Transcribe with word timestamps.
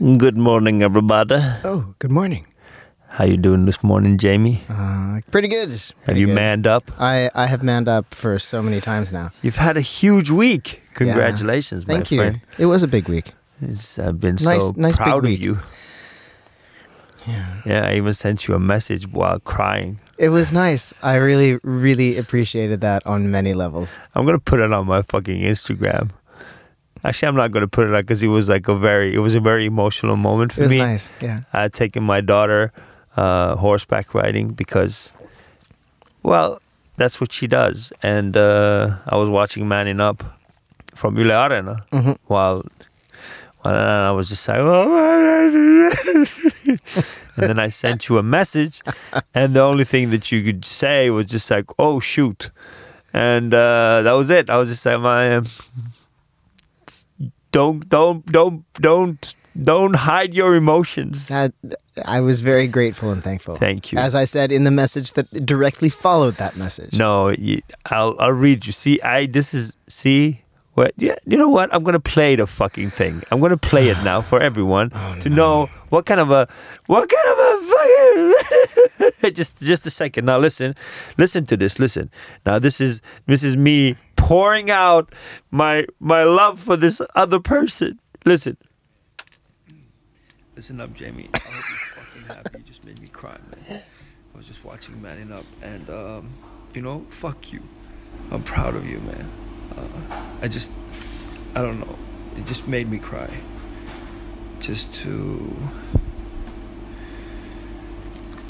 Good 0.00 0.36
morning, 0.36 0.82
everybody. 0.82 1.36
Oh, 1.62 1.94
good 2.00 2.10
morning. 2.10 2.46
How 3.08 3.24
you 3.24 3.36
doing 3.36 3.64
this 3.64 3.82
morning, 3.84 4.18
Jamie? 4.18 4.60
Uh, 4.68 5.20
pretty 5.30 5.46
good. 5.46 5.70
Have 6.06 6.16
you 6.16 6.26
good. 6.26 6.34
manned 6.34 6.66
up? 6.66 6.90
I, 6.98 7.30
I 7.34 7.46
have 7.46 7.62
manned 7.62 7.88
up 7.88 8.12
for 8.12 8.38
so 8.40 8.60
many 8.60 8.80
times 8.80 9.12
now. 9.12 9.30
You've 9.42 9.56
had 9.56 9.76
a 9.76 9.80
huge 9.80 10.30
week. 10.30 10.82
Congratulations, 10.94 11.84
Thank 11.84 12.10
my 12.10 12.14
you. 12.14 12.20
friend. 12.22 12.40
It 12.58 12.66
was 12.66 12.82
a 12.82 12.88
big 12.88 13.08
week. 13.08 13.32
It's, 13.62 13.98
I've 14.00 14.18
been 14.20 14.36
Nice- 14.40 14.62
so 14.62 14.72
nice 14.76 14.96
proud 14.96 15.18
of 15.18 15.30
week. 15.30 15.40
you. 15.40 15.60
Yeah. 17.26 17.60
Yeah, 17.64 17.86
I 17.88 17.94
even 17.94 18.12
sent 18.14 18.48
you 18.48 18.54
a 18.54 18.58
message 18.60 19.06
while 19.08 19.38
crying. 19.40 20.00
It 20.18 20.28
was 20.30 20.52
nice. 20.52 20.92
I 21.02 21.14
really, 21.16 21.58
really 21.62 22.18
appreciated 22.18 22.80
that 22.82 23.06
on 23.06 23.30
many 23.30 23.54
levels. 23.54 23.98
I'm 24.14 24.26
gonna 24.26 24.38
put 24.40 24.60
it 24.60 24.72
on 24.72 24.86
my 24.86 25.02
fucking 25.02 25.40
Instagram. 25.40 26.10
Actually, 27.04 27.28
I'm 27.28 27.36
not 27.36 27.52
gonna 27.52 27.68
put 27.68 27.86
it 27.86 27.94
on 27.94 28.00
because 28.00 28.22
it 28.22 28.28
was 28.28 28.48
like 28.48 28.66
a 28.66 28.74
very, 28.74 29.14
it 29.14 29.18
was 29.18 29.34
a 29.34 29.40
very 29.40 29.66
emotional 29.66 30.16
moment 30.16 30.52
for 30.52 30.60
me. 30.60 30.64
It 30.64 30.68
was 30.68 30.72
me. 30.74 30.78
nice. 30.78 31.12
Yeah. 31.20 31.40
I 31.52 31.62
had 31.62 31.72
taken 31.74 32.02
my 32.02 32.20
daughter 32.22 32.72
uh, 33.16 33.56
horseback 33.56 34.14
riding 34.14 34.48
because, 34.48 35.12
well, 36.22 36.60
that's 36.96 37.20
what 37.20 37.32
she 37.32 37.46
does. 37.46 37.92
And 38.02 38.36
uh, 38.36 38.96
I 39.06 39.16
was 39.16 39.28
watching 39.28 39.68
Manning 39.68 40.00
Up 40.00 40.24
from 40.94 41.18
Yle 41.18 41.26
Areena 41.26 41.82
hmm 41.92 42.12
while, 42.26 42.64
while 43.62 43.76
I 43.76 44.10
was 44.12 44.28
just 44.30 44.48
like, 44.48 44.58
and 46.64 46.78
then 47.36 47.58
I 47.58 47.68
sent 47.68 48.08
you 48.08 48.18
a 48.18 48.22
message, 48.22 48.80
and 49.34 49.54
the 49.54 49.60
only 49.60 49.84
thing 49.84 50.10
that 50.10 50.32
you 50.32 50.42
could 50.42 50.64
say 50.64 51.10
was 51.10 51.26
just 51.26 51.50
like, 51.50 51.66
"Oh 51.78 52.00
shoot," 52.00 52.50
and 53.12 53.52
uh, 53.52 54.02
that 54.02 54.12
was 54.12 54.30
it. 54.30 54.48
I 54.48 54.56
was 54.56 54.68
just 54.68 54.86
like, 54.86 55.00
"My, 55.00 55.42
don't, 57.54 57.88
don't, 57.88 58.26
don't, 58.26 58.64
don't, 58.74 59.34
don't 59.62 59.94
hide 59.94 60.34
your 60.34 60.54
emotions." 60.54 61.30
I, 61.30 61.50
I 62.04 62.20
was 62.20 62.40
very 62.40 62.66
grateful 62.66 63.10
and 63.10 63.22
thankful. 63.22 63.56
Thank 63.56 63.92
you. 63.92 63.98
As 63.98 64.14
I 64.14 64.24
said 64.24 64.50
in 64.50 64.64
the 64.64 64.70
message 64.70 65.12
that 65.14 65.30
directly 65.46 65.88
followed 65.88 66.34
that 66.34 66.56
message. 66.56 66.92
No, 66.92 67.28
you, 67.30 67.62
I'll 67.86 68.16
I'll 68.18 68.32
read 68.32 68.66
you. 68.66 68.72
See, 68.72 69.00
I 69.02 69.26
this 69.26 69.54
is 69.54 69.76
see 69.88 70.42
what? 70.74 70.92
Yeah, 70.96 71.14
you 71.24 71.38
know 71.38 71.48
what? 71.48 71.72
I'm 71.72 71.84
gonna 71.84 72.00
play 72.00 72.34
the 72.34 72.46
fucking 72.46 72.90
thing. 72.90 73.22
I'm 73.30 73.40
gonna 73.40 73.56
play 73.56 73.88
it 73.88 73.98
now 74.02 74.22
for 74.22 74.40
everyone 74.40 74.90
Oh, 74.94 75.16
to 75.20 75.30
know 75.30 75.70
what 75.90 76.04
kind 76.04 76.20
of 76.20 76.30
a 76.32 76.48
what 76.86 77.08
kind 77.08 77.28
of 77.32 77.38
a 77.38 77.52
fucking. 77.70 79.32
just 79.34 79.62
just 79.62 79.86
a 79.86 79.90
second. 79.90 80.26
Now 80.26 80.38
listen, 80.38 80.74
listen 81.16 81.46
to 81.46 81.56
this. 81.56 81.78
Listen. 81.78 82.10
Now 82.44 82.58
this 82.58 82.80
is 82.80 83.00
this 83.26 83.44
is 83.44 83.56
me 83.56 83.96
pouring 84.24 84.70
out 84.70 85.14
my 85.50 85.84
my 86.00 86.24
love 86.24 86.58
for 86.58 86.78
this 86.78 87.00
other 87.14 87.38
person. 87.38 88.00
Listen. 88.24 88.56
Listen 90.56 90.80
up, 90.80 90.94
Jamie. 90.94 91.28
I 91.34 91.38
hope 91.38 91.54
you're 91.54 92.04
fucking 92.04 92.22
happy. 92.22 92.58
You 92.58 92.64
just 92.64 92.84
made 92.86 92.98
me 93.00 93.08
cry, 93.08 93.36
man. 93.50 93.82
I 94.34 94.38
was 94.38 94.46
just 94.46 94.64
watching 94.64 95.00
Manning 95.02 95.30
Up, 95.30 95.44
and 95.62 95.90
um, 95.90 96.32
you 96.72 96.80
know, 96.80 97.04
fuck 97.10 97.52
you. 97.52 97.62
I'm 98.30 98.42
proud 98.42 98.74
of 98.74 98.86
you, 98.86 98.98
man. 99.00 99.30
Uh, 99.76 100.22
I 100.40 100.48
just, 100.48 100.72
I 101.54 101.60
don't 101.60 101.80
know. 101.80 101.98
It 102.38 102.46
just 102.46 102.66
made 102.66 102.88
me 102.88 102.98
cry. 102.98 103.28
Just 104.60 104.94
to, 105.02 105.54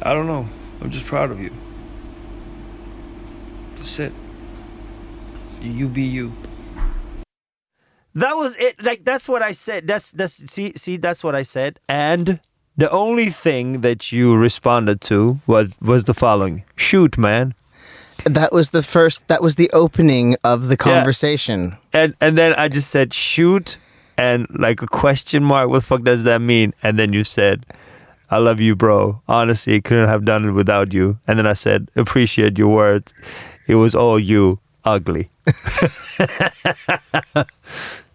I 0.02 0.14
don't 0.14 0.28
know. 0.28 0.46
I'm 0.80 0.90
just 0.90 1.06
proud 1.06 1.32
of 1.32 1.40
you. 1.40 1.52
That's 3.76 3.98
it. 3.98 4.12
You, 5.64 5.72
you 5.72 5.88
be 5.88 6.02
you. 6.02 6.32
That 8.14 8.36
was 8.36 8.54
it. 8.56 8.84
Like 8.84 9.04
that's 9.04 9.28
what 9.28 9.42
I 9.42 9.52
said. 9.52 9.86
That's 9.86 10.10
that's 10.12 10.50
see 10.52 10.72
see 10.76 10.98
that's 10.98 11.24
what 11.24 11.34
I 11.34 11.42
said. 11.42 11.80
And 11.88 12.38
the 12.76 12.90
only 12.90 13.30
thing 13.30 13.80
that 13.80 14.12
you 14.12 14.36
responded 14.36 15.00
to 15.02 15.40
was 15.46 15.76
was 15.80 16.04
the 16.04 16.14
following: 16.14 16.64
"Shoot, 16.76 17.16
man." 17.16 17.54
That 18.24 18.52
was 18.52 18.70
the 18.70 18.82
first, 18.82 19.26
that 19.26 19.42
was 19.42 19.56
the 19.56 19.68
opening 19.72 20.36
of 20.44 20.68
the 20.68 20.76
conversation. 20.76 21.76
Yeah. 21.92 22.02
And 22.02 22.14
and 22.20 22.38
then 22.38 22.54
I 22.54 22.68
just 22.68 22.90
said 22.90 23.12
shoot 23.12 23.78
and 24.16 24.46
like 24.50 24.82
a 24.82 24.86
question 24.86 25.42
mark. 25.42 25.68
What 25.70 25.80
the 25.80 25.86
fuck 25.86 26.02
does 26.04 26.22
that 26.24 26.40
mean? 26.40 26.72
And 26.82 26.98
then 26.98 27.12
you 27.12 27.24
said, 27.24 27.66
"I 28.30 28.38
love 28.38 28.60
you, 28.60 28.76
bro. 28.76 29.22
Honestly, 29.26 29.80
couldn't 29.80 30.08
have 30.08 30.24
done 30.24 30.44
it 30.44 30.52
without 30.52 30.92
you." 30.92 31.18
And 31.26 31.38
then 31.38 31.46
I 31.46 31.54
said, 31.54 31.90
"Appreciate 31.96 32.58
your 32.58 32.68
words. 32.68 33.12
It 33.66 33.76
was 33.76 33.94
all 33.94 34.20
you, 34.20 34.60
ugly." 34.84 35.30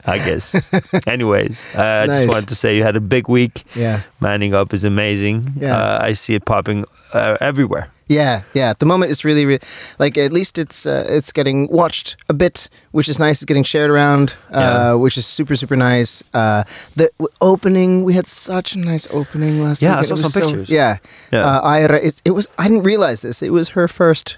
I 0.05 0.17
guess. 0.17 0.55
Anyways, 1.07 1.65
uh, 1.75 1.81
I 1.81 2.05
Nice. 2.07 2.23
just 2.23 2.33
wanted 2.33 2.49
to 2.49 2.55
say 2.55 2.75
you 2.77 2.83
had 2.83 2.95
a 2.95 3.01
big 3.01 3.27
week. 3.27 3.63
Yeah. 3.75 4.01
Manning 4.21 4.53
up 4.53 4.73
is 4.73 4.83
amazing. 4.83 5.53
Yeah. 5.59 5.77
Uh, 5.77 5.99
I 6.01 6.13
see 6.13 6.35
it 6.35 6.45
popping 6.45 6.85
uh, 7.13 7.37
everywhere. 7.41 7.89
Yeah, 8.07 8.41
yeah. 8.55 8.69
At 8.71 8.79
the 8.79 8.85
moment, 8.87 9.11
it's 9.11 9.23
really, 9.23 9.45
re- 9.45 9.59
like 9.99 10.17
at 10.17 10.33
least 10.33 10.57
it's 10.57 10.85
uh, 10.87 11.05
it's 11.07 11.31
getting 11.31 11.67
watched 11.67 12.15
a 12.27 12.33
bit, 12.33 12.67
which 12.91 13.07
is 13.07 13.19
nice. 13.19 13.41
It's 13.41 13.45
getting 13.45 13.61
shared 13.63 13.91
around, 13.91 14.33
uh, 14.51 14.59
Yeah. 14.59 14.93
which 14.93 15.15
is 15.17 15.27
super 15.27 15.55
super 15.55 15.75
nice. 15.75 16.23
Uh, 16.33 16.63
the 16.95 17.11
w- 17.19 17.27
opening, 17.41 18.03
we 18.05 18.13
had 18.15 18.25
such 18.25 18.73
a 18.73 18.79
nice 18.79 19.05
opening 19.13 19.61
last 19.61 19.81
Yeah, 19.81 19.97
I 19.97 19.99
week. 19.99 20.07
saw 20.07 20.13
It 20.13 20.13
was 20.13 20.21
some 20.21 20.31
so- 20.31 20.41
pictures. 20.47 20.69
yeah, 20.69 20.97
Yeah. 21.31 21.45
Uh, 21.45 21.61
Ida, 21.67 22.07
it, 22.07 22.21
it 22.25 22.31
was. 22.31 22.47
I 22.57 22.67
didn't 22.67 22.83
realize 22.83 23.21
this. 23.21 23.43
It 23.43 23.51
was 23.51 23.69
her 23.69 23.87
first 23.87 24.37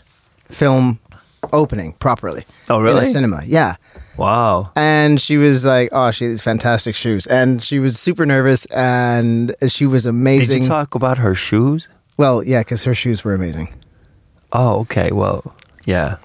film 0.49 0.99
opening 1.53 1.93
properly. 1.93 2.45
Oh, 2.69 2.79
really? 2.79 2.99
In 2.99 3.03
a 3.03 3.05
cinema, 3.05 3.43
yeah. 3.45 3.75
Wow. 4.17 4.71
And 4.75 5.19
she 5.19 5.37
was 5.37 5.65
like, 5.65 5.89
"Oh, 5.91 6.11
she 6.11 6.25
has 6.25 6.33
these 6.33 6.41
fantastic 6.41 6.95
shoes," 6.95 7.25
and 7.27 7.63
she 7.63 7.79
was 7.79 7.99
super 7.99 8.25
nervous, 8.25 8.65
and 8.67 9.55
she 9.67 9.85
was 9.85 10.05
amazing. 10.05 10.57
Did 10.57 10.63
you 10.63 10.69
talk 10.69 10.95
about 10.95 11.17
her 11.17 11.35
shoes? 11.35 11.87
well, 12.17 12.43
yeah, 12.43 12.59
because 12.59 12.83
her 12.83 12.93
shoes 12.93 13.23
were 13.23 13.33
amazing. 13.33 13.73
Oh, 14.53 14.79
okay. 14.81 15.11
Well, 15.11 15.55
yeah. 15.85 16.17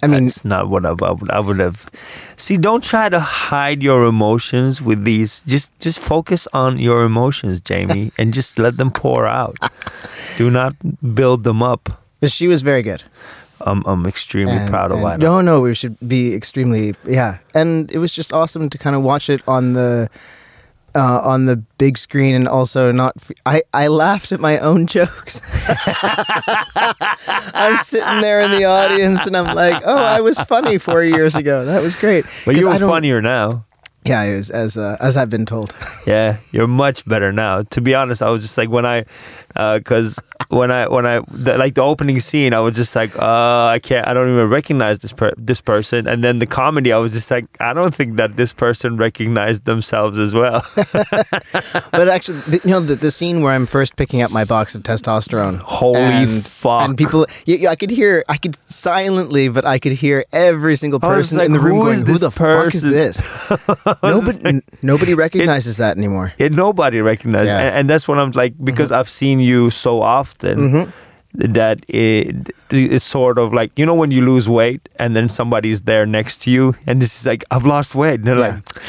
I 0.00 0.06
mean, 0.06 0.28
it's 0.28 0.44
not 0.44 0.68
what 0.68 0.86
I, 0.86 0.90
I 0.90 1.10
would. 1.10 1.30
I 1.30 1.40
would 1.40 1.58
have. 1.58 1.90
See, 2.36 2.56
don't 2.56 2.84
try 2.84 3.08
to 3.08 3.18
hide 3.18 3.82
your 3.82 4.04
emotions 4.04 4.80
with 4.80 5.02
these. 5.02 5.42
Just, 5.46 5.76
just 5.80 5.98
focus 5.98 6.46
on 6.52 6.78
your 6.78 7.02
emotions, 7.04 7.60
Jamie, 7.60 8.12
and 8.18 8.32
just 8.32 8.60
let 8.60 8.76
them 8.76 8.92
pour 8.92 9.26
out. 9.26 9.56
Do 10.36 10.50
not 10.52 10.76
build 11.14 11.42
them 11.42 11.64
up. 11.64 12.00
she 12.24 12.46
was 12.46 12.62
very 12.62 12.82
good. 12.82 13.02
I'm, 13.60 13.82
I'm 13.86 14.06
extremely 14.06 14.56
And- 14.56 14.70
proud 14.70 14.92
of 14.92 15.02
and- 15.02 15.22
No, 15.22 15.40
no, 15.40 15.60
we 15.60 15.74
should 15.74 15.96
be 16.06 16.34
extremely 16.34 16.94
yeah. 17.06 17.38
And 17.54 17.90
it 17.92 17.98
was 17.98 18.12
just 18.12 18.32
awesome 18.32 18.68
to 18.70 18.78
kind 18.78 18.94
of 18.96 19.02
watch 19.02 19.28
it 19.30 19.42
on 19.48 19.72
the 19.74 20.08
uh, 20.94 21.20
on 21.22 21.44
the 21.44 21.56
big 21.76 21.98
screen, 21.98 22.34
and 22.34 22.48
also 22.48 22.90
not. 22.92 23.12
f- 23.20 23.30
I 23.46 23.62
I 23.74 23.88
laughed 23.88 24.32
at 24.32 24.40
my 24.40 24.58
own 24.58 24.86
jokes. 24.96 25.40
I'm 27.54 27.76
sitting 27.76 28.20
there 28.20 28.40
in 28.40 28.50
the 28.52 28.64
audience, 28.64 29.26
and 29.26 29.36
I'm 29.36 29.54
like, 29.54 29.82
oh, 29.84 30.02
I 30.02 30.20
was 30.20 30.38
funny 30.40 30.78
four 30.78 31.02
years 31.02 31.36
ago. 31.36 31.64
That 31.64 31.82
was 31.82 31.94
great. 31.96 32.24
But 32.44 32.56
you're 32.56 32.78
funnier 32.78 33.20
now. 33.20 33.64
Yeah, 34.04 34.22
it 34.24 34.34
was 34.36 34.50
as 34.50 34.78
uh, 34.78 34.96
as 35.00 35.16
I've 35.16 35.28
been 35.28 35.44
told. 35.44 35.74
Yeah, 36.06 36.38
you're 36.52 36.66
much 36.68 37.04
better 37.04 37.32
now. 37.32 37.62
To 37.62 37.80
be 37.80 37.94
honest, 37.94 38.22
I 38.22 38.30
was 38.30 38.42
just 38.42 38.56
like 38.56 38.70
when 38.70 38.86
I, 38.86 39.04
because 39.54 40.18
when 40.50 40.70
I 40.70 40.86
when 40.88 41.04
I 41.06 41.20
the, 41.30 41.58
like 41.58 41.74
the 41.74 41.82
opening 41.82 42.20
scene, 42.20 42.54
I 42.54 42.60
was 42.60 42.74
just 42.76 42.94
like, 42.94 43.14
uh, 43.18 43.66
I 43.66 43.78
can't, 43.82 44.06
I 44.06 44.14
don't 44.14 44.30
even 44.32 44.48
recognize 44.48 45.00
this 45.00 45.12
per- 45.12 45.34
this 45.36 45.60
person. 45.60 46.06
And 46.06 46.22
then 46.22 46.38
the 46.38 46.46
comedy, 46.46 46.92
I 46.92 46.98
was 46.98 47.12
just 47.12 47.30
like, 47.30 47.46
I 47.60 47.72
don't 47.74 47.94
think 47.94 48.16
that 48.16 48.36
this 48.36 48.52
person 48.52 48.96
recognized 48.96 49.64
themselves 49.64 50.18
as 50.18 50.34
well. 50.34 50.64
But 51.90 52.08
actually, 52.08 52.38
the, 52.40 52.60
you 52.64 52.70
know, 52.70 52.80
the, 52.80 52.94
the 52.94 53.10
scene 53.10 53.42
where 53.42 53.52
I'm 53.52 53.66
first 53.66 53.96
picking 53.96 54.22
up 54.22 54.30
my 54.30 54.44
box 54.44 54.74
of 54.74 54.82
testosterone. 54.82 55.58
Holy 55.58 55.98
and, 55.98 56.46
fuck. 56.46 56.82
And 56.88 56.96
people, 56.96 57.26
yeah, 57.46 57.56
yeah, 57.56 57.70
I 57.70 57.76
could 57.76 57.90
hear, 57.90 58.24
I 58.28 58.36
could 58.36 58.56
silently, 58.70 59.48
but 59.48 59.64
I 59.64 59.78
could 59.78 59.92
hear 59.92 60.24
every 60.32 60.76
single 60.76 61.00
person 61.00 61.38
like, 61.38 61.46
in 61.46 61.52
the 61.52 61.60
room 61.60 61.78
who 61.78 61.84
going, 61.94 62.06
"Who 62.06 62.18
the 62.18 62.30
fuck 62.30 62.74
is 62.74 62.82
this?" 62.82 63.50
I 63.50 63.56
was 64.02 64.24
just 64.26 64.42
nobody, 64.42 64.42
like- 64.56 64.82
nobody 64.82 65.14
recognizes 65.14 65.76
that 65.78 65.96
anymore. 65.96 66.32
it, 66.38 66.52
nobody 66.52 67.00
recognized, 67.00 67.46
Yeah. 67.46 67.58
and, 67.60 67.74
and 67.76 67.90
that's 67.90 68.06
what 68.06 68.18
I'm 68.18 68.30
like 68.32 68.54
because 68.62 68.92
I've 68.92 69.08
seen 69.08 69.37
you 69.40 69.70
so 69.70 70.02
often. 70.02 70.58
Mhm. 70.58 70.92
That 71.34 71.84
it, 71.88 72.34
it's 72.70 73.04
sort 73.04 73.38
of 73.38 73.52
like 73.52 73.70
you 73.78 73.84
know 73.84 73.94
when 73.94 74.10
you 74.10 74.22
lose 74.24 74.48
weight 74.48 74.88
and 74.98 75.14
then 75.14 75.28
somebody's 75.28 75.82
there 75.82 76.06
next 76.06 76.38
to 76.42 76.50
you 76.50 76.74
and 76.86 77.02
it's 77.02 77.26
like 77.26 77.44
I've 77.50 77.66
lost 77.66 77.94
weight 77.94 78.14
and 78.20 78.24
they're 78.24 78.38
Yeah. 78.38 78.54
like 78.54 78.82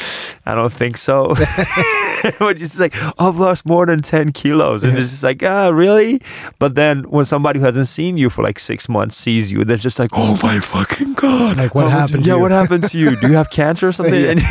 I 0.46 0.54
don't 0.54 0.72
think 0.72 0.96
so. 0.96 1.34
but 2.38 2.56
it's 2.56 2.60
just 2.60 2.80
like 2.80 2.94
I've 3.20 3.38
lost 3.38 3.66
more 3.66 3.84
than 3.84 4.00
ten 4.00 4.32
kilos 4.32 4.82
and 4.84 4.96
it's 4.98 5.10
just 5.10 5.22
like 5.22 5.42
ah 5.42 5.68
really. 5.68 6.20
But 6.58 6.74
then 6.76 7.02
when 7.10 7.26
somebody 7.26 7.60
who 7.60 7.66
hasn't 7.66 7.88
seen 7.88 8.16
you 8.16 8.30
for 8.30 8.42
like 8.42 8.58
six 8.58 8.88
months 8.88 9.16
sees 9.16 9.52
you, 9.52 9.62
they're 9.64 9.76
just 9.76 9.98
like 9.98 10.10
oh 10.14 10.38
my 10.42 10.60
fucking 10.60 11.12
god! 11.14 11.58
Like, 11.58 11.74
what 11.74 11.90
happened 11.90 12.24
to 12.24 12.28
Yeah, 12.30 12.36
you? 12.36 12.40
what 12.40 12.50
happened 12.52 12.84
to 12.84 12.98
you? 12.98 13.16
Do 13.16 13.28
you 13.28 13.34
have 13.34 13.50
cancer 13.50 13.88
or 13.88 13.92
something? 13.98 14.14
Yeah. 14.38 14.42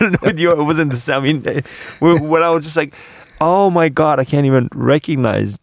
And 0.00 0.16
with 0.22 0.38
you, 0.40 0.50
it 0.52 0.62
wasn't 0.64 0.90
the 0.90 0.96
same. 0.96 1.16
I 1.16 1.20
mean, 1.20 1.42
when 2.00 2.42
I 2.42 2.50
was 2.50 2.64
just 2.64 2.76
like, 2.76 2.92
oh 3.40 3.70
my 3.70 3.88
god, 3.88 4.18
I 4.20 4.24
can't 4.24 4.46
even 4.46 4.68
recognize 4.74 5.58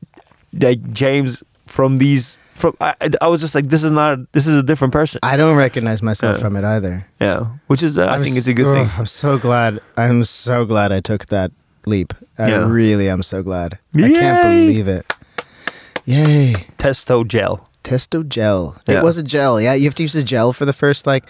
like 0.53 0.81
James 0.93 1.43
from 1.65 1.97
these. 1.97 2.39
From 2.53 2.75
I, 2.79 2.93
I- 3.19 3.27
was 3.27 3.41
just 3.41 3.55
like, 3.55 3.67
this 3.69 3.83
is 3.83 3.91
not. 3.91 4.31
This 4.33 4.45
is 4.47 4.55
a 4.55 4.63
different 4.63 4.93
person. 4.93 5.19
I 5.23 5.37
don't 5.37 5.57
recognize 5.57 6.01
myself 6.03 6.37
Yeah. 6.37 6.43
from 6.43 6.55
it 6.55 6.63
either. 6.63 7.05
Yeah, 7.19 7.47
which 7.67 7.81
is 7.81 7.97
uh, 7.97 8.05
I 8.05 8.15
I'm 8.15 8.23
think 8.23 8.37
it's 8.37 8.47
a 8.47 8.53
good 8.53 8.67
oh, 8.67 8.73
thing. 8.75 8.89
I'm 8.97 9.07
so 9.07 9.37
glad. 9.39 9.79
I'm 9.97 10.23
so 10.23 10.63
glad 10.65 10.91
I 10.91 10.99
took 10.99 11.25
that 11.27 11.51
leap. 11.85 12.13
I 12.37 12.49
Yeah. 12.49 12.69
really 12.69 13.09
am 13.09 13.23
so 13.23 13.41
glad. 13.43 13.79
I 13.95 14.01
can't 14.01 14.13
Yay! 14.45 14.67
believe 14.67 14.87
it. 14.87 15.11
Yay. 16.05 16.53
Testo 16.77 17.27
gel. 17.27 17.67
Testo 17.83 18.27
gel. 18.27 18.75
Yeah. 18.87 18.99
It 18.99 19.03
was 19.03 19.17
a 19.17 19.23
gel. 19.23 19.59
Yeah, 19.59 19.73
you 19.73 19.85
have 19.85 19.95
to 19.95 20.03
use 20.03 20.15
a 20.15 20.23
gel 20.23 20.53
for 20.53 20.65
the 20.65 20.73
first 20.73 21.07
like 21.07 21.25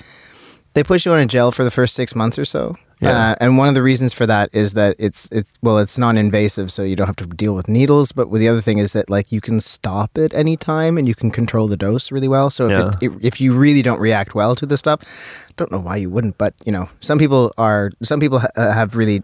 they 0.73 0.83
put 0.83 1.05
you 1.05 1.11
on 1.13 1.19
a 1.19 1.25
gel 1.25 1.51
for 1.51 1.63
the 1.63 1.71
first 1.71 1.95
six 1.95 2.15
months 2.15 2.37
or 2.37 2.45
so. 2.45 2.75
Yeah. 3.03 3.31
Uh, 3.31 3.35
and 3.41 3.57
one 3.57 3.67
of 3.67 3.73
the 3.75 3.83
reasons 3.83 4.13
for 4.13 4.25
that 4.25 4.49
is 4.53 4.73
that 4.73 4.95
it's 4.99 5.27
it's 5.31 5.49
well, 5.61 5.77
it's 5.79 5.97
non-invasive, 5.97 6.71
so 6.71 6.83
you 6.83 6.95
don't 6.95 7.07
have 7.07 7.15
to 7.17 7.25
deal 7.25 7.53
with 7.53 7.67
needles. 7.67 8.11
But 8.11 8.31
the 8.31 8.47
other 8.47 8.61
thing 8.61 8.77
is 8.77 8.93
that 8.93 9.09
like 9.09 9.31
you 9.31 9.41
can 9.41 9.59
stop 9.59 10.17
it 10.17 10.33
anytime, 10.33 10.97
and 10.97 11.07
you 11.07 11.15
can 11.15 11.31
control 11.31 11.67
the 11.67 11.77
dose 11.77 12.11
really 12.11 12.27
well. 12.27 12.49
So 12.49 12.65
if, 12.65 12.71
Yeah. 12.71 12.91
it, 13.01 13.11
if 13.21 13.41
you 13.41 13.53
really 13.53 13.81
don't 13.81 13.99
react 13.99 14.35
well 14.35 14.55
to 14.55 14.65
this 14.65 14.79
stuff, 14.79 15.01
don't 15.57 15.71
know 15.71 15.79
why 15.79 15.97
you 15.97 16.09
wouldn't. 16.09 16.37
But 16.37 16.53
you 16.65 16.71
know, 16.71 16.89
some 16.99 17.19
people 17.19 17.53
are 17.57 17.91
some 18.01 18.19
people 18.19 18.39
ha- 18.39 18.47
uh, 18.55 18.71
have 18.73 18.95
really 18.95 19.23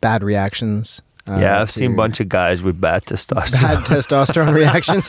bad 0.00 0.22
reactions. 0.22 1.00
Uh, 1.28 1.38
yeah, 1.40 1.60
I've 1.60 1.70
seen 1.70 1.92
a 1.92 1.96
bunch 1.96 2.20
of 2.20 2.28
guys 2.28 2.62
with 2.62 2.80
bad 2.80 3.04
testosterone. 3.06 3.60
bad 3.62 3.78
testosterone 3.78 4.54
reactions. 4.62 5.08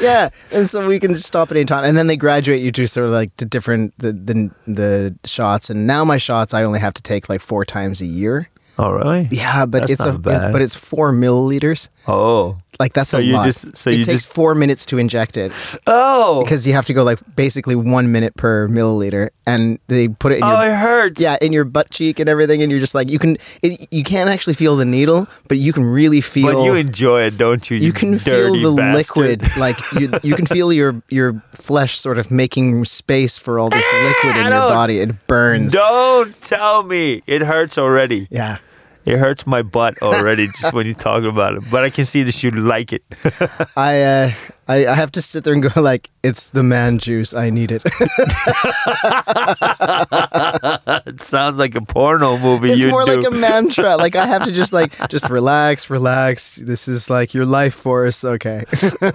yeah, 0.00 0.30
and 0.52 0.68
so 0.68 0.86
we 0.86 1.00
can 1.00 1.12
just 1.12 1.26
stop 1.26 1.50
at 1.50 1.56
any 1.56 1.64
time, 1.66 1.84
and 1.84 1.96
then 1.96 2.06
they 2.06 2.16
graduate 2.16 2.62
you 2.62 2.70
to 2.72 2.86
sort 2.86 3.06
of 3.06 3.12
like 3.12 3.36
to 3.36 3.44
different 3.44 3.94
the 3.98 4.12
the 4.12 4.50
the 4.66 5.16
shots. 5.24 5.70
And 5.70 5.86
now 5.86 6.04
my 6.04 6.18
shots 6.18 6.54
I 6.54 6.62
only 6.62 6.80
have 6.80 6.94
to 6.94 7.02
take 7.02 7.28
like 7.28 7.40
four 7.40 7.64
times 7.64 8.00
a 8.00 8.06
year. 8.06 8.48
oh, 8.78 8.90
really? 8.92 9.28
Yeah, 9.30 9.66
but 9.66 9.80
That's 9.80 9.92
it's 9.92 10.04
a 10.04 10.18
bad. 10.18 10.52
but 10.52 10.62
it's 10.62 10.74
four 10.74 11.10
milliliters. 11.12 11.88
Oh. 12.06 12.58
Like 12.78 12.92
that's 12.92 13.10
So 13.10 13.18
a 13.18 13.22
you 13.22 13.32
lot. 13.34 13.44
just- 13.46 13.76
so 13.76 13.90
it 13.90 13.98
you 13.98 14.04
takes 14.04 14.22
just- 14.24 14.32
four 14.32 14.54
minutes 14.54 14.84
to 14.86 14.98
inject 14.98 15.36
it 15.36 15.52
Oh. 15.86 16.42
because 16.42 16.66
you 16.66 16.72
have 16.74 16.84
to 16.86 16.94
go 16.94 17.02
like 17.04 17.18
basically 17.36 17.74
one 17.74 18.12
minute 18.12 18.34
per 18.36 18.68
milliliter, 18.68 19.30
and 19.46 19.78
they 19.88 20.08
put 20.08 20.32
it 20.32 20.36
in 20.38 20.44
oh, 20.44 20.62
your 20.62 20.72
it 20.72 20.76
hurts. 20.76 21.20
yeah, 21.20 21.38
in 21.40 21.52
your 21.52 21.64
butt 21.64 21.90
cheek 21.90 22.18
and 22.20 22.28
everything, 22.28 22.62
and 22.62 22.70
you're 22.70 22.80
just 22.80 22.94
like 22.94 23.08
you 23.10 23.18
can 23.18 23.36
it, 23.62 23.88
you 23.90 24.04
can't 24.04 24.28
actually 24.28 24.54
feel 24.54 24.76
the 24.76 24.84
needle, 24.84 25.26
but 25.48 25.58
you 25.58 25.72
can 25.72 25.84
really 25.84 26.20
feel. 26.20 26.52
But 26.52 26.64
you 26.64 26.74
enjoy 26.74 27.22
it, 27.22 27.38
don't 27.38 27.70
you? 27.70 27.78
you 27.78 27.92
can 27.92 28.18
feel 28.18 28.52
the 28.52 28.74
bastard? 28.76 29.42
liquid, 29.42 29.56
like 29.56 29.76
you 29.98 30.10
you 30.22 30.34
can 30.34 30.46
feel 30.46 30.72
your 30.72 31.02
your 31.08 31.42
flesh 31.52 31.98
sort 31.98 32.18
of 32.18 32.30
making 32.30 32.84
space 32.84 33.38
for 33.38 33.58
all 33.58 33.70
this 33.70 33.84
liquid 34.02 34.36
in 34.36 34.42
your 34.46 34.50
body. 34.76 34.98
It 35.00 35.26
burns. 35.26 35.72
Don't 35.72 36.38
tell 36.42 36.82
me 36.82 37.22
it 37.26 37.42
hurts 37.42 37.78
already. 37.78 38.28
Yeah, 38.30 38.58
It 39.06 39.18
hurts 39.18 39.46
my 39.46 39.62
butt 39.62 40.02
already 40.02 40.48
just 40.48 40.74
when 40.74 40.84
you 40.84 40.92
talk 40.92 41.22
about 41.22 41.54
it. 41.54 41.62
But 41.70 41.84
I 41.84 41.90
can 41.90 42.04
see 42.04 42.24
that 42.24 42.42
you 42.42 42.50
like 42.50 42.92
it. 42.92 43.04
I 43.76 44.02
uh, 44.02 44.32
I 44.66 44.86
I 44.86 44.94
have 44.94 45.12
to 45.12 45.22
sit 45.22 45.44
there 45.44 45.52
and 45.52 45.62
go 45.62 45.80
like, 45.80 46.10
it's 46.24 46.48
the 46.48 46.64
man 46.64 46.98
juice. 46.98 47.32
I 47.32 47.50
need 47.50 47.70
it. 47.70 47.82
it 51.06 51.22
sounds 51.22 51.56
like 51.56 51.76
a 51.76 51.82
porno 51.82 52.36
movie. 52.38 52.72
it's 52.72 52.82
more 52.90 53.04
do. 53.04 53.14
like 53.14 53.24
a 53.24 53.30
mantra. 53.30 53.96
Like 53.96 54.16
I 54.16 54.26
have 54.26 54.42
to 54.42 54.50
just 54.50 54.72
like 54.72 54.92
just 55.08 55.30
relax, 55.30 55.88
relax. 55.88 56.56
This 56.56 56.88
is 56.88 57.08
like 57.08 57.32
your 57.32 57.46
life 57.46 57.74
force. 57.74 58.24
Okay. 58.24 58.64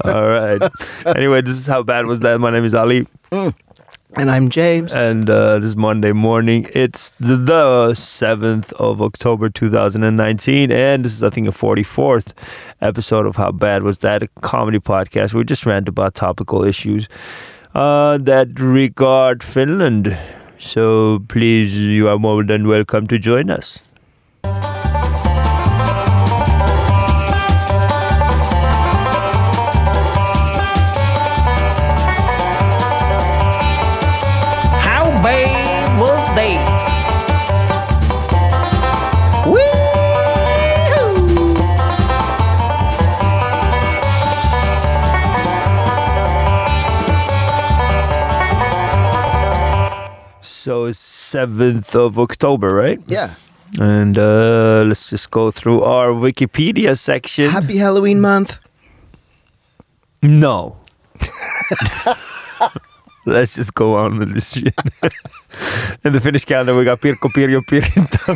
All 0.06 0.30
right. 0.30 0.72
Anyway, 1.06 1.42
this 1.42 1.58
is 1.58 1.68
how 1.68 1.84
bad 1.84 2.06
was 2.06 2.22
that. 2.22 2.40
My 2.40 2.50
name 2.50 2.64
is 2.64 2.74
Ali, 2.74 3.08
and 4.16 4.30
I'm 4.30 4.50
James. 4.50 4.94
and 4.94 5.30
uh, 5.30 5.60
this 5.60 5.70
is 5.70 5.76
Monday 5.76 6.12
morning. 6.12 6.68
It's 6.74 7.12
the, 7.20 7.36
the 7.36 7.92
7th 7.92 8.74
of 8.74 9.02
October 9.02 9.50
2019, 9.50 10.72
and 10.72 11.06
this 11.06 11.14
is, 11.14 11.24
I 11.24 11.30
think, 11.30 11.48
a 11.48 11.52
44th 11.52 12.34
episode 12.82 13.26
of 13.26 13.36
How 13.36 13.52
Bad 13.52 13.84
Was 13.84 14.00
That, 14.00 14.24
a 14.24 14.28
comedy 14.42 14.80
podcast. 14.80 15.34
We 15.34 15.44
just 15.44 15.66
rant 15.66 15.88
about 15.88 16.16
topical 16.16 16.64
issues 16.64 17.08
uh, 17.74 18.18
that 18.20 18.60
regard 18.60 19.44
Finland. 19.44 20.18
So 20.60 21.24
please, 21.28 21.76
you 21.78 22.08
are 22.10 22.20
more 22.20 22.44
than 22.44 22.68
welcome 22.68 23.08
to 23.08 23.18
join 23.18 23.50
us. 23.50 23.84
So 50.72 50.86
it's 50.86 51.04
7th 51.04 51.96
of 51.96 52.18
October, 52.18 52.74
right? 52.74 52.98
Yeah. 53.06 53.36
And 53.78 54.18
uh, 54.18 54.86
let's 54.88 55.10
just 55.10 55.30
go 55.30 55.52
through 55.52 55.84
our 55.84 56.14
Wikipedia 56.14 56.98
section. 56.98 57.50
Happy 57.50 57.76
Halloween 57.76 58.22
month. 58.22 58.58
No. 60.24 60.78
Let's 63.26 63.54
just 63.56 63.74
go 63.76 63.96
on 63.98 64.18
with 64.18 64.34
this 64.34 64.52
shit. 64.54 64.74
In 66.04 66.14
the 66.14 66.20
Finnish 66.20 66.44
calendar, 66.46 66.76
we 66.76 66.84
got 66.86 67.02
Pirkko 67.02 67.30
Pirjo 67.32 67.62
Pirinta. 67.62 68.36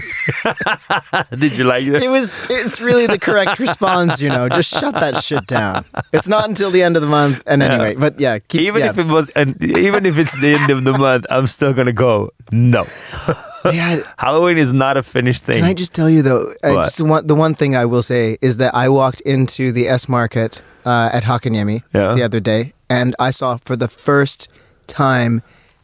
Did 1.40 1.58
you 1.58 1.64
like 1.64 1.86
that? 1.88 2.04
It 2.04 2.10
was 2.10 2.36
it's 2.50 2.80
really 2.80 3.08
the 3.08 3.18
correct 3.18 3.58
response, 3.60 4.22
you 4.22 4.30
know. 4.30 4.48
Just 4.50 4.70
shut 4.72 4.94
that 4.96 5.24
shit 5.24 5.48
down. 5.48 5.86
It's 6.14 6.28
not 6.28 6.48
until 6.48 6.70
the 6.70 6.84
end 6.84 6.96
of 6.98 7.02
the 7.02 7.08
month 7.08 7.42
and 7.48 7.64
anyway, 7.64 7.96
but 7.96 8.20
yeah, 8.20 8.38
keep 8.40 8.62
Even 8.62 8.82
yeah. 8.82 8.90
if 8.92 8.98
it 9.00 9.08
was, 9.08 9.30
and 9.32 9.60
even 9.64 10.06
if 10.06 10.18
it's 10.20 10.40
the 10.40 10.54
end 10.54 10.70
of 10.70 10.84
the 10.84 10.94
month, 10.94 11.26
I'm 11.32 11.48
still 11.48 11.74
gonna 11.74 11.92
go. 11.94 12.32
No, 12.52 12.86
yeah, 13.66 14.04
Halloween 14.20 14.60
is 14.60 14.72
not 14.72 14.98
a 14.98 15.04
Finnish 15.04 15.42
thing. 15.42 15.56
Can 15.56 15.66
I 15.66 15.74
just 15.74 15.96
tell 15.96 16.10
you 16.10 16.22
though? 16.22 16.54
I 16.64 16.74
What? 16.74 16.84
just 16.84 17.02
want, 17.02 17.28
the 17.28 17.34
one 17.36 17.56
thing 17.56 17.76
I 17.76 17.86
will 17.86 18.04
say 18.04 18.38
is 18.42 18.58
that 18.58 18.76
I 18.76 18.90
walked 18.90 19.22
into 19.22 19.72
the 19.72 19.88
S 19.88 20.08
Market 20.08 20.62
uh, 20.86 21.10
at 21.12 21.24
Hakaniemi 21.24 21.82
Yeah. 21.94 22.14
the 22.14 22.22
other 22.22 22.40
day, 22.40 22.74
and 22.88 23.16
I 23.18 23.32
saw 23.32 23.58
for 23.58 23.76
the 23.76 23.88
first 23.88 24.48
time 24.88 25.42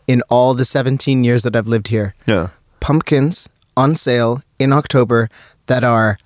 in 0.08 0.22
all 0.30 0.54
the 0.54 0.66
17 0.66 1.24
years 1.24 1.44
that 1.44 1.56
I've 1.56 1.68
lived 1.68 1.88
here 1.88 2.16
yeah. 2.26 2.50
pumpkins 2.80 3.48
on 3.78 3.96
sale 3.96 4.42
in 4.60 4.74
October 4.74 5.30
that 5.68 5.84
are 5.84 6.18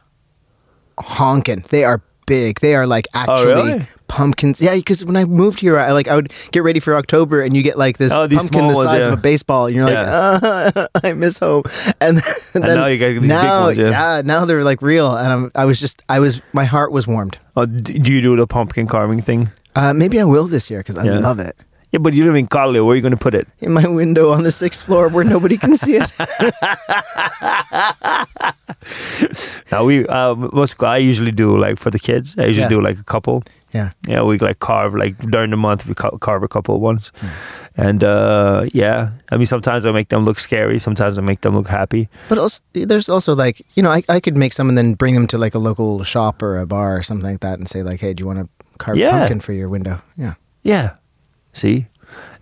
honking. 0.99 1.65
They 1.69 1.83
are 1.83 2.01
big. 2.25 2.59
They 2.59 2.75
are 2.75 2.87
like 2.87 3.05
actually 3.13 3.51
Oh, 3.51 3.65
really? 3.67 3.85
pumpkins. 4.07 4.61
Yeah, 4.61 4.75
because 4.75 5.03
when 5.05 5.15
I 5.17 5.25
moved 5.25 5.59
here, 5.59 5.77
I 5.77 5.91
like 5.91 6.07
I 6.07 6.15
would 6.15 6.31
get 6.51 6.63
ready 6.63 6.79
for 6.79 6.95
October, 6.95 7.41
and 7.41 7.55
you 7.55 7.61
get 7.61 7.77
like 7.77 7.97
this 7.97 8.11
Oh, 8.11 8.27
pumpkin 8.27 8.67
the 8.67 8.73
ones, 8.73 8.83
size 8.89 9.01
yeah. 9.01 9.07
of 9.07 9.13
a 9.13 9.21
baseball, 9.21 9.67
and 9.67 9.75
you're 9.75 9.85
like, 9.85 9.95
uh, 9.97 10.87
I 11.03 11.13
miss 11.13 11.37
home. 11.37 11.63
And, 12.01 12.17
then 12.53 12.61
now 12.63 12.87
you 12.87 12.97
get 12.97 13.11
these 13.13 13.21
big 13.21 13.29
now, 13.29 13.65
ones, 13.65 13.77
yeah. 13.77 14.21
now 14.25 14.45
they're 14.45 14.63
like 14.63 14.81
real, 14.81 15.15
and 15.15 15.31
I'm, 15.31 15.51
I 15.53 15.65
was 15.65 15.79
just, 15.79 16.01
I 16.09 16.19
was, 16.19 16.41
my 16.53 16.63
heart 16.65 16.91
was 16.91 17.05
warmed. 17.07 17.37
Oh, 17.55 17.65
do 17.65 17.93
you 18.11 18.21
do 18.21 18.35
the 18.35 18.47
pumpkin 18.47 18.87
carving 18.87 19.21
thing? 19.21 19.51
Uh, 19.75 19.93
maybe 19.93 20.19
I 20.19 20.23
will 20.23 20.45
this 20.47 20.69
year 20.71 20.79
because 20.79 20.97
I 20.97 21.03
Yeah. 21.05 21.19
love 21.19 21.39
it. 21.39 21.55
Yeah, 21.95 21.99
but 22.03 22.13
you 22.13 22.25
live 22.25 22.35
in 22.35 22.45
Kallio. 22.47 22.83
Where 22.83 22.91
are 22.91 22.95
you 22.97 23.01
gonna 23.01 23.15
put 23.15 23.33
it? 23.33 23.47
In 23.61 23.71
my 23.71 23.87
window 23.87 24.33
on 24.33 24.43
the 24.43 24.51
sixth 24.51 24.83
floor 24.85 25.07
where 25.07 25.23
nobody 25.23 25.55
can 25.57 25.77
see 25.77 25.95
it. 25.95 26.11
Now 29.71 29.83
we, 29.85 30.05
uh, 30.07 30.35
what's 30.35 30.75
I 30.83 30.97
usually 30.97 31.31
do 31.31 31.57
like 31.57 31.79
for 31.79 31.89
the 31.89 31.99
kids. 31.99 32.35
I 32.37 32.45
usually 32.47 32.63
Yeah. 32.63 32.69
do 32.69 32.81
like 32.81 32.99
a 32.99 33.03
couple. 33.03 33.43
Yeah. 33.73 33.91
Yeah, 34.07 34.23
we 34.23 34.37
like 34.39 34.59
carve 34.59 34.93
like 34.93 35.17
during 35.31 35.51
the 35.51 35.57
month 35.57 35.87
we 35.87 35.93
ca- 35.95 36.17
carve 36.19 36.43
a 36.43 36.47
couple 36.47 36.79
ones, 36.79 37.11
Hmm. 37.15 37.27
and 37.77 38.03
uh, 38.03 38.65
yeah, 38.73 39.09
I 39.31 39.37
mean 39.37 39.45
sometimes 39.47 39.85
I 39.85 39.91
make 39.91 40.09
them 40.09 40.25
look 40.25 40.39
scary, 40.39 40.79
sometimes 40.79 41.17
I 41.17 41.21
make 41.21 41.41
them 41.41 41.55
look 41.55 41.67
happy. 41.67 42.07
But 42.29 42.37
also, 42.37 42.61
there's 42.73 43.09
also 43.09 43.33
like, 43.35 43.61
you 43.75 43.83
know, 43.83 43.91
I, 43.91 44.03
I 44.07 44.19
could 44.19 44.37
make 44.37 44.53
some 44.53 44.69
and 44.69 44.77
then 44.77 44.93
bring 44.95 45.13
them 45.13 45.27
to 45.27 45.37
like 45.37 45.55
a 45.55 45.59
local 45.59 46.03
shop 46.03 46.41
or 46.43 46.57
a 46.59 46.65
bar 46.65 46.95
or 46.97 47.03
something 47.03 47.29
like 47.31 47.39
that 47.41 47.57
and 47.59 47.67
say 47.69 47.83
like, 47.83 47.99
hey, 48.01 48.13
do 48.13 48.21
you 48.21 48.27
want 48.27 48.39
to 48.39 48.47
carve 48.77 48.97
Yeah. 48.97 49.15
a 49.15 49.19
pumpkin 49.19 49.39
for 49.39 49.53
your 49.53 49.69
window? 49.69 50.01
Yeah. 50.17 50.33
Yeah, 50.63 50.91
see, 51.55 51.87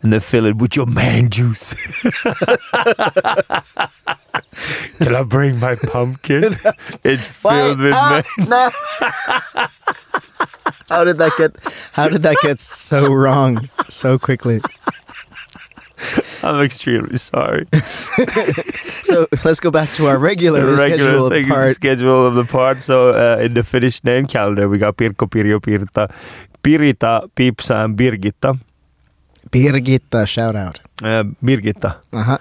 and 0.01 0.11
they 0.11 0.19
fill 0.19 0.45
it 0.45 0.57
with 0.57 0.75
your 0.75 0.85
man 0.85 1.29
juice. 1.29 1.73
Can 4.99 5.15
I 5.15 5.23
bring 5.23 5.59
my 5.59 5.75
pumpkin? 5.75 6.53
it's 7.03 7.27
filled 7.27 7.79
with 7.79 7.93
Ah, 7.93 8.21
man. 8.37 8.47
no. 8.49 8.71
how 10.89 11.03
did 11.03 11.17
that 11.17 11.31
get? 11.37 11.55
How 11.93 12.07
did 12.09 12.21
that 12.23 12.37
get 12.41 12.61
so 12.61 13.13
wrong 13.13 13.69
so 13.89 14.17
quickly? 14.17 14.61
I'm 16.43 16.61
extremely 16.61 17.17
sorry. 17.17 17.65
So 19.03 19.27
let's 19.43 19.59
go 19.59 19.69
back 19.69 19.89
to 19.97 20.07
our 20.07 20.17
regular 20.17 20.77
scheduled 20.77 21.29
seg- 21.31 21.47
part. 21.49 21.75
schedule 21.75 22.25
of 22.25 22.35
the 22.35 22.45
part. 22.45 22.81
So 22.81 23.09
uh, 23.11 23.37
in 23.41 23.53
the 23.53 23.61
Finnish 23.61 24.01
name 24.03 24.25
calendar, 24.27 24.67
we 24.69 24.77
got 24.77 24.95
Pirko, 24.95 25.27
Pirjo, 25.29 25.59
Pirta, 25.59 26.09
Pirita, 26.63 27.29
Pipsa, 27.35 27.83
and 27.83 27.97
Birgitta. 27.97 28.57
Birgitta, 29.53 30.27
shout 30.27 30.55
out. 30.55 30.79
Uh, 31.01 31.23
Birgitta. 31.41 31.97
Uh 32.11 32.23
huh. 32.23 32.37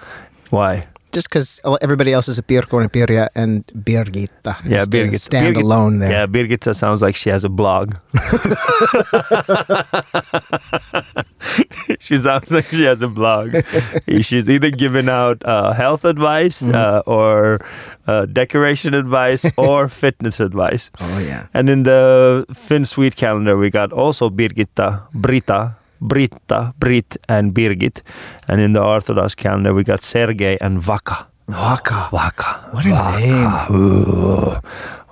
Why? 0.49 0.87
just 1.13 1.29
because 1.29 1.61
everybody 1.81 2.11
else 2.11 2.27
is 2.27 2.39
a 2.39 2.41
Pirkko 2.41 2.81
and 2.81 2.87
a 2.87 2.89
Pirja 2.89 3.27
and 3.35 3.63
Birgitta. 3.67 4.55
Yeah, 4.65 4.79
has 4.79 4.87
to 4.87 4.97
Birgit- 4.97 5.19
stand 5.19 5.55
Birgit- 5.55 5.61
alone 5.61 5.99
there. 5.99 6.09
Yeah, 6.11 6.25
Birgitta 6.25 6.73
sounds 6.75 7.03
like 7.03 7.15
she 7.15 7.29
has 7.29 7.43
a 7.43 7.49
blog. 7.49 7.93
she 11.99 12.17
sounds 12.17 12.49
like 12.51 12.65
she 12.65 12.83
has 12.85 13.01
a 13.03 13.07
blog. 13.07 13.55
She's 14.21 14.49
either 14.49 14.71
giving 14.71 15.07
out 15.09 15.43
uh, 15.45 15.73
health 15.73 16.03
advice 16.05 16.61
Mm-hmm. 16.63 16.75
uh, 16.75 16.99
or 17.05 17.59
uh, 18.07 18.25
decoration 18.25 18.93
advice 18.93 19.45
or 19.57 19.87
fitness 19.89 20.39
advice. 20.39 20.89
Oh 20.99 21.19
yeah. 21.19 21.47
And 21.53 21.69
in 21.69 21.83
the 21.83 22.45
Finn 22.53 22.85
Sweet 22.85 23.15
calendar, 23.15 23.55
we 23.57 23.69
got 23.69 23.91
also 23.93 24.29
Birgitta, 24.29 25.03
Brita, 25.13 25.75
Britta, 26.03 26.73
Brit, 26.77 27.17
and 27.29 27.53
Birgit. 27.53 28.01
And 28.47 28.61
in 28.61 28.73
the 28.73 28.83
Orthodox 28.83 29.35
calendar, 29.35 29.73
we 29.73 29.83
got 29.83 30.03
Sergei 30.03 30.57
and 30.59 30.79
Vaka. 30.79 31.27
Vaka. 31.47 32.09
Vaka. 32.11 32.69
What 32.71 32.85
a 32.85 32.89
name. 33.19 33.53
Ooh. 33.75 34.59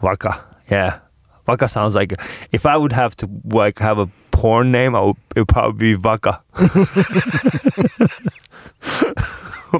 Vaka. 0.02 0.44
Yeah. 0.70 1.00
Vaka 1.46 1.68
sounds 1.68 1.96
like 1.96 2.14
if 2.52 2.66
I 2.66 2.78
would 2.78 2.92
have 2.92 3.16
to 3.18 3.30
like 3.46 3.80
have 3.80 3.98
a 3.98 4.08
porn 4.32 4.72
name, 4.72 4.96
I 4.96 5.02
would 5.02 5.18
it 5.36 5.40
would 5.40 5.48
probably 5.48 5.94
be 5.94 5.94
Vaka. 5.94 6.42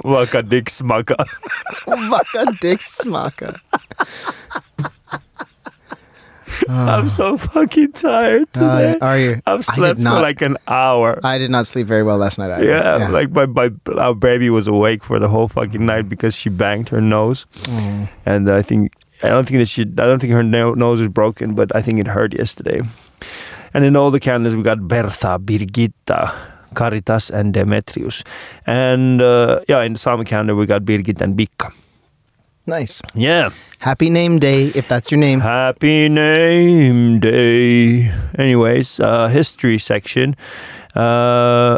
Vaka 0.04 0.42
Dick 0.44 0.66
Smaka. 0.66 1.18
Vaka 1.86 2.46
Dick 2.62 2.80
Smaka. 2.80 3.60
I'm 6.70 7.08
so 7.10 7.38
fucking 7.38 7.92
tired 7.94 8.48
Uh, 8.56 8.60
today. 8.60 8.98
are 9.02 9.18
you? 9.18 9.42
I've 9.46 9.66
slept 9.66 10.00
for 10.00 10.04
not. 10.04 10.22
like 10.22 10.42
an 10.42 10.58
hour. 10.68 11.20
I 11.24 11.38
did 11.38 11.52
not 11.52 11.68
sleep 11.68 11.88
very 11.88 12.04
well 12.04 12.18
last 12.18 12.38
night. 12.38 12.52
Either. 12.52 12.66
yeah, 12.66 13.08
like 13.10 13.32
my, 13.32 13.46
my 13.46 13.72
our 13.98 14.14
baby 14.16 14.50
was 14.50 14.68
awake 14.68 15.04
for 15.04 15.20
the 15.20 15.28
whole 15.28 15.48
fucking 15.48 15.86
night 15.86 16.08
because 16.10 16.36
she 16.36 16.50
banged 16.50 16.90
her 16.90 17.02
nose, 17.02 17.46
Mm. 17.64 18.10
and 18.26 18.50
I 18.50 18.62
think 18.62 18.94
I 19.24 19.30
don't 19.30 19.48
think 19.48 19.60
that 19.60 19.68
she 19.70 19.82
I 19.84 20.06
don't 20.06 20.20
think 20.20 20.34
her 20.34 20.44
no- 20.44 20.74
nose 20.74 21.00
is 21.00 21.08
broken, 21.10 21.54
but 21.56 21.76
I 21.76 21.82
think 21.82 22.00
it 22.00 22.08
hurt 22.08 22.34
yesterday. 22.38 22.82
And 23.74 23.86
in 23.86 23.96
all 23.96 24.12
the 24.12 24.20
calendars 24.20 24.56
we 24.56 24.64
got 24.64 24.80
Bertha, 24.88 25.40
Birgitta, 25.40 26.34
Caritas, 26.74 27.30
and 27.30 27.54
Demetrius, 27.54 28.24
and 28.68 29.22
uh, 29.22 29.60
yeah, 29.70 29.82
in 29.84 29.94
the 29.94 30.00
summer 30.00 30.24
calendar 30.24 30.56
we 30.56 30.66
got 30.66 30.84
Birgit 30.84 31.22
and 31.22 31.38
Bikka. 31.38 31.72
Nice. 32.68 33.02
Yeah, 33.16 33.50
Happy 33.80 34.10
name 34.10 34.38
day 34.40 34.68
if 34.76 34.88
that's 34.88 35.10
your 35.12 35.20
name. 35.20 35.40
happy 35.40 36.08
name 36.10 37.20
day. 37.20 38.12
Anyways, 38.38 39.00
uh, 39.00 39.28
history 39.28 39.80
section. 39.80 40.36
Uh, 40.96 41.78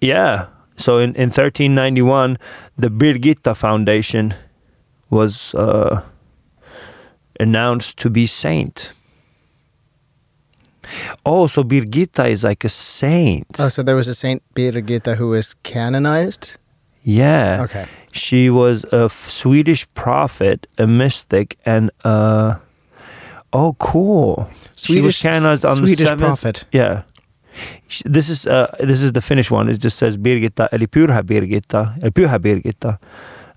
yeah. 0.00 0.46
So 0.76 0.98
in, 0.98 1.14
in 1.14 1.28
1391, 1.30 2.38
the 2.78 2.88
Birgitta 2.88 3.54
Foundation 3.56 4.34
was 5.10 5.54
uh, 5.54 6.02
announced 7.38 7.98
to 7.98 8.10
be 8.10 8.26
saint. 8.26 8.92
Oh, 11.24 11.46
so 11.46 11.62
Birgitta 11.62 12.28
is 12.30 12.44
like 12.44 12.64
a 12.64 12.68
saint. 12.68 13.46
Oh, 13.58 13.68
so 13.68 13.82
there 13.82 13.96
was 13.96 14.08
a 14.08 14.14
Saint 14.14 14.42
Birgitta 14.54 15.16
who 15.16 15.28
was 15.28 15.54
canonized. 15.62 16.56
Yeah. 17.04 17.62
Okay. 17.64 17.84
She 18.12 18.50
was 18.50 18.84
a 18.92 19.04
f- 19.04 19.28
Swedish 19.30 19.86
prophet, 19.94 20.66
a 20.78 20.86
mystic, 20.86 21.56
and 21.66 21.90
uh 22.04 22.54
oh, 23.52 23.74
cool. 23.78 24.48
she 24.76 25.00
was 25.00 25.16
Swedish- 25.16 25.22
canonized 25.22 25.64
on 25.64 25.76
Swedish 25.76 25.98
the 25.98 26.04
seventh. 26.04 26.20
prophet. 26.26 26.66
Yeah. 26.72 27.02
This 28.04 28.28
is 28.28 28.46
uh 28.46 28.66
this 28.80 29.00
is 29.02 29.12
the 29.12 29.20
Finnish 29.20 29.50
one. 29.50 29.68
It 29.72 29.78
just 29.84 29.96
says 29.98 30.16
Birgitta, 30.16 30.68
eli 30.72 30.86
Pyrhä 30.86 31.22
Birgitta, 31.22 31.92
eli 32.02 32.10
Pyhä 32.10 32.38
Birgitta, 32.40 32.98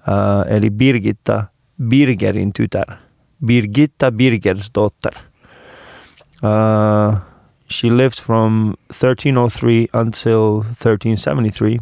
uh, 0.07 0.43
eli 0.55 0.69
Birgitta, 0.69 1.43
Birgerin 1.81 2.51
tytär. 2.53 2.97
Birgitta 3.45 4.11
Birgersdotter. 4.11 5.13
Uh, 6.43 7.19
she 7.69 7.89
lived 7.89 8.19
from 8.19 8.75
1303 8.91 9.87
until 9.93 10.61
1373. 10.79 11.79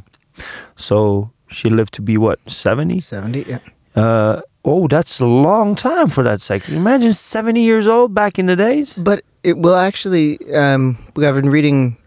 So 0.78 1.30
she 1.56 1.70
lived 1.70 1.94
to 1.96 2.02
be 2.02 2.18
what, 2.18 2.40
70? 2.48 3.00
70, 3.00 3.46
yeah. 3.48 3.60
Uh, 3.96 4.42
oh, 4.66 4.88
that's 4.88 5.20
a 5.20 5.26
long 5.26 5.76
time 5.76 6.10
for 6.10 6.24
that 6.24 6.42
second. 6.42 6.76
Imagine 6.76 7.14
70 7.14 7.62
years 7.64 7.88
old 7.88 8.14
back 8.14 8.38
in 8.38 8.46
the 8.48 8.56
days. 8.56 8.94
But 8.94 9.24
it 9.44 9.58
will 9.58 9.76
actually. 9.76 10.38
Um, 10.54 10.98
I've 11.18 11.36
been 11.36 11.50
reading. 11.50 11.98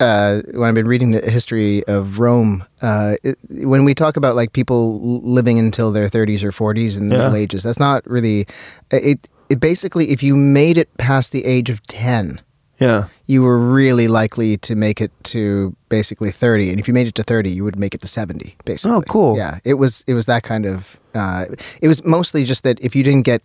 Uh, 0.00 0.42
when 0.54 0.68
I've 0.68 0.74
been 0.76 0.86
reading 0.86 1.10
the 1.10 1.20
history 1.28 1.84
of 1.88 2.20
Rome, 2.20 2.62
uh, 2.82 3.16
it, 3.24 3.36
when 3.50 3.84
we 3.84 3.94
talk 3.94 4.16
about 4.16 4.36
like 4.36 4.52
people 4.52 5.00
living 5.24 5.58
until 5.58 5.90
their 5.90 6.08
30s 6.08 6.44
or 6.44 6.52
40s 6.52 6.96
in 6.98 7.08
the 7.08 7.16
Yeah. 7.16 7.22
Middle 7.24 7.36
Ages, 7.36 7.64
that's 7.64 7.80
not 7.80 8.06
really. 8.08 8.46
It, 8.92 9.28
it 9.50 9.58
basically, 9.58 10.10
if 10.10 10.22
you 10.22 10.36
made 10.36 10.78
it 10.78 10.88
past 10.98 11.32
the 11.32 11.44
age 11.44 11.68
of 11.68 11.82
10, 11.88 12.40
Yeah. 12.80 13.06
you 13.26 13.42
were 13.42 13.58
really 13.58 14.06
likely 14.06 14.56
to 14.58 14.74
make 14.76 15.00
it 15.00 15.10
to 15.24 15.74
basically 15.88 16.30
30 16.30 16.70
and 16.70 16.78
if 16.80 16.86
you 16.86 16.94
made 16.94 17.06
it 17.08 17.14
to 17.16 17.22
30 17.24 17.50
you 17.50 17.64
would 17.64 17.78
make 17.78 17.94
it 17.94 18.00
to 18.02 18.06
70 18.08 18.54
basically 18.64 18.96
Oh, 18.96 19.02
cool. 19.02 19.36
yeah 19.36 19.58
it 19.64 19.74
was 19.74 20.04
it 20.06 20.14
was 20.14 20.26
that 20.26 20.42
kind 20.44 20.64
of 20.64 20.98
uh, 21.14 21.46
it 21.82 21.88
was 21.88 22.04
mostly 22.04 22.44
just 22.44 22.62
that 22.62 22.78
if 22.80 22.94
you 22.94 23.02
didn't 23.02 23.24
get 23.24 23.42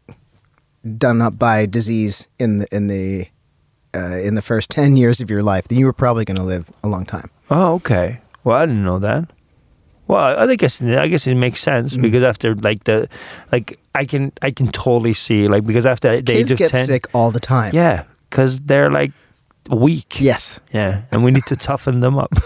done 0.97 1.21
up 1.21 1.39
by 1.39 1.65
disease 1.65 2.27
in 2.39 2.59
the 2.59 2.67
in 2.75 2.87
the 2.87 3.27
uh, 3.95 4.17
in 4.17 4.35
the 4.35 4.41
first 4.41 4.69
10 4.77 4.97
years 4.97 5.19
of 5.21 5.29
your 5.29 5.41
life 5.43 5.67
then 5.67 5.79
you 5.79 5.85
were 5.85 5.93
probably 5.93 6.25
going 6.25 6.37
to 6.37 6.43
live 6.43 6.69
a 6.83 6.87
long 6.87 7.05
time 7.05 7.29
Oh, 7.49 7.73
okay. 7.75 8.19
Well, 8.45 8.57
I 8.57 8.65
didn't 8.65 8.83
know 8.85 8.99
that. 8.99 9.29
Well, 10.07 10.39
I 10.39 10.47
think 10.47 10.59
guess 10.61 10.81
I 10.81 11.07
guess 11.07 11.27
it 11.27 11.35
makes 11.35 11.59
sense 11.61 11.95
Mm. 11.95 12.01
because 12.01 12.23
after 12.23 12.55
like 12.55 12.83
the 12.85 13.07
like 13.51 13.79
I 13.95 14.05
can 14.05 14.31
I 14.41 14.51
can 14.51 14.67
totally 14.67 15.13
see 15.13 15.47
like 15.47 15.63
because 15.63 15.85
after 15.85 16.21
the 16.21 16.33
age 16.33 16.37
kids 16.47 16.51
of 16.51 16.57
get 16.57 16.71
ten, 16.71 16.85
sick 16.85 17.07
all 17.13 17.31
the 17.31 17.39
time 17.39 17.71
yeah, 17.73 18.03
because 18.29 18.61
they're 18.61 18.89
like 18.91 19.11
weak. 19.69 20.19
yes 20.21 20.59
Yeah, 20.73 21.01
and 21.11 21.23
we 21.23 21.31
need 21.31 21.45
to 21.47 21.55
toughen 21.55 21.99
them 22.01 22.17
up. 22.17 22.31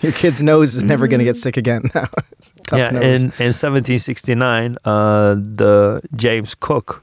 your 0.00 0.12
kid's 0.12 0.42
nose 0.42 0.74
is 0.74 0.84
never 0.84 1.06
going 1.08 1.18
to 1.18 1.24
get 1.24 1.36
sick 1.36 1.56
again 1.56 1.82
now 1.94 2.06
It's 2.32 2.52
a 2.58 2.62
tough 2.64 2.78
yeah, 2.78 2.90
nose. 2.90 3.04
in 3.04 3.22
in 3.40 3.52
1769, 3.54 4.76
uh, 4.84 5.34
the 5.34 6.00
James 6.14 6.54
Cook 6.54 7.02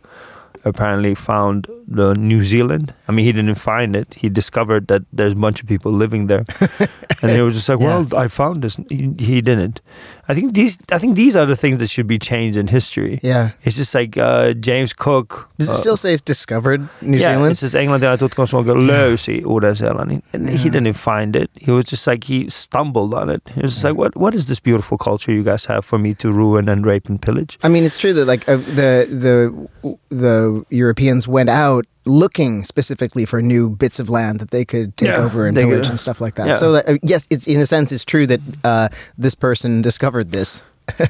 apparently 0.65 1.13
found 1.15 1.67
the 1.87 2.13
New 2.13 2.41
Zealand. 2.43 2.93
I 3.09 3.11
mean, 3.11 3.25
he 3.25 3.33
didn't 3.33 3.55
find 3.55 3.95
it. 3.97 4.13
He 4.13 4.29
discovered 4.29 4.87
that 4.87 5.01
there's 5.11 5.33
a 5.33 5.35
bunch 5.35 5.61
of 5.61 5.67
people 5.67 5.91
living 5.91 6.27
there, 6.27 6.45
and 7.21 7.31
he 7.31 7.41
was 7.41 7.55
just 7.55 7.67
like, 7.67 7.79
Yeah. 7.79 7.99
"Well, 7.99 8.15
I 8.15 8.27
found 8.29 8.61
this." 8.63 8.77
He, 8.89 9.11
he 9.19 9.41
didn't. 9.41 9.81
I 10.27 10.33
think 10.33 10.53
these. 10.53 10.77
I 10.91 10.99
think 10.99 11.15
these 11.15 11.35
are 11.35 11.45
the 11.45 11.57
things 11.57 11.79
that 11.79 11.89
should 11.89 12.07
be 12.07 12.17
changed 12.17 12.57
in 12.57 12.67
history. 12.67 13.19
yeah 13.23 13.51
It's 13.63 13.75
just 13.75 13.93
like 13.93 14.17
uh, 14.17 14.53
James 14.53 14.93
Cook. 14.93 15.49
does 15.57 15.69
it 15.69 15.73
uh, 15.73 15.77
still 15.77 15.97
say 15.97 16.13
it's 16.13 16.21
discovered 16.21 16.87
New 17.01 17.17
yeah, 17.17 17.33
Zealand 17.33 17.51
it 17.53 17.57
says 17.57 17.73
tutkimus 17.73 18.53
löysi 18.53 19.43
Uuden-Seelannin. 19.43 20.21
And 20.33 20.49
he 20.49 20.69
didn't 20.69 20.93
find 20.93 21.35
it. 21.35 21.49
He 21.55 21.71
was 21.71 21.85
just 21.85 22.07
like, 22.07 22.23
he 22.23 22.49
stumbled 22.49 23.13
on 23.13 23.29
it. 23.29 23.41
He 23.53 23.61
was 23.61 23.73
just 23.73 23.83
like, 23.83 23.95
what, 23.95 24.15
what 24.15 24.33
is 24.35 24.45
this 24.45 24.59
beautiful 24.59 24.97
culture 24.97 25.31
you 25.31 25.43
guys 25.43 25.65
have 25.65 25.83
for 25.85 25.97
me 25.99 26.13
to 26.15 26.31
ruin 26.31 26.69
and 26.69 26.85
rape 26.85 27.09
and 27.09 27.21
pillage? 27.21 27.57
I 27.63 27.69
mean, 27.69 27.83
it's 27.83 27.97
true 27.97 28.13
that 28.13 28.25
like 28.25 28.47
uh, 28.47 28.57
the 28.57 29.07
the 29.09 29.67
the 30.09 30.65
Europeans 30.69 31.27
went 31.27 31.49
out 31.49 31.85
looking 32.05 32.63
specifically 32.63 33.25
for 33.25 33.41
new 33.41 33.69
bits 33.69 33.99
of 33.99 34.09
land 34.09 34.39
that 34.39 34.51
they 34.51 34.65
could 34.65 34.95
take 34.97 35.09
Yeah, 35.09 35.23
over 35.23 35.47
and 35.47 35.55
pillage 35.55 35.81
could- 35.83 35.89
and 35.91 35.99
stuff 35.99 36.19
like 36.21 36.35
that. 36.35 36.47
yeah. 36.47 36.53
So 36.53 36.71
that, 36.73 36.87
uh, 36.89 36.97
yes, 37.03 37.25
it's 37.29 37.47
in 37.47 37.59
a 37.61 37.65
sense 37.65 37.91
it's 37.91 38.05
true 38.05 38.27
that 38.27 38.39
uh, 38.63 38.89
this 39.17 39.35
person 39.35 39.81
discovered 39.81 40.31
this. 40.31 40.63
To 40.97 41.09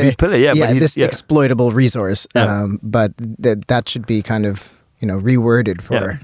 be 0.00 0.14
pillaged, 0.18 0.44
yeah. 0.44 0.52
yeah, 0.54 0.74
this 0.78 0.96
exploitable 0.96 1.72
resource. 1.72 2.26
Um, 2.36 2.78
but 2.82 3.12
that 3.42 3.66
that 3.66 3.88
should 3.88 4.06
be 4.06 4.22
kind 4.22 4.46
of 4.46 4.70
you 5.00 5.08
know 5.08 5.18
reworded 5.20 5.80
for. 5.82 6.20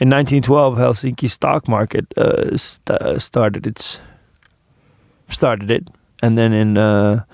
In 0.00 0.08
1912, 0.08 0.78
Helsinki 0.78 1.28
stock 1.28 1.66
market 1.68 2.06
uh, 2.16 2.56
st- 2.56 3.20
started 3.20 3.66
its 3.66 4.00
started 5.28 5.70
it, 5.70 5.88
and 6.22 6.38
then 6.38 6.52
in 6.52 6.78
uh, 6.78 7.24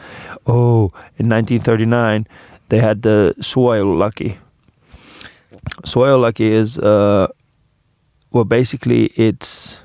oh, 0.46 0.90
in 1.18 1.28
1939, 1.28 2.26
they 2.70 2.78
had 2.80 3.02
the 3.02 3.34
suojelulaki. 3.40 4.38
Suojelulaki 5.82 6.40
is 6.50 6.78
uh, 6.78 7.28
well, 8.30 8.44
basically 8.44 9.06
it's 9.16 9.78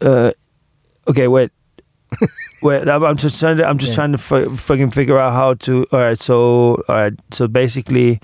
uh, 0.00 0.32
okay. 1.08 1.28
Wait. 1.28 1.50
Wait, 2.62 2.88
I'm, 2.88 3.04
I'm 3.04 3.16
just 3.16 3.38
trying 3.38 3.56
to. 3.58 3.66
I'm 3.68 3.78
just 3.78 3.90
Yeah. 3.92 3.96
trying 3.96 4.12
to 4.12 4.18
f- 4.52 4.58
fucking 4.60 4.90
figure 4.90 5.18
out 5.20 5.32
how 5.32 5.54
to. 5.54 5.86
All 5.92 6.00
right, 6.00 6.18
so 6.18 6.82
all 6.88 6.94
right, 6.94 7.12
so 7.30 7.46
basically, 7.48 8.20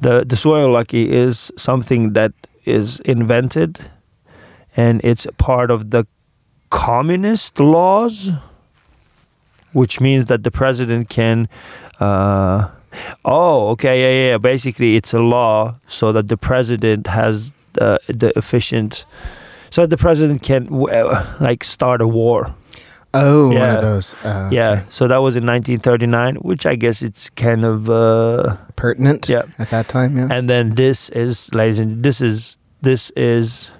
the 0.00 0.24
the 0.24 0.36
suojelulaki 0.36 1.06
is 1.08 1.50
something 1.56 2.12
that 2.12 2.32
is 2.64 3.00
invented, 3.00 3.90
and 4.76 5.00
it's 5.02 5.26
part 5.38 5.70
of 5.70 5.90
the 5.90 6.06
communist 6.70 7.58
laws, 7.58 8.30
which 9.72 10.00
means 10.00 10.26
that 10.26 10.44
the 10.44 10.50
president 10.50 11.08
can. 11.08 11.48
Uh, 11.98 12.68
oh, 13.24 13.68
okay, 13.70 14.00
yeah, 14.02 14.30
yeah. 14.32 14.38
Basically, 14.38 14.96
it's 14.96 15.12
a 15.14 15.20
law 15.20 15.74
so 15.86 16.12
that 16.12 16.28
the 16.28 16.36
president 16.36 17.06
has 17.06 17.52
uh, 17.80 17.98
the 18.08 18.32
efficient, 18.36 19.04
so 19.70 19.82
that 19.82 19.90
the 19.90 19.96
president 19.96 20.42
can 20.42 20.68
uh, 20.90 21.36
like 21.40 21.64
start 21.64 22.00
a 22.00 22.06
war. 22.06 22.54
Oh, 23.14 23.48
one 23.48 23.56
Yeah. 23.56 23.74
of 23.76 23.82
those. 23.82 24.14
Uh, 24.24 24.48
Yeah, 24.50 24.70
okay. 24.70 24.82
so 24.88 25.06
that 25.08 25.18
was 25.20 25.36
in 25.36 25.44
1939, 25.44 26.36
which 26.36 26.64
I 26.64 26.76
guess 26.76 27.02
it's 27.02 27.28
kind 27.30 27.64
of 27.64 27.88
uh, 27.90 28.56
pertinent. 28.76 29.28
Yeah. 29.28 29.42
at 29.58 29.68
that 29.70 29.88
time. 29.88 30.16
Yeah. 30.16 30.28
and 30.30 30.48
then 30.48 30.74
this 30.76 31.10
is 31.10 31.52
ladies 31.54 31.78
and 31.78 32.02
this 32.02 32.20
is 32.22 32.56
this 32.80 33.10
is 33.16 33.70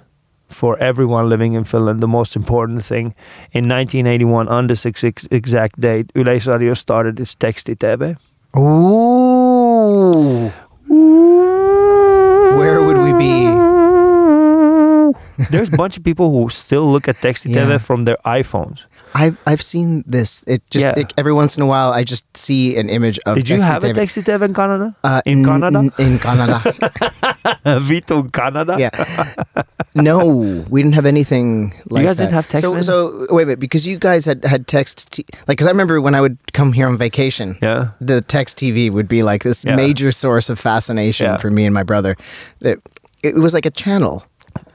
for 0.49 0.77
everyone 0.77 1.29
living 1.29 1.53
in 1.55 1.63
Finland 1.63 1.99
the 1.99 2.07
most 2.07 2.35
important 2.35 2.85
thing. 2.85 3.15
In 3.53 3.67
1981, 3.67 4.47
on 4.49 4.67
this 4.67 4.85
ex- 4.85 5.03
ex- 5.03 5.27
exact 5.31 5.79
date, 5.81 6.13
Yleisradio 6.13 6.75
started 6.77 7.19
its 7.19 7.33
texti-TV. 7.35 8.15
Ooh. 8.55 10.51
Where 10.87 11.22
There's 15.49 15.69
a 15.69 15.77
bunch 15.77 15.97
of 15.97 16.03
people 16.03 16.31
who 16.31 16.49
still 16.49 16.91
look 16.91 17.07
at 17.07 17.17
texti-TV 17.17 17.55
Yeah. 17.55 17.77
from 17.77 18.05
their 18.05 18.17
iPhones. 18.25 18.85
I've 19.15 19.37
I've 19.45 19.61
seen 19.61 20.03
this. 20.07 20.43
It 20.47 20.61
just 20.69 20.85
Yeah. 20.85 20.99
it- 21.01 21.13
every 21.17 21.33
once 21.33 21.57
in 21.57 21.63
a 21.63 21.65
while 21.67 21.91
I 21.93 22.03
just 22.03 22.25
see 22.37 22.77
an 22.77 22.89
image 22.89 23.19
of. 23.25 23.35
Did 23.35 23.49
you 23.49 23.61
have 23.61 23.83
a 23.83 23.87
TV. 23.93 23.97
texti-TV 24.01 24.41
in 24.45 24.53
Canada? 24.53 24.95
Uh, 25.03 25.21
in 25.25 25.43
Canada? 25.45 25.79
n- 25.79 25.91
in 25.97 26.19
Canada. 26.19 26.59
Vito 27.79 28.23
Canada? 28.23 28.75
yeah. 28.79 28.89
No, 29.95 30.63
we 30.69 30.81
didn't 30.81 30.95
have 30.95 31.05
anything 31.05 31.73
like 31.89 32.01
You 32.01 32.07
guys 32.07 32.17
that. 32.17 32.25
didn't 32.25 32.33
have 32.33 32.47
text 32.49 32.65
So, 32.65 32.81
so 32.81 33.27
wait 33.29 33.43
a 33.43 33.45
minute, 33.45 33.59
because 33.59 33.85
you 33.85 33.97
guys 33.97 34.25
had 34.25 34.43
had 34.45 34.65
text, 34.67 35.11
t- 35.11 35.25
like, 35.47 35.57
because 35.57 35.67
I 35.67 35.69
remember 35.71 36.01
when 36.01 36.15
I 36.15 36.21
would 36.21 36.37
come 36.53 36.73
here 36.73 36.87
on 36.87 36.97
vacation, 36.97 37.57
Yeah. 37.61 37.89
the 38.01 38.21
text 38.21 38.57
TV 38.57 38.89
would 38.89 39.07
be 39.07 39.21
like 39.23 39.43
this 39.43 39.63
Yeah. 39.63 39.75
major 39.75 40.11
source 40.11 40.49
of 40.49 40.59
fascination 40.59 41.25
Yeah. 41.27 41.37
for 41.37 41.51
me 41.51 41.65
and 41.65 41.73
my 41.73 41.83
brother. 41.83 42.15
That 42.61 42.79
it 43.21 43.35
was 43.35 43.53
like 43.53 43.65
a 43.67 43.71
channel. 43.71 44.23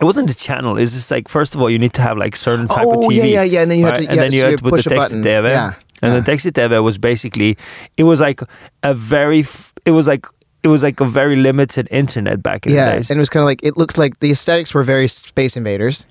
It 0.01 0.05
wasn't 0.05 0.31
a 0.31 0.35
channel. 0.35 0.77
It's 0.79 0.93
just 0.93 1.11
like 1.11 1.29
first 1.29 1.55
of 1.55 1.61
all, 1.61 1.69
you 1.71 1.79
need 1.79 1.93
to 1.95 2.03
have 2.03 2.17
like 2.19 2.37
certain 2.37 2.69
type 2.69 2.87
of 2.87 2.97
Oh, 2.99 3.09
TV. 3.09 3.17
yeah, 3.17 3.25
yeah, 3.25 3.43
yeah, 3.43 3.63
and 3.63 3.71
then 3.71 3.79
you 3.79 3.87
had 3.87 3.95
to- 3.97 4.07
and 4.09 4.17
yeah, 4.17 4.23
then 4.23 4.33
you 4.33 4.41
so 4.41 4.51
had 4.51 4.59
to 4.59 4.63
put 4.63 4.71
push 4.71 4.85
the 4.85 4.91
text 4.91 5.03
button. 5.03 5.23
TV. 5.23 5.51
Yeah, 5.51 5.67
And 5.67 5.75
yeah. 5.75 6.09
the 6.11 6.17
uh-huh. 6.19 6.25
text 6.27 6.47
TV 6.47 6.83
was 6.83 6.99
basically 6.99 7.57
it 7.97 8.05
was 8.05 8.21
like 8.21 8.41
a 8.83 8.95
very 8.95 9.45
it 9.85 9.91
was 9.93 10.07
like 10.07 10.27
it 10.63 10.69
was 10.69 10.83
like 10.83 11.01
a 11.01 11.05
very 11.05 11.37
limited 11.37 11.89
internet 11.91 12.43
back 12.43 12.67
in 12.67 12.73
Yeah, 12.75 12.91
the 12.91 12.97
days. 12.99 13.11
and 13.11 13.19
it 13.19 13.23
was 13.23 13.29
kind 13.31 13.43
of 13.43 13.47
like 13.47 13.61
it 13.63 13.77
looked 13.77 13.97
like 13.99 14.19
the 14.21 14.31
aesthetics 14.31 14.75
were 14.75 14.85
very 14.85 15.09
Space 15.09 15.57
Invaders. 15.57 16.07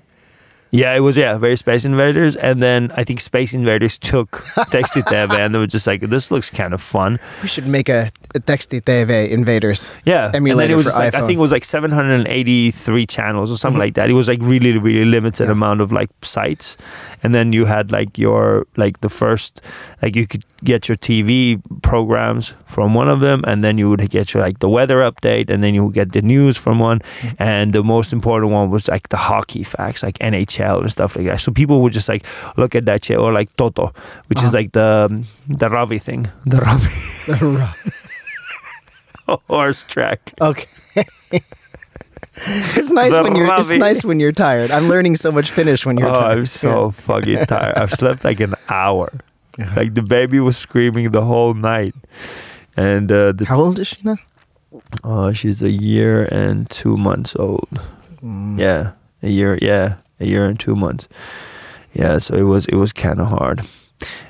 Yeah, 0.70 0.94
it 0.94 1.00
was 1.00 1.16
yeah 1.16 1.38
very 1.38 1.56
Space 1.56 1.84
Invaders, 1.84 2.36
and 2.36 2.62
then 2.62 2.90
I 2.94 3.04
think 3.04 3.20
Space 3.20 3.54
Invaders 3.54 3.98
took 3.98 4.44
text 4.70 4.94
TV, 4.94 5.32
and 5.38 5.54
they 5.54 5.58
were 5.58 5.66
just 5.66 5.86
like 5.86 6.00
this 6.02 6.30
looks 6.30 6.50
kind 6.50 6.74
of 6.74 6.82
fun. 6.82 7.18
We 7.42 7.48
should 7.48 7.66
make 7.66 7.88
a, 7.88 8.10
a 8.34 8.40
Texty 8.40 8.80
TV 8.82 9.30
Invaders. 9.30 9.90
Yeah, 10.04 10.30
and 10.34 10.44
then 10.46 10.70
it 10.70 10.76
was 10.76 10.86
like, 10.86 11.14
I 11.14 11.20
think 11.26 11.38
it 11.38 11.40
was 11.40 11.52
like 11.52 11.64
783 11.64 13.06
channels 13.06 13.50
or 13.50 13.56
something 13.56 13.76
Mhm. 13.78 13.84
like 13.86 13.94
that. 13.94 14.10
It 14.10 14.14
was 14.14 14.28
like 14.28 14.40
really, 14.42 14.76
really 14.78 15.04
limited 15.04 15.46
Yeah. 15.46 15.52
amount 15.52 15.80
of 15.80 15.92
like 15.92 16.10
sites, 16.22 16.76
and 17.22 17.34
then 17.34 17.52
you 17.52 17.64
had 17.64 17.90
like 17.92 18.18
your 18.18 18.66
like 18.76 19.00
the 19.00 19.08
first 19.08 19.60
like 20.02 20.14
you 20.16 20.26
could 20.26 20.44
get 20.62 20.88
your 20.88 20.96
TV 20.96 21.60
programs 21.82 22.52
from 22.66 22.94
one 22.94 23.08
of 23.08 23.20
them, 23.20 23.42
and 23.46 23.62
then 23.64 23.78
you 23.78 23.88
would 23.90 24.08
get 24.10 24.32
your 24.34 24.42
like 24.42 24.58
the 24.60 24.68
weather 24.68 24.98
update, 25.00 25.50
and 25.50 25.62
then 25.62 25.74
you 25.74 25.84
would 25.84 25.94
get 25.94 26.12
the 26.12 26.22
news 26.22 26.56
from 26.56 26.78
one, 26.78 27.00
Mhm. 27.00 27.34
and 27.38 27.72
the 27.72 27.82
most 27.82 28.12
important 28.12 28.52
one 28.52 28.70
was 28.70 28.88
like 28.88 29.08
the 29.08 29.16
hockey 29.16 29.64
facts, 29.64 30.02
like 30.02 30.18
NHL 30.20 30.80
and 30.80 30.90
stuff 30.90 31.16
like 31.16 31.26
that. 31.26 31.40
So 31.40 31.50
people 31.52 31.80
would 31.82 31.92
just 31.92 32.08
like 32.08 32.24
look 32.56 32.74
at 32.74 32.84
that 32.86 33.04
shit 33.04 33.18
or 33.18 33.32
like 33.32 33.48
Toto, 33.56 33.92
which 34.28 34.38
is 34.38 34.44
Uh-huh. 34.54 34.58
like 34.58 34.72
the 34.72 35.24
the 35.48 35.68
Ravi 35.68 35.98
thing, 35.98 36.28
the 36.46 36.58
Ravi 36.58 36.90
the 37.26 37.46
Ravi. 37.46 37.90
horse 39.48 39.84
track. 39.88 40.32
okay. 40.40 40.66
it's 42.76 42.90
nice 42.90 43.12
The 43.12 43.22
when 43.22 43.36
you're. 43.36 43.50
It's 43.58 43.70
nice 43.70 44.04
when 44.04 44.20
you're 44.20 44.32
tired. 44.32 44.70
I'm 44.70 44.88
learning 44.88 45.16
so 45.16 45.30
much 45.30 45.50
Finnish 45.50 45.84
when 45.86 45.96
you're 45.98 46.08
oh, 46.10 46.14
tired. 46.14 46.38
I'm 46.38 46.46
so 46.46 46.90
fucking 46.92 47.44
tired. 47.46 47.76
I've 47.76 47.92
slept 47.92 48.24
like 48.24 48.40
an 48.40 48.54
hour. 48.68 49.10
Yeah. 49.58 49.74
Like 49.74 49.94
the 49.94 50.02
baby 50.02 50.40
was 50.40 50.56
screaming 50.56 51.10
the 51.10 51.22
whole 51.24 51.54
night, 51.54 51.94
and 52.76 53.10
uh, 53.10 53.32
the 53.32 53.44
How 53.44 53.60
old 53.60 53.78
is 53.78 53.88
she 53.88 53.96
now? 54.04 54.16
oh, 55.02 55.32
she's 55.32 55.62
a 55.62 55.70
year 55.70 56.24
and 56.30 56.70
two 56.70 56.96
months 56.96 57.34
old. 57.36 57.68
Mm. 58.22 58.58
Yeah, 58.58 58.92
a 59.22 59.28
year. 59.28 59.58
Yeah, 59.60 59.96
a 60.20 60.26
year 60.26 60.44
and 60.46 60.58
two 60.58 60.76
months. 60.76 61.08
Yeah, 61.92 62.18
so 62.18 62.34
it 62.36 62.42
was 62.42 62.66
it 62.66 62.76
was 62.76 62.92
kind 62.92 63.20
of 63.20 63.28
hard. 63.28 63.62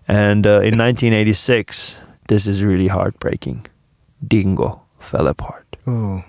And 0.06 0.46
uh, 0.46 0.60
in 0.64 0.78
1986, 0.78 1.96
this 2.28 2.46
is 2.46 2.62
really 2.62 2.88
heartbreaking. 2.88 3.66
Dingo 4.26 4.80
fell 4.98 5.26
apart. 5.26 5.76
Oh. 5.86 6.24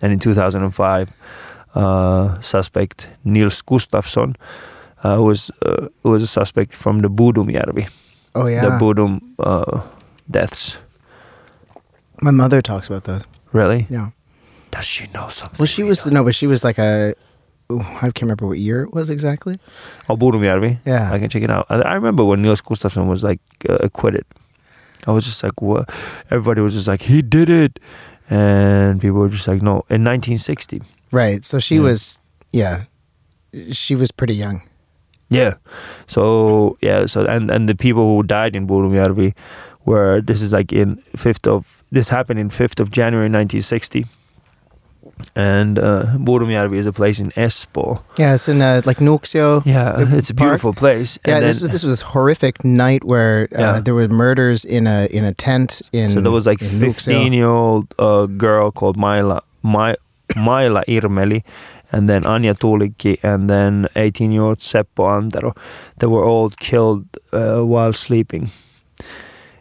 And 0.00 0.12
in 0.12 0.18
2005, 0.18 1.12
uh, 1.74 2.40
suspect 2.40 3.08
Nils 3.24 3.60
Gustafsson 3.62 4.36
uh, 5.04 5.22
was 5.22 5.50
uh, 5.66 5.88
was 6.02 6.22
a 6.22 6.26
suspect 6.26 6.72
from 6.74 7.00
the 7.00 7.08
Bodomjärvi, 7.08 7.88
Oh 8.34 8.48
yeah. 8.48 8.64
the 8.64 8.70
Bodom 8.78 9.20
uh, 9.38 9.80
deaths. 10.30 10.76
My 12.20 12.30
mother 12.32 12.60
talks 12.62 12.88
about 12.88 13.04
those. 13.04 13.22
Really? 13.52 13.86
Yeah. 13.90 14.10
Does 14.70 14.84
she 14.84 15.06
know 15.14 15.28
something? 15.28 15.56
Well, 15.58 15.66
she 15.66 15.82
we 15.82 15.88
was 15.90 16.02
don't? 16.04 16.14
no, 16.14 16.24
but 16.24 16.34
she 16.34 16.46
was 16.46 16.62
like 16.64 16.78
a. 16.78 17.14
ooh, 17.72 17.80
I 17.80 18.10
can't 18.10 18.22
remember 18.22 18.46
what 18.46 18.58
year 18.58 18.82
it 18.82 18.92
was 18.92 19.08
exactly. 19.10 19.58
Oh, 20.08 20.16
Bodom 20.16 20.40
Bodomjärvi. 20.40 20.78
Yeah. 20.84 21.12
I 21.12 21.18
can 21.18 21.28
check 21.30 21.42
it 21.42 21.50
out. 21.50 21.66
I, 21.70 21.80
I 21.80 21.94
remember 21.94 22.24
when 22.24 22.42
Nils 22.42 22.60
Gustafsson 22.60 23.06
was 23.08 23.22
like 23.22 23.40
uh, 23.68 23.78
acquitted. 23.80 24.24
I 25.06 25.12
was 25.12 25.24
just 25.24 25.42
like, 25.42 25.62
what? 25.62 25.88
Everybody 26.30 26.60
was 26.60 26.74
just 26.74 26.88
like, 26.88 27.02
he 27.02 27.22
did 27.22 27.48
it, 27.48 27.78
and 28.28 29.00
people 29.00 29.18
were 29.20 29.28
just 29.28 29.46
like, 29.48 29.62
no. 29.62 29.84
In 29.88 30.04
1960. 30.04 30.82
Right. 31.12 31.44
So 31.44 31.58
she 31.60 31.76
Yeah. 31.76 31.80
was. 31.82 32.18
Yeah. 32.52 32.84
She 33.70 33.94
was 33.94 34.10
pretty 34.10 34.34
young. 34.34 34.67
Yeah. 35.30 35.54
So 36.06 36.76
yeah. 36.80 37.06
So 37.06 37.26
and 37.26 37.50
and 37.50 37.68
the 37.68 37.74
people 37.74 38.02
who 38.16 38.22
died 38.22 38.56
in 38.56 38.66
Bodomjärvi 38.66 39.34
were 39.84 40.20
this 40.20 40.40
is 40.42 40.52
like 40.52 40.72
in 40.72 40.96
fifth 41.16 41.46
of 41.46 41.64
this 41.90 42.08
happened 42.08 42.38
in 42.40 42.50
fifth 42.50 42.80
of 42.80 42.90
January 42.90 43.28
1960. 43.28 44.06
And 45.34 45.78
uh, 45.78 46.04
is 46.72 46.86
a 46.86 46.92
place 46.92 47.18
in 47.18 47.32
Espoo. 47.32 48.00
Yeah, 48.18 48.34
it's 48.34 48.48
in 48.48 48.62
uh, 48.62 48.82
like 48.84 48.98
Nuuksio. 48.98 49.62
Yeah, 49.66 49.96
it's 50.16 50.30
a 50.30 50.34
park. 50.34 50.48
beautiful 50.50 50.72
place. 50.72 51.18
Yeah, 51.26 51.36
And 51.36 51.44
this 51.44 51.60
was 51.60 51.70
this 51.70 51.82
was 51.82 52.02
a 52.02 52.04
horrific 52.04 52.64
night 52.64 53.02
where 53.04 53.48
uh, 53.52 53.58
Yeah. 53.58 53.80
there 53.80 53.94
were 53.94 54.06
murders 54.08 54.64
in 54.64 54.86
a 54.86 55.06
in 55.10 55.24
a 55.24 55.34
tent 55.34 55.82
in. 55.92 56.10
so 56.10 56.20
there 56.20 56.30
was 56.30 56.46
like. 56.46 56.60
15 56.60 57.32
year 57.32 57.48
old 57.48 57.92
uh, 57.98 58.26
girl 58.26 58.70
called 58.70 58.96
Maila 58.96 59.40
My, 59.62 59.96
Maila 60.36 60.84
Irmeli, 60.86 61.42
and 61.92 62.08
then 62.08 62.22
Anja 62.24 62.54
Tuulikki, 62.58 63.18
and 63.22 63.48
then 63.48 63.88
18 63.96 64.32
year 64.32 64.42
old 64.42 64.58
Seppo 64.58 65.10
Antero. 65.10 65.54
They 65.98 66.06
were 66.06 66.24
all 66.24 66.50
killed 66.50 67.06
uh, 67.32 67.60
while 67.60 67.92
sleeping, 67.92 68.50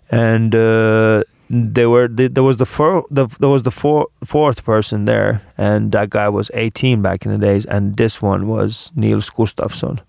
and 0.10 0.54
uh, 0.54 1.24
they 1.50 1.86
were 1.86 2.08
th- 2.08 2.34
there 2.34 2.44
was 2.44 2.58
the, 2.58 2.66
fir- 2.66 3.04
the 3.10 3.28
there 3.40 3.50
was 3.50 3.64
the 3.64 3.72
four, 3.72 4.08
fourth 4.26 4.64
person 4.66 5.06
there, 5.06 5.42
and 5.58 5.92
that 5.94 6.10
guy 6.10 6.30
was 6.30 6.52
18 6.54 7.02
back 7.02 7.26
in 7.26 7.32
the 7.32 7.38
days, 7.38 7.66
and 7.66 7.96
this 7.96 8.22
one 8.22 8.48
was 8.48 8.92
Nils 8.96 9.30
Gustafsson, 9.30 10.00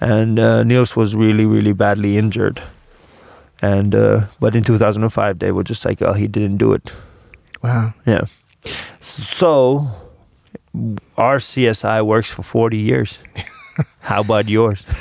and 0.00 0.38
uh, 0.38 0.62
Nils 0.62 0.94
was 0.96 1.16
really 1.16 1.46
really 1.46 1.72
badly 1.72 2.16
injured. 2.16 2.62
And 3.62 3.94
uh, 3.94 4.26
but 4.40 4.54
in 4.54 4.62
2005 4.62 5.38
they 5.38 5.50
were 5.50 5.64
just 5.64 5.84
like, 5.84 6.02
oh, 6.02 6.12
he 6.12 6.26
didn't 6.28 6.58
do 6.58 6.72
it. 6.74 6.92
Wow. 7.62 7.94
Yeah. 8.04 8.24
So 9.00 9.88
our 11.16 11.38
CSI 11.38 12.04
works 12.04 12.30
for 12.30 12.42
40 12.42 12.76
years. 12.78 13.18
How 14.00 14.20
about 14.20 14.48
yours? 14.48 14.84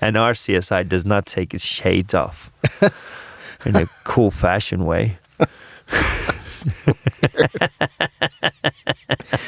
and 0.00 0.16
our 0.16 0.32
CSI 0.34 0.88
does 0.88 1.04
not 1.04 1.26
take 1.26 1.52
its 1.54 1.64
shades 1.64 2.14
off 2.14 2.50
in 3.66 3.74
a 3.76 3.86
cool 4.04 4.30
fashion 4.30 4.84
way. 4.84 5.18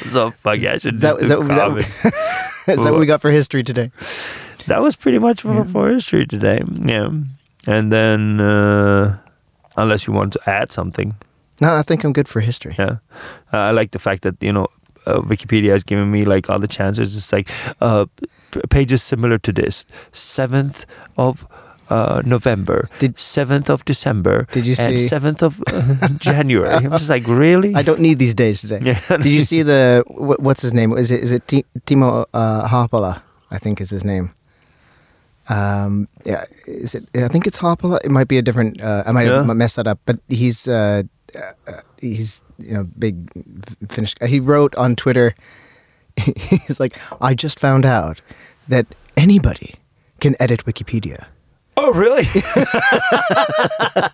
so 0.09 0.31
fuck 0.31 0.59
yeah, 0.59 0.73
I 0.73 0.77
should 0.77 0.95
Is 0.95 1.01
that- 1.01 1.19
is 1.21 1.29
that- 1.29 1.85
is. 2.67 2.83
That 2.83 2.91
what 2.91 2.99
we 2.99 3.05
got 3.05 3.21
for 3.21 3.31
history 3.31 3.63
today? 3.63 3.91
That 4.67 4.81
was 4.81 4.95
pretty 4.97 5.19
much 5.19 5.41
for, 5.41 5.53
Yeah. 5.53 5.63
for 5.63 5.89
history 5.89 6.25
today. 6.27 6.61
Yeah. 6.83 7.09
And 7.65 7.91
then, 7.93 8.41
uh, 8.41 9.17
unless 9.77 10.05
you 10.07 10.11
want 10.13 10.33
to 10.33 10.39
add 10.49 10.71
something, 10.73 11.15
No, 11.61 11.75
I 11.75 11.81
think 11.81 12.03
I'm 12.03 12.13
good 12.13 12.27
for 12.27 12.39
history. 12.41 12.75
yeah. 12.77 12.97
Uh, 13.53 13.57
I 13.57 13.71
like 13.71 13.91
the 13.91 13.99
fact 13.99 14.21
that, 14.23 14.35
you 14.43 14.51
know, 14.53 14.67
uh, 15.05 15.21
Wikipedia 15.21 15.71
has 15.71 15.83
given 15.83 16.11
me 16.11 16.25
like 16.25 16.49
all 16.49 16.59
the 16.59 16.67
chances. 16.67 17.15
It's 17.15 17.31
like 17.31 17.49
uh, 17.81 18.05
p- 18.51 18.61
pages 18.69 19.01
similar 19.01 19.37
to 19.39 19.51
this 19.53 19.85
7th 20.13 20.85
of 21.17 21.47
uh, 21.89 22.21
November, 22.25 22.89
Did- 22.99 23.15
7th 23.15 23.69
of 23.69 23.85
December, 23.85 24.45
Did 24.51 24.67
you 24.67 24.75
and 24.77 24.99
see? 24.99 25.07
7th 25.07 25.41
of 25.41 25.63
uh, 25.67 26.09
January. 26.19 26.69
I'm 26.69 26.91
just 26.91 27.09
like, 27.09 27.25
really? 27.25 27.73
I 27.73 27.81
don't 27.83 28.01
need 28.01 28.19
these 28.19 28.33
days 28.35 28.59
today. 28.61 28.79
Yeah. 28.83 28.99
Did 29.17 29.25
you 29.31 29.41
see 29.43 29.63
the 29.63 30.03
what, 30.07 30.41
what's 30.41 30.61
his 30.61 30.73
name? 30.73 30.91
Is 30.97 31.09
it 31.11 31.23
is 31.23 31.31
it 31.31 31.47
Ti- 31.47 31.65
Timo 31.85 32.25
uh? 32.33 33.19
I 33.49 33.57
think 33.59 33.79
is 33.79 33.89
his 33.89 34.03
name. 34.03 34.33
Um, 35.49 36.09
yeah, 36.25 36.43
is 36.67 36.93
it? 36.93 37.07
I 37.15 37.29
think 37.29 37.47
it's 37.47 37.59
Haapala. 37.59 37.99
It 38.03 38.11
might 38.11 38.27
be 38.27 38.37
a 38.37 38.41
different. 38.41 38.81
Uh, 38.81 39.03
I 39.07 39.13
might 39.13 39.27
Yeah. 39.27 39.43
have 39.45 39.55
messed 39.55 39.77
that 39.77 39.87
up, 39.87 39.99
but 40.05 40.19
he's 40.27 40.67
uh, 41.35 41.81
he's 41.99 42.41
you 42.57 42.73
know 42.73 42.83
big 42.97 43.29
Finnish. 43.89 44.13
guy. 44.15 44.27
He 44.27 44.39
wrote 44.39 44.75
on 44.75 44.95
Twitter. 44.95 45.35
He's 46.35 46.79
like, 46.79 46.97
I 47.21 47.35
just 47.35 47.59
found 47.59 47.85
out 47.85 48.21
that 48.67 48.87
anybody 49.15 49.75
can 50.19 50.35
edit 50.39 50.65
Wikipedia. 50.65 51.25
Oh, 51.79 51.93
really? 51.93 52.23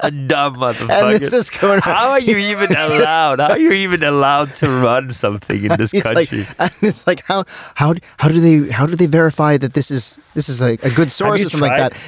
A 0.02 0.12
dumb 0.28 0.58
motherfucker. 0.58 1.14
And 1.14 1.24
this 1.24 1.32
is 1.32 1.50
going 1.50 1.80
How 1.80 2.10
are 2.10 2.20
you 2.20 2.36
even 2.36 2.76
allowed? 2.76 3.40
How 3.40 3.52
are 3.52 3.58
you 3.58 3.72
even 3.72 4.04
allowed 4.04 4.54
to 4.58 4.68
run 4.68 5.14
something 5.14 5.64
in 5.64 5.78
this 5.78 5.92
He's 5.92 6.04
like, 6.04 6.28
country? 6.30 6.46
and 6.60 6.72
it's 6.82 7.08
like 7.08 7.24
how 7.24 7.46
how 7.76 7.96
how 8.18 8.28
do 8.28 8.42
they 8.42 8.70
how 8.70 8.86
do 8.86 8.98
they 8.98 9.06
verify 9.06 9.56
that 9.56 9.74
this 9.76 9.90
is 9.90 10.20
this 10.34 10.50
is 10.50 10.62
a, 10.62 10.74
a 10.84 10.90
good 10.92 11.10
source 11.10 11.46
or 11.46 11.48
something 11.48 11.70
like 11.70 11.94
that? 11.94 12.00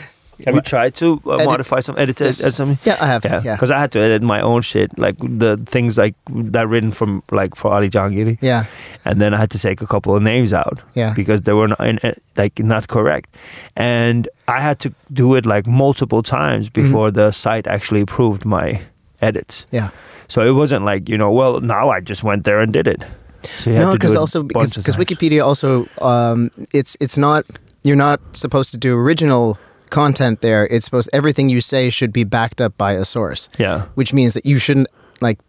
Have 0.46 0.56
you 0.56 0.62
tried 0.62 0.96
to 0.96 1.22
uh, 1.26 1.36
Edit 1.36 1.46
modify 1.48 1.80
some, 1.80 1.96
edit, 1.98 2.20
edit, 2.22 2.36
this? 2.38 2.56
something? 2.56 2.78
Yeah, 2.84 2.98
I 3.00 3.08
have. 3.08 3.24
Yeah, 3.26 3.42
Yeah, 3.46 3.56
because 3.56 3.72
I 3.72 3.80
had 3.80 3.92
to 3.94 4.00
edit 4.00 4.22
my 4.22 4.42
own 4.42 4.62
shit, 4.62 4.92
like 5.00 5.16
the 5.20 5.58
things 5.66 5.98
like 5.98 6.16
that 6.30 6.68
written 6.68 6.92
from 6.92 7.24
like 7.32 7.56
for 7.56 7.72
Ali 7.74 7.90
Jahangiri, 7.90 8.38
yeah, 8.42 8.66
and 9.06 9.22
then 9.22 9.34
I 9.34 9.38
had 9.38 9.50
to 9.52 9.60
take 9.60 9.82
a 9.82 9.88
couple 9.88 10.16
of 10.16 10.22
names 10.22 10.52
out, 10.54 10.80
Yeah. 10.94 11.14
because 11.16 11.42
they 11.44 11.54
were 11.54 11.70
not, 11.70 11.80
in, 11.80 12.00
like 12.36 12.60
not 12.60 12.88
correct, 12.88 13.30
and 13.76 14.28
I 14.48 14.60
had 14.62 14.80
to 14.80 14.94
do 15.14 15.36
it 15.36 15.46
like 15.46 15.68
multiple 15.68 16.22
times 16.24 16.70
Mm-hmm. 16.70 16.82
before 16.84 17.12
the 17.12 17.32
site 17.32 17.68
actually 17.68 18.02
approved 18.02 18.46
my 18.46 18.82
edits. 19.22 19.66
yeah. 19.72 19.90
So 20.28 20.42
it 20.42 20.52
wasn't 20.52 20.86
like 20.86 21.08
you 21.10 21.18
know, 21.18 21.32
well, 21.32 21.62
now 21.62 21.90
I 21.90 22.02
just 22.02 22.24
went 22.24 22.44
there 22.46 22.60
and 22.60 22.74
did 22.74 22.88
it. 22.88 23.04
So 23.44 23.72
No, 23.72 23.94
because 23.94 24.16
also 24.16 24.42
because 24.44 24.54
bunch 24.74 24.78
of 24.78 24.84
because 24.84 24.96
times. 24.96 25.06
Wikipedia 25.08 25.46
also 25.46 25.88
um, 26.02 26.50
it's 26.74 26.98
it's 27.00 27.16
not 27.18 27.46
you're 27.84 27.96
not 28.08 28.20
supposed 28.34 28.72
to 28.72 28.78
do 28.78 28.98
original 28.98 29.58
content 29.90 30.42
there. 30.42 30.68
It's 30.68 30.86
supposed 30.86 31.10
everything 31.14 31.50
you 31.50 31.62
say 31.62 31.90
should 31.90 32.12
be 32.14 32.24
backed 32.24 32.60
up 32.62 32.78
by 32.78 32.94
a 32.94 33.06
source. 33.06 33.50
Yeah. 33.58 33.84
which 33.96 34.14
means 34.14 34.34
that 34.34 34.46
you 34.46 34.60
shouldn't 34.60 34.88
like 35.22 35.40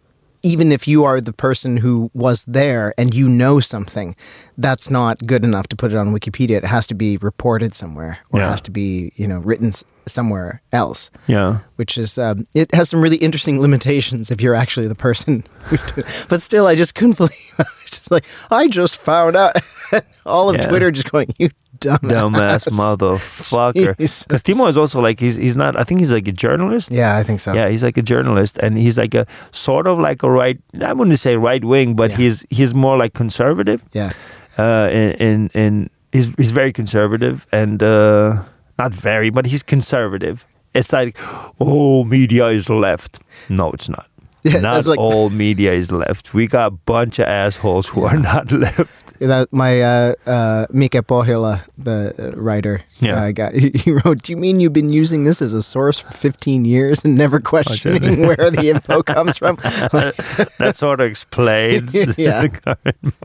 even 0.43 0.71
if 0.71 0.87
you 0.87 1.03
are 1.03 1.19
the 1.19 1.33
person 1.33 1.77
who 1.77 2.11
was 2.13 2.43
there 2.47 2.93
and 2.97 3.13
you 3.13 3.27
know 3.27 3.59
something 3.59 4.15
that's 4.57 4.89
not 4.89 5.17
good 5.25 5.43
enough 5.43 5.67
to 5.67 5.75
put 5.75 5.91
it 5.91 5.97
on 5.97 6.13
wikipedia 6.13 6.51
it 6.51 6.63
has 6.63 6.85
to 6.87 6.93
be 6.93 7.17
reported 7.17 7.75
somewhere 7.75 8.19
or 8.29 8.39
Yeah. 8.39 8.47
it 8.47 8.51
has 8.51 8.61
to 8.61 8.71
be 8.71 9.11
you 9.15 9.27
know 9.27 9.39
written 9.39 9.71
somewhere 10.05 10.61
else 10.71 11.09
Yeah. 11.25 11.59
which 11.77 11.97
is 11.97 12.17
um, 12.19 12.45
it 12.53 12.73
has 12.75 12.87
some 12.89 13.01
really 13.01 13.17
interesting 13.17 13.59
limitations 13.59 14.29
if 14.31 14.39
you're 14.39 14.55
actually 14.55 14.87
the 14.87 14.95
person 14.95 15.43
who's 15.63 15.83
doing 15.83 16.07
but 16.29 16.41
still 16.41 16.67
i 16.67 16.75
just 16.75 16.93
couldn't 16.95 17.17
believe 17.23 17.53
I 17.57 17.63
was 17.63 17.91
just 17.91 18.11
like 18.11 18.25
i 18.51 18.67
just 18.67 18.95
found 18.95 19.35
out 19.35 19.55
all 20.25 20.49
of 20.49 20.55
Yeah. 20.57 20.67
twitter 20.67 20.91
just 20.91 21.11
going 21.11 21.33
you 21.39 21.49
dumbass 21.79 22.65
Dumbass 22.67 22.67
motherfucker. 22.81 23.95
Because 23.97 24.43
Timo 24.43 24.67
is 24.69 24.77
also 24.77 25.01
like 25.01 25.19
he's 25.19 25.35
he's 25.35 25.55
not. 25.57 25.75
I 25.75 25.83
think 25.83 25.99
he's 25.99 26.11
like 26.11 26.27
a 26.27 26.31
journalist. 26.31 26.91
yeah 26.91 27.17
i 27.17 27.23
think 27.23 27.39
so 27.39 27.53
Yeah, 27.53 27.69
he's 27.69 27.83
like 27.83 27.97
a 27.97 28.01
journalist, 28.03 28.57
and 28.63 28.77
he's 28.77 28.97
like 28.97 29.13
a 29.15 29.25
sort 29.51 29.87
of 29.87 29.99
like 29.99 30.23
a 30.23 30.29
right. 30.29 30.57
I 30.81 30.93
wouldn't 30.93 31.19
say 31.19 31.35
right 31.35 31.63
wing, 31.63 31.95
but 31.95 32.11
Yeah. 32.11 32.17
he's 32.17 32.45
he's 32.49 32.73
more 32.73 32.97
like 32.97 33.13
conservative. 33.13 33.83
yeah 33.93 34.11
Uh, 34.59 34.89
and, 34.91 35.13
in, 35.21 35.49
in 35.53 35.89
he's 36.11 36.33
he's 36.37 36.51
very 36.51 36.73
conservative, 36.73 37.45
and 37.51 37.83
uh, 37.83 38.41
not 38.79 38.91
very, 38.93 39.29
but 39.29 39.45
he's 39.45 39.63
conservative. 39.63 40.45
It's 40.73 40.91
like, 40.93 41.17
oh, 41.59 42.03
media 42.03 42.47
is 42.47 42.69
left. 42.69 43.19
No, 43.49 43.71
it's 43.71 43.89
not. 43.89 44.05
Yeah, 44.43 44.59
not 44.61 44.85
like- 44.85 44.99
all 44.99 45.29
media 45.29 45.73
is 45.73 45.91
left. 45.91 46.33
We 46.33 46.47
got 46.47 46.67
a 46.67 46.71
bunch 46.85 47.19
of 47.19 47.27
assholes 47.27 47.87
who 47.87 48.03
are 48.05 48.17
not 48.17 48.51
left. 48.65 49.03
That 49.19 49.51
my 49.51 49.81
uh, 49.81 50.13
uh, 50.27 50.67
Mika 50.71 51.01
Pohjola, 51.01 51.61
the 51.75 52.13
uh, 52.19 52.39
writer, 52.39 52.81
Yeah. 52.99 53.23
uh, 53.23 53.31
guy, 53.31 53.51
he, 53.57 53.71
he 53.73 53.91
wrote, 53.91 54.21
"Do 54.21 54.31
you 54.31 54.37
mean 54.37 54.59
you've 54.59 54.73
been 54.73 54.93
using 54.93 55.23
this 55.25 55.41
as 55.41 55.53
a 55.53 55.63
source 55.63 55.99
for 55.99 56.13
15 56.13 56.65
years 56.65 57.03
and 57.03 57.15
never 57.17 57.39
questioning 57.41 58.27
where 58.27 58.51
the 58.51 58.69
info 58.69 59.01
comes 59.15 59.37
from?" 59.37 59.57
Like, 59.91 60.15
that 60.59 60.77
sort 60.77 61.01
of 61.01 61.09
explains 61.09 61.95
Yeah. 62.17 62.41
the 62.45 62.49
current 62.61 63.15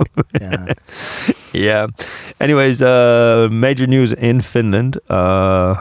yeah. 0.40 0.72
Yeah. 1.52 1.86
Anyways, 2.40 2.80
uh, 2.80 3.48
major 3.52 3.86
news 3.86 4.12
in 4.12 4.40
Finland. 4.40 4.98
Uh, 5.10 5.74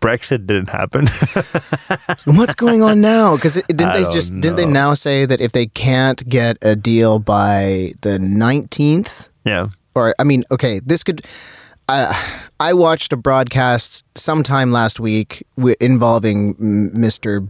Brexit 0.00 0.46
didn't 0.46 0.70
happen. 0.70 1.06
What's 2.36 2.54
going 2.54 2.82
on 2.82 3.00
now? 3.00 3.36
Because 3.36 3.54
didn't 3.54 3.86
I 3.86 3.98
they 4.04 4.12
just 4.12 4.38
didn't 4.40 4.56
they 4.56 4.66
now 4.66 4.94
say 4.94 5.26
that 5.26 5.40
if 5.40 5.52
they 5.52 5.66
can't 5.66 6.26
get 6.28 6.58
a 6.62 6.76
deal 6.76 7.18
by 7.18 7.92
the 8.02 8.18
19th, 8.18 9.28
yeah. 9.44 9.68
or 9.94 10.14
I 10.18 10.24
mean, 10.24 10.44
okay, 10.50 10.80
this 10.80 11.02
could. 11.02 11.22
Uh, 11.88 12.12
I 12.58 12.72
watched 12.72 13.12
a 13.12 13.16
broadcast 13.16 14.04
sometime 14.16 14.72
last 14.72 14.98
week 14.98 15.46
wi- 15.56 15.76
involving 15.80 16.54
Mr. 16.56 17.48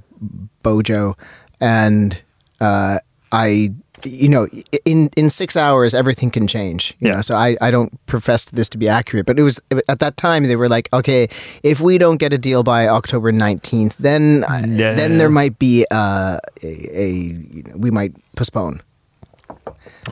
Bojo, 0.63 1.17
and 1.61 2.21
uh, 2.61 2.99
I, 3.33 3.73
you 4.05 4.29
know, 4.29 4.47
in 4.85 5.09
in 5.17 5.31
six 5.31 5.57
hours 5.57 5.95
everything 5.95 6.31
can 6.31 6.47
change. 6.47 6.95
You 7.01 7.09
Yeah. 7.09 7.15
know, 7.17 7.21
so 7.23 7.35
I 7.35 7.57
I 7.61 7.71
don't 7.71 7.91
profess 8.07 8.45
this 8.45 8.69
to 8.71 8.79
be 8.79 8.89
accurate, 8.89 9.27
but 9.27 9.39
it 9.39 9.43
was 9.43 9.61
at 9.89 9.99
that 10.01 10.17
time 10.17 10.47
they 10.47 10.57
were 10.57 10.69
like, 10.69 10.89
okay, 10.93 11.29
if 11.63 11.81
we 11.81 11.99
don't 11.99 12.19
get 12.19 12.33
a 12.33 12.39
deal 12.39 12.63
by 12.63 12.89
October 12.89 13.33
nineteenth, 13.33 13.95
then 13.99 14.45
uh, 14.49 14.63
Yeah. 14.67 14.95
then 14.95 15.19
there 15.19 15.31
might 15.31 15.59
be 15.59 15.87
uh, 15.91 16.39
a, 16.63 17.01
a 17.03 17.09
you 17.57 17.63
know, 17.67 17.73
we 17.77 17.91
might 17.91 18.13
postpone. 18.37 18.81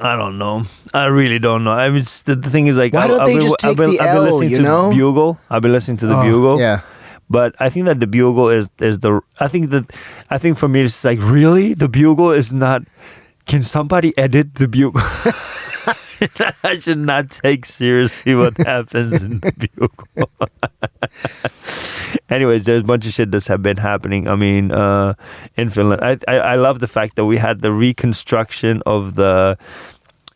I 0.00 0.16
don't 0.16 0.38
know. 0.38 0.64
I 0.92 1.06
really 1.06 1.38
don't 1.38 1.62
know. 1.64 1.72
I 1.72 1.88
mean, 1.88 1.98
it's- 1.98 2.22
the, 2.22 2.34
the 2.36 2.50
thing 2.50 2.66
is 2.66 2.76
like, 2.76 2.92
Why 2.92 3.04
I, 3.04 3.06
don't 3.06 3.20
I've 3.20 3.26
they 3.26 3.34
been, 3.34 3.42
just 3.46 3.58
take 3.58 3.76
been, 3.76 3.90
the 3.90 4.00
L, 4.02 4.22
listening 4.22 4.50
you 4.50 4.56
to 4.58 4.62
know? 4.62 4.90
Bugle. 4.90 5.38
I've 5.50 5.62
been 5.62 5.72
listening 5.72 5.98
to 5.98 6.06
the 6.06 6.16
Oh, 6.16 6.22
Bugle. 6.22 6.58
yeah. 6.60 6.80
But 7.30 7.54
I 7.58 7.70
think 7.70 7.86
that 7.86 8.00
the 8.00 8.06
Bugle 8.06 8.50
is 8.50 8.68
is 8.80 8.98
the. 9.00 9.20
I 9.40 9.48
think 9.48 9.70
that 9.70 9.84
I 10.30 10.36
think 10.38 10.58
for 10.58 10.68
me 10.68 10.82
it's 10.82 11.04
like 11.04 11.20
really 11.22 11.74
the 11.74 11.88
Bugle 11.88 12.32
is 12.32 12.52
not. 12.52 12.82
Can 13.46 13.62
somebody 13.62 14.16
edit 14.16 14.54
the 14.54 14.68
Bugle? 14.68 15.00
I 16.64 16.78
should 16.78 16.98
not 16.98 17.30
take 17.30 17.66
seriously 17.66 18.34
what 18.34 18.56
happens 18.56 19.22
in 19.22 19.40
the 19.40 19.52
Bugle. 19.52 20.30
Anyways, 22.30 22.64
there's 22.64 22.82
a 22.82 22.86
bunch 22.86 23.06
of 23.06 23.12
shit 23.12 23.30
that's 23.30 23.46
have 23.48 23.62
been 23.62 23.76
happening. 23.76 24.28
I 24.28 24.34
mean, 24.34 24.72
uh, 24.72 25.14
in 25.56 25.68
Finland, 25.70 26.02
I, 26.02 26.18
I 26.26 26.36
I 26.36 26.54
love 26.54 26.80
the 26.80 26.86
fact 26.86 27.16
that 27.16 27.26
we 27.26 27.36
had 27.36 27.60
the 27.60 27.72
reconstruction 27.72 28.82
of 28.86 29.16
the. 29.16 29.58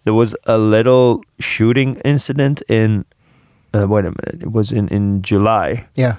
There 0.04 0.14
was 0.14 0.36
a 0.44 0.58
little 0.58 1.22
shooting 1.38 1.96
incident 2.04 2.62
in. 2.68 3.04
Uh, 3.72 3.86
wait 3.88 4.04
a 4.04 4.12
minute. 4.12 4.42
It 4.42 4.52
was 4.52 4.72
in 4.72 4.88
in 4.88 5.22
July. 5.22 5.88
Yeah. 5.94 6.16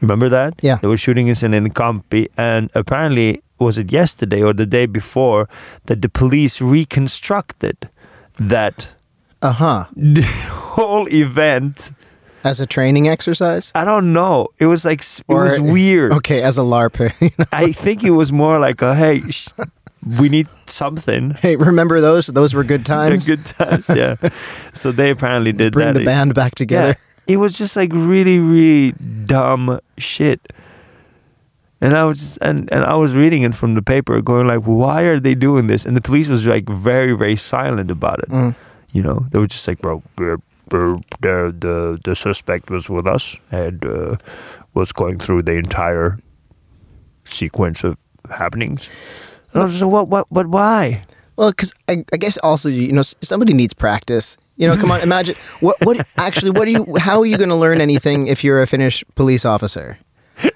Remember 0.00 0.28
that? 0.28 0.54
Yeah. 0.62 0.78
There 0.80 0.90
was 0.90 1.00
shooting 1.00 1.28
incident 1.28 1.54
in 1.54 1.72
Kampi, 1.72 2.26
and 2.36 2.70
apparently, 2.74 3.40
was 3.62 3.78
it 3.78 3.92
yesterday 3.92 4.42
or 4.42 4.52
the 4.52 4.66
day 4.66 4.86
before 4.86 5.48
that 5.86 6.02
the 6.02 6.08
police 6.08 6.60
reconstructed 6.60 7.88
that 8.38 8.88
Uh 9.42 9.52
huh. 9.52 9.84
whole 10.76 11.06
event? 11.12 11.92
As 12.44 12.60
a 12.60 12.66
training 12.66 13.08
exercise. 13.08 13.70
I 13.74 13.84
don't 13.84 14.12
know. 14.12 14.48
It 14.58 14.66
was 14.66 14.84
like 14.84 15.00
it 15.02 15.22
Or- 15.28 15.44
was 15.44 15.60
weird. 15.60 16.12
Okay, 16.12 16.42
as 16.42 16.58
a 16.58 16.62
LARP. 16.62 17.12
I 17.52 17.72
think 17.72 18.02
it 18.02 18.10
was 18.10 18.32
more 18.32 18.58
like 18.58 18.82
a 18.82 18.94
hey, 18.94 19.22
sh- 19.30 19.48
we 20.18 20.28
need 20.28 20.48
something. 20.66 21.30
hey, 21.42 21.54
remember 21.56 22.00
those? 22.00 22.26
Those 22.26 22.52
were 22.54 22.64
good 22.64 22.84
times. 22.84 23.26
Good 23.28 23.46
times, 23.46 23.88
yeah. 23.88 24.16
so 24.72 24.90
they 24.90 25.10
apparently 25.10 25.52
did 25.52 25.72
Bring 25.72 25.92
that. 25.92 25.98
the 26.00 26.04
band 26.04 26.34
back 26.34 26.54
together. 26.56 26.96
Yeah, 27.28 27.34
it 27.34 27.36
was 27.38 27.52
just 27.58 27.76
like 27.76 27.92
really, 27.94 28.38
really 28.40 28.92
dumb 29.26 29.78
shit. 29.98 30.40
And 31.82 31.96
I 31.96 32.04
was 32.04 32.20
just, 32.20 32.38
and, 32.40 32.72
and 32.72 32.84
I 32.84 32.94
was 32.94 33.16
reading 33.16 33.42
it 33.42 33.56
from 33.56 33.74
the 33.74 33.82
paper, 33.82 34.22
going 34.22 34.46
like, 34.46 34.62
why 34.68 35.02
are 35.02 35.18
they 35.18 35.34
doing 35.34 35.66
this? 35.66 35.84
And 35.84 35.96
the 35.96 36.00
police 36.00 36.28
was 36.28 36.46
like 36.46 36.68
very, 36.68 37.12
very 37.12 37.34
silent 37.34 37.90
about 37.90 38.20
it. 38.20 38.28
Mm. 38.28 38.54
You 38.92 39.02
know, 39.02 39.26
they 39.32 39.40
were 39.40 39.48
just 39.48 39.66
like, 39.66 39.80
bro, 39.80 40.00
the 40.12 40.40
the 40.68 41.98
the 42.04 42.14
suspect 42.14 42.70
was 42.70 42.88
with 42.88 43.06
us 43.06 43.36
and 43.50 43.84
uh, 43.84 44.16
was 44.74 44.92
going 44.92 45.18
through 45.18 45.42
the 45.42 45.52
entire 45.52 46.20
sequence 47.24 47.82
of 47.82 47.98
happenings. 48.30 48.88
And 49.52 49.62
I 49.62 49.64
was 49.64 49.72
just 49.72 49.82
like, 49.82 49.92
what, 49.92 50.08
what, 50.08 50.26
but 50.30 50.46
why? 50.46 51.02
Well, 51.34 51.50
because 51.50 51.74
I, 51.88 52.04
I 52.12 52.16
guess 52.16 52.38
also 52.38 52.68
you 52.68 52.92
know 52.92 53.02
somebody 53.02 53.54
needs 53.54 53.74
practice. 53.74 54.36
You 54.56 54.68
know, 54.68 54.76
come 54.76 54.92
on, 54.92 55.00
imagine 55.10 55.34
what 55.58 55.76
what 55.82 56.06
actually 56.16 56.52
what 56.52 56.68
are 56.68 56.70
you? 56.70 56.96
How 56.98 57.20
are 57.20 57.26
you 57.26 57.38
going 57.38 57.50
to 57.50 57.56
learn 57.56 57.80
anything 57.80 58.28
if 58.28 58.44
you're 58.44 58.62
a 58.62 58.68
Finnish 58.68 59.02
police 59.16 59.44
officer? 59.44 59.98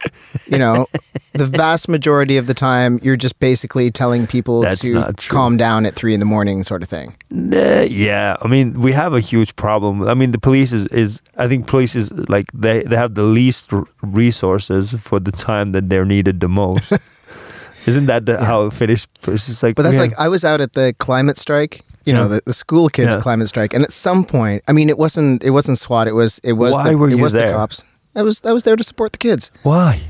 You 0.48 0.58
know, 0.58 0.86
the 1.32 1.44
vast 1.46 1.88
majority 1.88 2.36
of 2.36 2.46
the 2.46 2.54
time 2.54 3.00
you're 3.02 3.16
just 3.16 3.38
basically 3.40 3.90
telling 3.90 4.26
people 4.26 4.60
That's 4.60 4.80
to 4.80 5.12
calm 5.28 5.56
down 5.56 5.86
at 5.86 5.94
three 5.96 6.14
in 6.14 6.20
the 6.20 6.26
morning, 6.26 6.62
sort 6.62 6.82
of 6.84 6.88
thing. 6.88 7.16
Nah, 7.30 7.80
yeah, 7.82 8.36
I 8.42 8.46
mean, 8.46 8.80
we 8.80 8.92
have 8.92 9.12
a 9.12 9.18
huge 9.20 9.56
problem. 9.56 10.06
I 10.06 10.14
mean, 10.14 10.30
the 10.30 10.38
police 10.38 10.72
is, 10.72 10.86
is 10.88 11.20
I 11.36 11.48
think 11.48 11.66
police 11.66 11.96
is 11.96 12.12
like 12.28 12.46
they, 12.54 12.82
they 12.82 12.96
have 12.96 13.14
the 13.14 13.24
least 13.24 13.70
resources 14.02 14.92
for 15.00 15.18
the 15.18 15.32
time 15.32 15.72
that 15.72 15.88
they're 15.88 16.04
needed 16.04 16.40
the 16.40 16.48
most. 16.48 16.92
Isn't 17.86 18.06
that 18.06 18.26
the, 18.26 18.42
how 18.44 18.70
Finnish? 18.70 19.06
It's 19.26 19.46
just 19.46 19.62
like, 19.62 19.74
But 19.74 19.82
that's 19.82 19.94
yeah. 19.94 20.02
like 20.02 20.18
I 20.18 20.28
was 20.28 20.44
out 20.44 20.60
at 20.60 20.74
the 20.74 20.94
climate 20.98 21.38
strike. 21.38 21.82
You 22.04 22.12
know, 22.12 22.22
Yeah. 22.22 22.28
the, 22.28 22.42
the 22.46 22.52
school 22.52 22.88
kids 22.88 23.14
Yeah. 23.14 23.20
climate 23.20 23.48
strike, 23.48 23.74
and 23.74 23.82
at 23.84 23.92
some 23.92 24.24
point, 24.24 24.62
I 24.68 24.72
mean, 24.72 24.88
it 24.88 24.98
wasn't 24.98 25.42
it 25.42 25.50
wasn't 25.50 25.78
SWAT. 25.78 26.06
It 26.06 26.12
was 26.12 26.38
it 26.44 26.52
was 26.52 26.72
Why 26.74 26.90
the, 26.90 26.98
were 26.98 27.08
it 27.08 27.16
you 27.16 27.22
was 27.22 27.32
there? 27.32 27.48
the 27.48 27.54
cops. 27.54 27.84
I 28.16 28.22
was 28.22 28.40
I 28.44 28.52
was 28.52 28.62
there 28.64 28.76
to 28.76 28.84
support 28.84 29.12
the 29.12 29.18
kids. 29.18 29.50
why? 29.62 30.00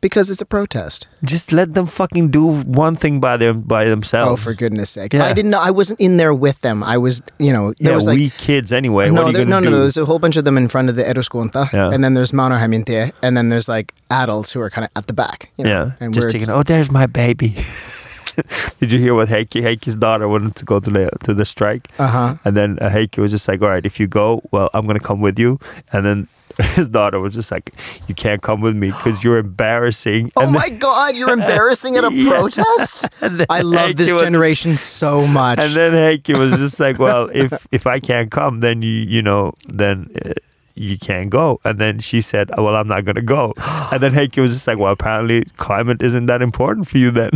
Because 0.00 0.30
it's 0.30 0.40
a 0.40 0.46
protest. 0.46 1.08
Just 1.24 1.50
let 1.52 1.74
them 1.74 1.86
fucking 1.86 2.30
do 2.30 2.46
one 2.62 2.94
thing 2.94 3.18
by 3.20 3.36
them 3.36 3.62
by 3.62 3.84
themselves. 3.86 4.30
Oh, 4.30 4.36
for 4.36 4.54
goodness 4.54 4.90
sake! 4.90 5.12
Yeah. 5.12 5.24
I 5.24 5.32
didn't 5.32 5.50
know. 5.50 5.58
I 5.58 5.72
wasn't 5.72 5.98
in 5.98 6.18
there 6.18 6.32
with 6.32 6.60
them. 6.60 6.84
I 6.84 6.96
was, 6.98 7.20
you 7.40 7.52
know, 7.52 7.72
there 7.80 7.90
yeah, 7.90 7.96
was 7.96 8.06
like 8.06 8.16
we 8.16 8.30
kids 8.30 8.72
anyway. 8.72 9.10
no, 9.10 9.14
what 9.14 9.24
are 9.24 9.26
you 9.26 9.32
there, 9.32 9.44
gonna 9.44 9.60
no, 9.60 9.70
no, 9.70 9.70
do? 9.70 9.76
no. 9.76 9.80
There's 9.82 9.96
a 9.96 10.04
whole 10.04 10.20
bunch 10.20 10.36
of 10.36 10.44
them 10.44 10.56
in 10.56 10.68
front 10.68 10.88
of 10.88 10.94
the 10.94 11.02
Eduskunta, 11.02 11.72
Yeah. 11.72 11.90
and 11.92 12.04
then 12.04 12.14
there's 12.14 12.30
Mannerheimintie, 12.30 13.10
and 13.24 13.36
then 13.36 13.48
there's 13.48 13.68
like 13.68 13.92
adults 14.10 14.52
who 14.52 14.60
are 14.60 14.70
kind 14.70 14.84
of 14.84 14.90
at 14.94 15.08
the 15.08 15.14
back. 15.14 15.50
you 15.56 15.64
know, 15.64 15.70
yeah, 15.70 15.90
and 15.98 16.14
just 16.14 16.26
we're 16.26 16.30
thinking, 16.30 16.48
oh, 16.50 16.62
there's 16.62 16.92
my 16.92 17.06
baby. 17.06 17.56
Did 18.78 18.92
you 18.92 19.00
hear 19.00 19.14
what 19.16 19.26
Heikki? 19.28 19.62
Heikki's 19.62 19.96
daughter 19.96 20.28
wanted 20.28 20.54
to 20.56 20.64
go 20.64 20.78
to 20.78 20.90
the 20.90 21.10
to 21.24 21.34
the 21.34 21.44
strike, 21.44 21.88
uh 21.98 22.06
huh. 22.06 22.34
and 22.44 22.56
then 22.56 22.78
uh, 22.80 22.88
Heikki 22.88 23.18
was 23.18 23.32
just 23.32 23.48
like, 23.48 23.60
"All 23.62 23.68
right, 23.68 23.84
if 23.84 23.98
you 23.98 24.06
go, 24.06 24.42
well, 24.52 24.70
I'm 24.74 24.86
gonna 24.86 25.00
come 25.00 25.20
with 25.20 25.40
you." 25.40 25.58
And 25.92 26.06
then 26.06 26.28
his 26.74 26.88
daughter 26.88 27.20
was 27.20 27.34
just 27.34 27.50
like, 27.50 27.72
"You 28.08 28.14
can't 28.14 28.42
come 28.42 28.60
with 28.60 28.74
me 28.76 28.88
because 28.90 29.22
you're 29.22 29.38
embarrassing." 29.38 30.30
Oh 30.36 30.42
and 30.42 30.52
my 30.52 30.68
God! 30.70 31.16
You're 31.16 31.30
embarrassing 31.30 31.96
at 31.96 32.04
a 32.04 32.12
Yeah. 32.12 32.30
protest. 32.30 33.06
then, 33.20 33.46
I 33.48 33.60
love 33.62 33.96
this 33.96 34.12
was- 34.12 34.22
generation 34.22 34.76
so 34.76 35.26
much. 35.26 35.58
And 35.58 35.74
then 35.74 35.92
Heikki 35.92 36.36
was 36.36 36.54
just 36.56 36.80
like, 36.80 36.98
"Well, 36.98 37.30
if 37.32 37.66
if 37.70 37.86
I 37.86 38.00
can't 38.00 38.30
come, 38.30 38.60
then 38.60 38.82
you 38.82 38.90
you 38.90 39.22
know 39.22 39.52
then." 39.68 40.10
Uh, 40.24 40.32
you 40.80 40.96
can't 40.96 41.28
go. 41.28 41.58
And 41.64 41.80
then 41.80 41.98
she 41.98 42.20
said, 42.20 42.52
oh, 42.56 42.62
Well, 42.62 42.76
I'm 42.76 42.86
not 42.86 43.04
going 43.04 43.16
to 43.16 43.20
go. 43.20 43.52
And 43.90 44.00
then 44.00 44.12
Heikki 44.12 44.40
was 44.40 44.52
just 44.52 44.68
like, 44.68 44.78
Well, 44.78 44.92
apparently 44.92 45.42
climate 45.56 46.00
isn't 46.00 46.26
that 46.26 46.40
important 46.40 46.86
for 46.86 46.98
you 46.98 47.10
then. 47.10 47.30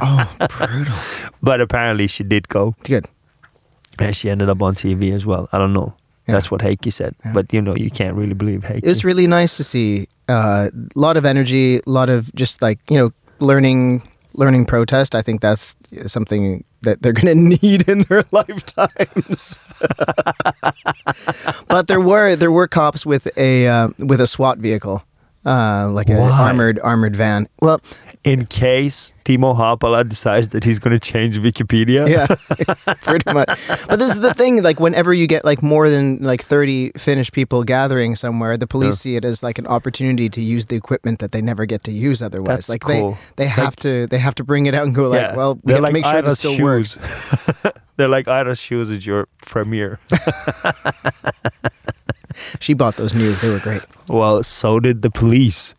oh, 0.00 0.36
brutal. 0.56 0.94
but 1.42 1.60
apparently 1.60 2.06
she 2.06 2.24
did 2.24 2.48
go. 2.48 2.74
Good. 2.84 3.06
And 3.98 4.16
she 4.16 4.30
ended 4.30 4.48
up 4.48 4.62
on 4.62 4.74
TV 4.74 5.12
as 5.12 5.26
well. 5.26 5.50
I 5.52 5.58
don't 5.58 5.74
know. 5.74 5.94
Yeah. 6.26 6.34
That's 6.34 6.50
what 6.50 6.60
Heikki 6.60 6.92
said. 6.92 7.14
Yeah. 7.24 7.32
But 7.32 7.52
you 7.52 7.62
know, 7.62 7.76
you 7.76 7.90
can't 7.90 8.16
really 8.16 8.34
believe 8.34 8.62
Heikki. 8.62 8.82
It 8.82 8.88
was 8.88 9.04
really 9.04 9.26
nice 9.26 9.56
to 9.56 9.64
see 9.64 10.08
a 10.28 10.70
lot 10.94 11.16
of 11.16 11.24
energy, 11.24 11.78
a 11.78 11.82
lot 11.86 12.08
of 12.08 12.34
just 12.34 12.62
like 12.62 12.78
you 12.90 12.98
know 12.98 13.12
learning 13.38 14.02
learning 14.34 14.66
protest. 14.66 15.14
I 15.14 15.22
think 15.22 15.40
that's 15.40 15.76
something 16.06 16.64
that 16.82 17.02
they're 17.02 17.12
going 17.12 17.26
to 17.50 17.56
need 17.62 17.88
in 17.88 18.02
their 18.02 18.24
lifetimes. 18.32 19.60
but 21.68 21.88
there 21.88 22.00
were 22.00 22.36
there 22.36 22.50
were 22.50 22.68
cops 22.68 23.06
with 23.06 23.28
a 23.36 23.68
uh, 23.68 23.88
with 23.98 24.20
a 24.20 24.26
SWAT 24.26 24.58
vehicle, 24.58 25.04
uh, 25.44 25.88
like 25.90 26.08
an 26.08 26.18
armored 26.18 26.80
armored 26.82 27.16
van. 27.16 27.48
Well, 27.60 27.80
In 28.26 28.44
case 28.46 29.14
Timo 29.24 29.54
Haapala 29.56 30.02
decides 30.08 30.48
that 30.48 30.64
he's 30.64 30.80
going 30.80 30.92
to 30.92 30.98
change 30.98 31.38
Wikipedia. 31.38 32.08
yeah, 32.10 32.26
pretty 33.02 33.32
much. 33.32 33.48
But 33.88 34.00
this 34.00 34.12
is 34.12 34.20
the 34.20 34.34
thing: 34.34 34.62
like 34.64 34.80
whenever 34.80 35.14
you 35.14 35.28
get 35.28 35.44
like 35.44 35.62
more 35.62 35.88
than 35.88 36.18
like 36.22 36.42
thirty 36.42 36.90
Finnish 36.98 37.30
people 37.30 37.62
gathering 37.62 38.16
somewhere, 38.16 38.56
the 38.56 38.66
police 38.66 38.94
Yeah. 38.98 39.10
see 39.12 39.16
it 39.16 39.24
as 39.24 39.42
like 39.44 39.58
an 39.58 39.66
opportunity 39.68 40.28
to 40.28 40.40
use 40.40 40.66
the 40.66 40.74
equipment 40.74 41.20
that 41.20 41.30
they 41.30 41.40
never 41.40 41.66
get 41.66 41.84
to 41.84 41.92
use 41.92 42.20
otherwise. 42.20 42.66
That's 42.66 42.68
like 42.68 42.80
cool. 42.80 43.12
they 43.36 43.44
they 43.44 43.46
have 43.46 43.76
to 43.76 44.08
they 44.08 44.18
have 44.18 44.34
to 44.34 44.44
bring 44.44 44.66
it 44.66 44.74
out 44.74 44.84
and 44.86 44.94
go 44.94 45.06
like, 45.08 45.20
Yeah. 45.22 45.36
well, 45.36 45.54
we 45.62 45.72
They're 45.72 45.76
have 45.76 45.86
to 45.86 45.92
make 45.92 46.04
sure 46.04 46.14
Ida's 46.16 46.32
this 46.32 46.38
still 46.40 46.60
works. 46.64 46.98
shoes. 46.98 47.72
They're 47.96 48.08
like 48.08 48.26
Ida's 48.28 48.58
shoes 48.58 48.90
is 48.90 49.06
your 49.06 49.28
premiere. 49.46 50.00
She 52.60 52.74
bought 52.74 52.96
those 52.96 53.14
new; 53.14 53.32
they 53.32 53.48
were 53.48 53.60
great. 53.60 53.82
well, 54.08 54.42
so 54.42 54.78
did 54.78 55.00
the 55.02 55.10
police. 55.10 55.74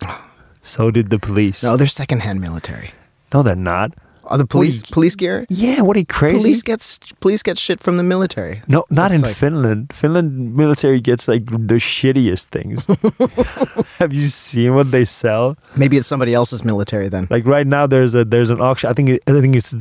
So 0.67 0.91
did 0.91 1.09
the 1.09 1.19
police. 1.19 1.63
No, 1.63 1.77
they're 1.77 1.87
secondhand 1.87 2.41
military. 2.41 2.91
No, 3.33 3.41
they're 3.43 3.55
not. 3.55 3.91
Oh, 4.29 4.35
the 4.37 4.45
police 4.45 4.81
you- 4.81 4.93
police 4.93 5.15
gear. 5.15 5.45
Yeah, 5.49 5.81
what 5.81 5.95
are 5.95 5.99
you 5.99 6.05
crazy? 6.05 6.39
Police 6.39 6.61
gets 6.61 6.99
police 7.21 7.41
get 7.41 7.57
shit 7.57 7.79
from 7.81 7.95
the 7.95 8.03
military. 8.03 8.61
no, 8.67 8.83
not 8.89 9.11
It's 9.11 9.21
in 9.21 9.27
like- 9.27 9.35
Finland. 9.37 9.93
Finland 9.93 10.55
military 10.55 10.99
gets 10.99 11.27
like 11.29 11.45
the 11.45 11.79
shittiest 11.79 12.47
things. 12.51 12.85
Have 13.99 14.13
you 14.13 14.27
seen 14.27 14.75
what 14.75 14.91
they 14.91 15.05
sell? 15.05 15.55
Maybe 15.77 15.95
it's 15.97 16.07
somebody 16.07 16.33
else's 16.33 16.63
military 16.63 17.07
then. 17.09 17.27
Like 17.29 17.45
right 17.45 17.65
now, 17.67 17.87
there's 17.87 18.13
a 18.15 18.23
there's 18.25 18.49
an 18.49 18.59
auction. 18.61 18.89
I 18.89 18.93
think 18.93 19.09
it, 19.09 19.23
I 19.27 19.39
think 19.41 19.55
it's 19.55 19.73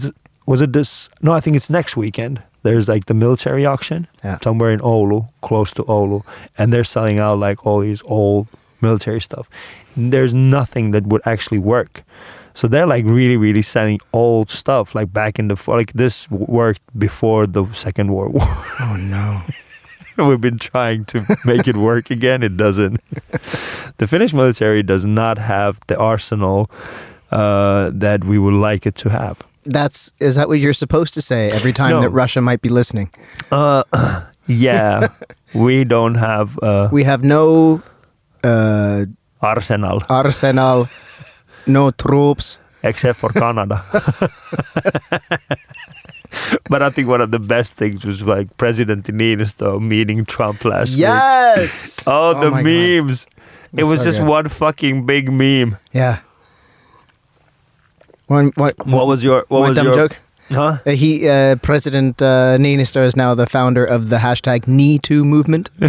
was 0.46 0.61
it 0.62 0.72
this? 0.72 1.09
No, 1.22 1.33
I 1.33 1.40
think 1.40 1.57
it's 1.57 1.68
next 1.68 1.96
weekend. 1.96 2.40
There's 2.62 2.88
like 2.88 3.07
the 3.07 3.14
military 3.14 3.66
auction 3.66 4.07
Yeah. 4.25 4.38
somewhere 4.42 4.70
in 4.72 4.81
Oulu, 4.81 5.29
close 5.40 5.72
to 5.72 5.83
Oulu, 5.85 6.22
and 6.59 6.72
they're 6.72 6.85
selling 6.85 7.18
out 7.18 7.38
like 7.38 7.66
all 7.66 7.81
these 7.81 8.03
old 8.07 8.46
military 8.83 9.21
stuff. 9.21 9.49
There's 9.97 10.35
nothing 10.35 10.91
that 10.93 11.07
would 11.07 11.23
actually 11.25 11.59
work. 11.59 12.03
So 12.55 12.69
they're 12.69 12.87
like 12.87 13.05
really, 13.05 13.37
really 13.37 13.62
selling 13.62 14.01
old 14.12 14.51
stuff, 14.51 14.95
like 14.95 15.12
back 15.12 15.39
in 15.39 15.49
the 15.49 15.57
like 15.67 15.93
this 15.93 16.31
worked 16.31 16.81
before 16.99 17.47
the 17.47 17.67
Second 17.75 18.12
World 18.12 18.33
War. 18.35 18.43
Oh 18.81 18.97
no. 18.99 19.43
We've 20.27 20.41
been 20.41 20.59
trying 20.59 21.05
to 21.07 21.23
make 21.45 21.69
it 21.69 21.77
work 21.77 22.11
again. 22.11 22.43
It 22.43 22.57
doesn't. 22.57 23.01
the 23.99 24.07
Finnish 24.07 24.33
military 24.33 24.83
does 24.83 25.05
not 25.05 25.37
have 25.37 25.79
the 25.89 25.99
arsenal 25.99 26.71
uh, 27.31 27.91
that 27.93 28.25
we 28.25 28.39
would 28.39 28.55
like 28.55 28.87
it 28.87 28.95
to 28.97 29.11
have. 29.11 29.43
That's 29.67 30.11
is 30.19 30.37
that 30.37 30.49
what 30.49 30.59
you're 30.59 30.73
supposed 30.73 31.12
to 31.15 31.21
say 31.21 31.51
every 31.51 31.73
time 31.75 31.91
No. 31.91 32.01
that 32.01 32.11
Russia 32.11 32.41
might 32.41 32.62
be 32.62 32.71
listening? 32.71 33.11
Uh, 33.53 33.83
yeah, 34.47 35.09
we 35.55 35.85
don't 35.85 36.15
have 36.15 36.59
uh, 36.62 36.89
We 36.91 37.05
have 37.05 37.23
no 37.23 37.83
uh, 38.47 39.05
arsenal 39.43 40.03
arsenal, 40.09 40.89
no 41.67 41.91
troops. 41.91 42.59
except 42.83 43.19
for 43.19 43.31
Canada. 43.31 43.83
but 46.71 46.83
I 46.83 46.91
think 46.91 47.09
one 47.09 47.21
of 47.21 47.31
the 47.31 47.39
best 47.39 47.75
things 47.75 48.05
was 48.05 48.23
like 48.23 48.57
President 48.59 49.05
Niinistö 49.07 49.81
meeting 49.81 50.25
Trump 50.25 50.65
last 50.65 50.91
week. 50.91 51.01
Yes. 51.01 52.05
Oh, 52.07 52.35
the 52.35 52.51
God. 52.51 52.65
memes. 52.65 53.25
It 53.25 53.31
That's 53.73 53.89
was 53.89 53.99
so 54.01 54.05
just 54.05 54.19
good. 54.19 54.29
one 54.29 54.49
fucking 54.49 55.07
big 55.07 55.31
meme. 55.31 55.77
Yeah. 55.93 56.21
One 58.27 58.53
what? 58.57 58.75
What 58.87 59.07
was 59.07 59.23
your 59.25 59.45
what 59.49 59.61
one 59.61 59.69
was 59.71 59.77
dumb 59.77 59.87
your 59.87 59.95
joke? 59.95 60.17
Huh? 60.51 60.79
Uh, 60.87 60.91
he 60.93 61.29
uh, 61.29 61.57
President 61.57 62.23
uh, 62.23 62.57
Niinistö 62.59 63.05
is 63.05 63.17
now 63.17 63.35
the 63.35 63.47
founder 63.47 63.85
of 63.85 64.09
the 64.11 64.17
hashtag 64.17 64.67
Me 64.67 64.99
Too 64.99 65.25
movement. 65.25 65.71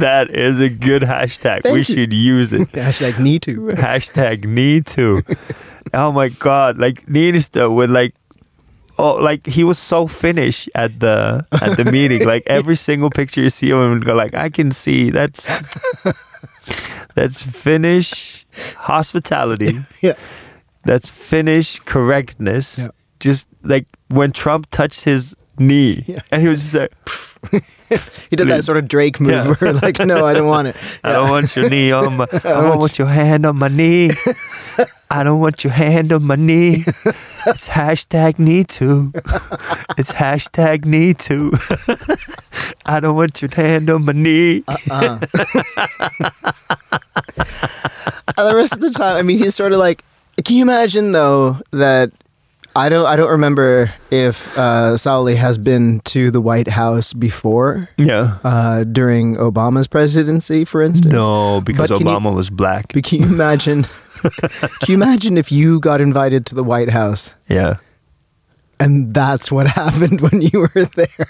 That 0.00 0.30
is 0.30 0.60
a 0.60 0.68
good 0.68 1.02
hashtag. 1.02 1.62
Thank 1.62 1.72
we 1.74 1.78
you. 1.78 1.84
should 1.84 2.12
use 2.12 2.52
it. 2.52 2.68
hashtag 2.72 3.18
Me 3.18 3.38
to. 3.40 3.56
hashtag 3.76 4.44
need 4.44 4.86
to. 4.86 5.22
oh 5.94 6.12
my 6.12 6.28
god! 6.28 6.78
Like 6.78 7.06
Niinistö 7.06 7.74
with 7.74 7.90
like, 7.90 8.14
oh, 8.98 9.14
like 9.14 9.46
he 9.46 9.64
was 9.64 9.78
so 9.78 10.06
Finnish 10.06 10.68
at 10.74 11.00
the 11.00 11.46
at 11.52 11.76
the 11.76 11.84
meeting. 11.90 12.24
Like 12.26 12.42
every 12.46 12.76
single 12.88 13.10
picture 13.10 13.40
you 13.42 13.50
see 13.50 13.70
of 13.72 13.78
him, 13.78 13.92
and 13.92 14.04
go 14.04 14.14
like, 14.14 14.34
I 14.34 14.48
can 14.50 14.72
see 14.72 15.10
that's 15.10 15.46
that's 17.14 17.42
Finnish 17.42 18.46
hospitality. 18.76 19.78
Yeah. 20.00 20.14
That's 20.84 21.08
Finnish 21.08 21.78
correctness. 21.80 22.78
Yeah. 22.78 22.88
Just 23.20 23.46
like 23.62 23.86
when 24.08 24.32
Trump 24.32 24.66
touched 24.70 25.04
his 25.04 25.36
knee, 25.58 26.04
Yeah. 26.06 26.20
and 26.30 26.42
he 26.42 26.48
was 26.48 26.62
just 26.62 26.74
like. 26.74 26.92
He 28.30 28.36
did 28.36 28.48
that 28.48 28.64
sort 28.64 28.78
of 28.78 28.88
Drake 28.88 29.20
move 29.20 29.32
Yeah. 29.32 29.52
where 29.52 29.74
like, 29.74 29.98
no, 29.98 30.24
I 30.24 30.32
don't 30.32 30.46
want 30.48 30.68
it. 30.68 30.76
I 31.04 31.12
don't 31.12 31.28
want 31.28 31.54
your 31.54 31.68
knee 31.68 31.92
on 31.92 32.16
my. 32.16 32.26
I 32.32 32.38
don't 32.38 32.78
want 32.78 32.98
your 32.98 33.08
hand 33.08 33.44
on 33.44 33.58
my 33.58 33.68
knee. 33.68 34.12
I 35.10 35.22
don't 35.22 35.40
want 35.40 35.62
your 35.62 35.74
hand 35.74 36.10
on 36.10 36.22
my 36.24 36.36
knee. 36.36 36.84
It's 37.46 37.68
hashtag 37.68 38.38
need 38.38 38.68
too. 38.68 39.12
It's 39.98 40.10
hashtag 40.12 40.86
need 40.86 41.18
too. 41.18 41.52
I 42.86 42.98
don't 43.00 43.14
want 43.16 43.42
your 43.42 43.50
hand 43.54 43.90
on 43.90 44.06
my 44.06 44.12
knee. 44.12 44.64
Uh. 44.90 45.18
And 48.38 48.46
the 48.48 48.54
rest 48.56 48.72
of 48.72 48.80
the 48.80 48.90
time, 48.90 49.16
I 49.16 49.22
mean, 49.22 49.38
he's 49.38 49.54
sort 49.54 49.72
of 49.72 49.78
like. 49.78 50.04
Can 50.44 50.56
you 50.56 50.62
imagine 50.62 51.12
though 51.12 51.58
that 51.72 52.10
I 52.74 52.88
don't 52.88 53.04
I 53.06 53.16
don't 53.16 53.30
remember 53.30 53.92
if 54.10 54.48
uh, 54.56 54.94
Sauli 54.96 55.36
has 55.36 55.58
been 55.58 56.00
to 56.06 56.30
the 56.30 56.40
White 56.40 56.68
House 56.68 57.12
before 57.12 57.88
Yeah. 57.98 58.38
uh, 58.44 58.84
during 58.84 59.36
Obama's 59.36 59.86
presidency, 59.86 60.64
for 60.64 60.80
instance. 60.80 61.12
No, 61.12 61.60
because 61.60 61.90
But 61.90 61.98
can 61.98 62.06
you- 62.06 62.12
Obama 62.12 62.34
was 62.34 62.48
black. 62.48 62.92
But 62.94 63.04
can 63.04 63.20
you 63.22 63.28
imagine? 63.28 63.84
can 64.22 64.88
you 64.88 64.94
imagine 64.94 65.36
if 65.36 65.52
you 65.52 65.80
got 65.80 66.00
invited 66.00 66.46
to 66.46 66.54
the 66.54 66.64
White 66.64 66.88
House 66.90 67.34
Yeah. 67.48 67.76
And 68.82 69.14
that's 69.14 69.50
what 69.52 69.66
happened 69.82 70.20
when 70.20 70.42
you 70.42 70.60
were 70.60 70.84
there? 70.96 71.28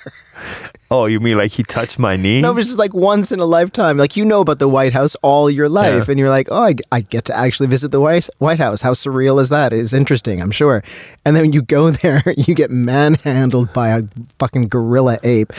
Oh, 0.91 1.07
you 1.07 1.21
mean 1.21 1.39
like 1.39 1.53
he 1.53 1.63
touched 1.63 1.99
my 1.99 2.17
knee? 2.17 2.41
No, 2.41 2.51
it 2.51 2.55
was 2.55 2.67
just 2.67 2.79
like 2.79 2.93
once 2.95 3.33
in 3.33 3.41
a 3.41 3.45
lifetime. 3.47 3.97
Like 3.97 4.17
you 4.17 4.25
know 4.25 4.41
about 4.41 4.59
the 4.59 4.69
White 4.69 4.93
House 4.93 5.15
all 5.23 5.49
your 5.51 5.69
life, 5.69 6.07
Yeah. 6.07 6.11
and 6.13 6.19
you're 6.19 6.29
like, 6.31 6.49
oh, 6.51 6.63
I, 6.63 6.75
I 6.91 7.01
get 7.01 7.25
to 7.27 7.37
actually 7.37 7.69
visit 7.69 7.91
the 7.91 8.01
White 8.01 8.29
White 8.39 8.59
House. 8.59 8.81
How 8.83 8.93
surreal 8.93 9.41
is 9.41 9.49
that? 9.51 9.73
It's 9.73 9.93
interesting, 9.93 10.41
I'm 10.41 10.51
sure. 10.51 10.83
And 11.25 11.35
then 11.37 11.53
you 11.53 11.63
go 11.63 11.91
there, 12.03 12.23
you 12.37 12.55
get 12.55 12.71
manhandled 12.71 13.73
by 13.73 13.89
a 13.91 14.03
fucking 14.39 14.69
gorilla 14.69 15.19
ape, 15.23 15.53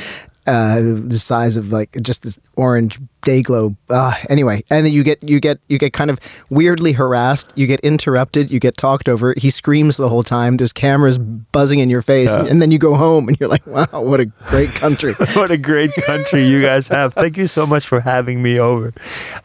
uh, 0.45 0.81
the 0.81 1.17
size 1.17 1.57
of 1.57 1.71
like 1.71 1.97
just 2.01 2.21
this 2.23 2.37
orange 2.55 2.99
day 3.21 3.41
globe. 3.41 3.77
Uh, 3.89 4.13
anyway, 4.29 4.63
and 4.69 4.85
then 4.85 4.91
you 4.91 5.01
get 5.03 5.21
you 5.23 5.39
get 5.39 5.57
you 5.69 5.77
get 5.77 5.93
kind 5.93 6.09
of 6.09 6.19
weirdly 6.49 6.91
harassed. 6.91 7.53
You 7.55 7.67
get 7.67 7.79
interrupted. 7.79 8.51
You 8.51 8.59
get 8.59 8.75
talked 8.77 9.07
over. 9.07 9.33
He 9.37 9.49
screams 9.49 9.95
the 9.97 10.09
whole 10.09 10.23
time. 10.23 10.57
There's 10.57 10.73
cameras 10.73 11.17
buzzing 11.17 11.79
in 11.79 11.89
your 11.89 12.01
face, 12.01 12.29
Yeah. 12.29 12.39
and, 12.39 12.47
and 12.49 12.61
then 12.61 12.69
you 12.71 12.77
go 12.77 12.95
home 12.95 13.27
and 13.29 13.39
you're 13.39 13.49
like, 13.49 13.65
wow, 13.65 13.87
what 14.01 14.19
a 14.19 14.25
great 14.25 14.69
country. 14.71 15.13
what 15.33 15.51
a 15.51 15.57
great 15.57 15.93
country 15.93 16.45
you 16.47 16.61
guys 16.61 16.87
have. 16.89 17.13
Thank 17.23 17.37
you 17.37 17.47
so 17.47 17.65
much 17.65 17.87
for 17.87 18.01
having 18.01 18.41
me 18.43 18.59
over. 18.59 18.93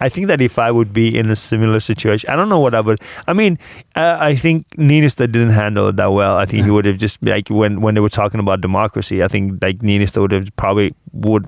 I 0.01 0.09
think 0.09 0.27
that 0.27 0.40
if 0.40 0.59
I 0.59 0.71
would 0.71 0.92
be 0.92 1.16
in 1.16 1.31
a 1.31 1.37
similar 1.37 1.79
situation, 1.81 2.29
I 2.31 2.37
don't 2.37 2.49
know 2.49 2.61
what 2.61 2.75
I 2.75 2.81
would. 2.81 2.99
I 3.29 3.33
mean, 3.33 3.59
uh, 3.94 4.16
I 4.21 4.35
think 4.35 4.66
Niinistö 4.77 5.18
didn't 5.31 5.51
handle 5.51 5.88
it 5.88 5.97
that 5.97 6.12
well. 6.12 6.37
I 6.37 6.47
think 6.47 6.64
he 6.64 6.71
would 6.71 6.85
have 6.85 6.99
just 6.99 7.23
like 7.23 7.49
when 7.49 7.81
when 7.81 7.94
they 7.94 8.01
were 8.01 8.09
talking 8.09 8.40
about 8.40 8.61
democracy. 8.61 9.23
I 9.23 9.29
think 9.29 9.62
like 9.62 9.79
Niinistö 9.79 10.21
would 10.21 10.33
have 10.33 10.55
probably 10.57 10.94
would. 11.12 11.47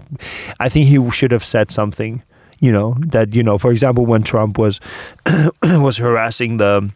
I 0.59 0.69
think 0.69 0.87
he 0.89 1.11
should 1.11 1.33
have 1.33 1.45
said 1.45 1.71
something. 1.71 2.23
You 2.61 2.73
know 2.73 2.95
that 3.07 3.35
you 3.35 3.43
know, 3.43 3.57
for 3.57 3.73
example, 3.73 4.05
when 4.05 4.23
Trump 4.23 4.59
was 4.59 4.81
was 5.63 5.97
harassing 5.97 6.59
the 6.59 6.91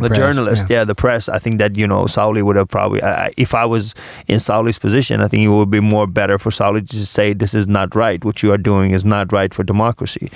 the, 0.00 0.08
press, 0.08 0.18
journalist, 0.18 0.68
yeah. 0.68 0.84
the 0.84 0.94
press. 0.94 1.28
I 1.28 1.38
think 1.38 1.58
that 1.58 1.76
you 1.76 1.86
know 1.86 2.04
Sauli 2.04 2.42
would 2.42 2.56
have 2.56 2.68
probably. 2.68 3.02
I 3.02 3.26
I- 3.26 3.32
if 3.36 3.54
I 3.54 3.64
was 3.64 3.94
in 4.28 4.36
Sauli's 4.38 4.78
position, 4.78 5.20
I 5.20 5.28
think 5.28 5.42
it 5.42 5.48
would 5.48 5.70
be 5.70 5.80
more 5.80 6.06
better 6.06 6.38
for 6.38 6.50
Sauli 6.50 6.80
to 6.80 6.86
just 6.86 7.12
say, 7.12 7.32
"This 7.32 7.54
is 7.54 7.66
not 7.66 7.94
right. 7.94 8.24
What 8.24 8.42
you 8.42 8.52
are 8.52 8.58
doing 8.58 8.90
is 8.92 9.04
not 9.04 9.32
right 9.32 9.52
for 9.54 9.62
democracy." 9.62 10.30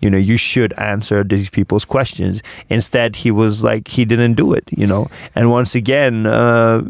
You 0.00 0.08
know, 0.08 0.16
you 0.18 0.36
should 0.36 0.72
answer 0.74 1.22
these 1.24 1.50
people's 1.50 1.84
questions. 1.84 2.42
Instead, 2.70 3.16
he 3.16 3.30
was 3.30 3.62
like, 3.62 3.86
he 3.88 4.06
didn't 4.06 4.34
do 4.34 4.54
it. 4.54 4.64
You 4.70 4.86
know, 4.86 5.10
and 5.34 5.50
once 5.50 5.74
again, 5.74 6.24
uh, 6.26 6.80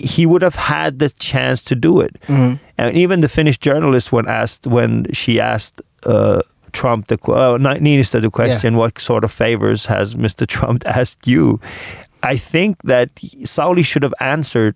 he 0.00 0.26
would 0.26 0.42
have 0.42 0.56
had 0.56 0.98
the 0.98 1.08
chance 1.18 1.62
to 1.64 1.74
do 1.74 2.00
it. 2.00 2.16
Mhm. 2.28 2.58
And 2.78 2.96
even 2.96 3.20
the 3.20 3.28
Finnish 3.28 3.58
journalist, 3.58 4.12
when 4.12 4.26
asked, 4.28 4.66
when 4.66 5.06
she 5.12 5.40
asked 5.40 5.80
uh, 6.06 6.40
Trump 6.72 7.06
the 7.08 7.14
uh, 7.14 7.58
Niinistö 7.58 8.20
the 8.20 8.30
question, 8.30 8.76
what 8.76 8.98
sort 8.98 9.24
of 9.24 9.30
favors 9.32 9.86
has 9.86 10.14
Mr. 10.14 10.46
Trump 10.46 10.82
asked 11.00 11.26
you? 11.26 11.60
I 12.22 12.36
think 12.38 12.76
that 12.84 13.08
Sauli 13.44 13.84
should 13.84 14.02
have 14.02 14.14
answered 14.20 14.74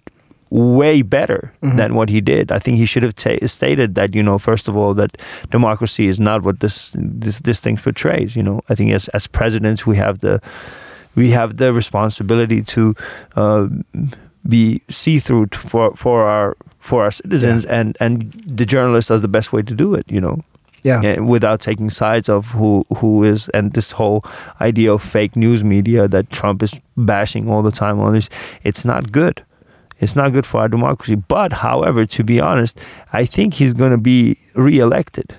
way 0.50 1.02
better 1.02 1.50
Mhm. 1.62 1.76
than 1.76 1.94
what 1.94 2.08
he 2.10 2.20
did. 2.20 2.52
I 2.52 2.58
think 2.58 2.78
he 2.78 2.87
should 2.87 3.02
have 3.02 3.14
ta- 3.14 3.46
stated 3.46 3.94
that 3.94 4.14
you 4.14 4.22
know 4.22 4.38
first 4.38 4.68
of 4.68 4.76
all 4.76 4.94
that 4.94 5.10
democracy 5.50 6.06
is 6.06 6.18
not 6.20 6.42
what 6.44 6.60
this 6.60 6.92
this 7.22 7.40
this 7.40 7.60
thing 7.60 7.76
portrays. 7.76 8.37
You 8.37 8.42
know, 8.42 8.60
I 8.70 8.74
think 8.76 8.92
as 8.94 9.08
as 9.14 9.26
presidents 9.26 9.87
we 9.87 9.96
have 9.96 10.18
the 10.18 10.40
we 11.16 11.30
have 11.32 11.56
the 11.56 11.72
responsibility 11.72 12.62
to 12.74 12.94
uh, 13.37 13.66
be 14.48 14.80
see 14.88 15.18
through 15.18 15.48
for 15.52 15.94
for 15.96 16.24
our 16.24 16.57
for 16.78 17.02
our 17.04 17.11
citizens, 17.11 17.64
and 17.66 17.96
and 18.00 18.33
the 18.46 18.66
journalist 18.66 19.09
does 19.09 19.20
the 19.22 19.28
best 19.28 19.52
way 19.52 19.62
to 19.62 19.74
do 19.74 19.94
it. 19.94 20.04
You 20.11 20.20
know, 20.20 20.40
Yeah. 20.83 21.00
and 21.02 21.28
without 21.28 21.61
taking 21.61 21.90
sides 21.90 22.28
of 22.28 22.48
who 22.48 22.85
who 22.98 23.24
is 23.24 23.48
and 23.54 23.72
this 23.72 23.92
whole 23.92 24.22
idea 24.61 24.92
of 24.92 25.02
fake 25.02 25.35
news 25.37 25.62
media 25.64 26.09
that 26.09 26.30
Trump 26.30 26.62
is 26.62 26.74
bashing 26.96 27.48
all 27.48 27.62
the 27.62 27.72
time 27.72 28.00
on 28.00 28.12
this. 28.12 28.28
It's 28.64 28.85
not 28.85 29.12
good. 29.12 29.42
It's 30.00 30.16
not 30.16 30.33
good 30.33 30.44
for 30.44 30.61
our 30.61 30.68
democracy. 30.68 31.14
But 31.14 31.52
however, 31.52 32.04
to 32.07 32.24
be 32.24 32.40
honest, 32.40 32.80
I 33.12 33.24
think 33.26 33.54
he's 33.54 33.72
going 33.72 33.92
to 33.92 34.02
be 34.02 34.37
reelected. 34.54 35.35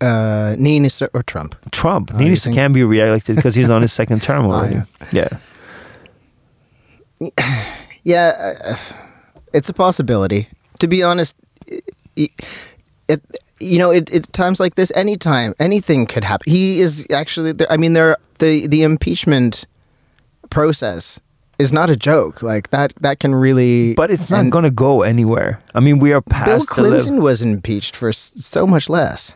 Uh, 0.00 0.54
Niinistö 0.58 1.08
or 1.14 1.22
Trump? 1.22 1.54
Trump. 1.70 2.10
Oh, 2.12 2.18
he 2.18 2.24
you 2.24 2.28
needs 2.30 2.42
to 2.42 2.48
think- 2.50 2.56
can 2.56 2.72
be 2.72 2.84
reelected 2.84 3.36
because 3.36 3.54
he's 3.54 3.70
on 3.70 3.82
his 3.82 3.92
second 3.92 4.20
term 4.22 4.46
Oh, 4.46 4.50
already. 4.52 4.82
yeah. 5.12 5.28
Yeah, 8.04 8.54
uh, 8.64 8.76
it's 9.52 9.68
a 9.68 9.72
possibility. 9.72 10.48
To 10.78 10.88
be 10.88 11.02
honest, 11.02 11.36
it, 11.66 12.32
it 13.08 13.22
you 13.60 13.78
know, 13.78 13.90
it, 13.90 14.12
it 14.12 14.32
times 14.32 14.58
like 14.60 14.74
this, 14.74 14.90
anytime, 14.94 15.54
anything 15.58 16.06
could 16.06 16.24
happen. 16.24 16.50
He 16.50 16.80
is 16.80 17.06
actually. 17.10 17.54
I 17.70 17.76
mean, 17.76 17.92
there 17.92 18.16
the 18.38 18.66
the 18.66 18.82
impeachment 18.82 19.64
process 20.50 21.20
is 21.58 21.72
not 21.72 21.90
a 21.90 21.96
joke. 21.96 22.42
Like 22.42 22.70
that 22.70 22.92
that 23.00 23.20
can 23.20 23.34
really. 23.34 23.94
But 23.94 24.10
it's 24.10 24.28
not 24.28 24.50
going 24.50 24.64
to 24.64 24.70
go 24.70 25.02
anywhere. 25.02 25.60
I 25.74 25.80
mean, 25.80 25.98
we 25.98 26.12
are 26.12 26.20
past 26.20 26.46
Bill 26.46 26.66
Clinton 26.66 27.22
was 27.22 27.42
impeached 27.42 27.94
for 27.94 28.12
so 28.12 28.66
much 28.66 28.88
less. 28.88 29.34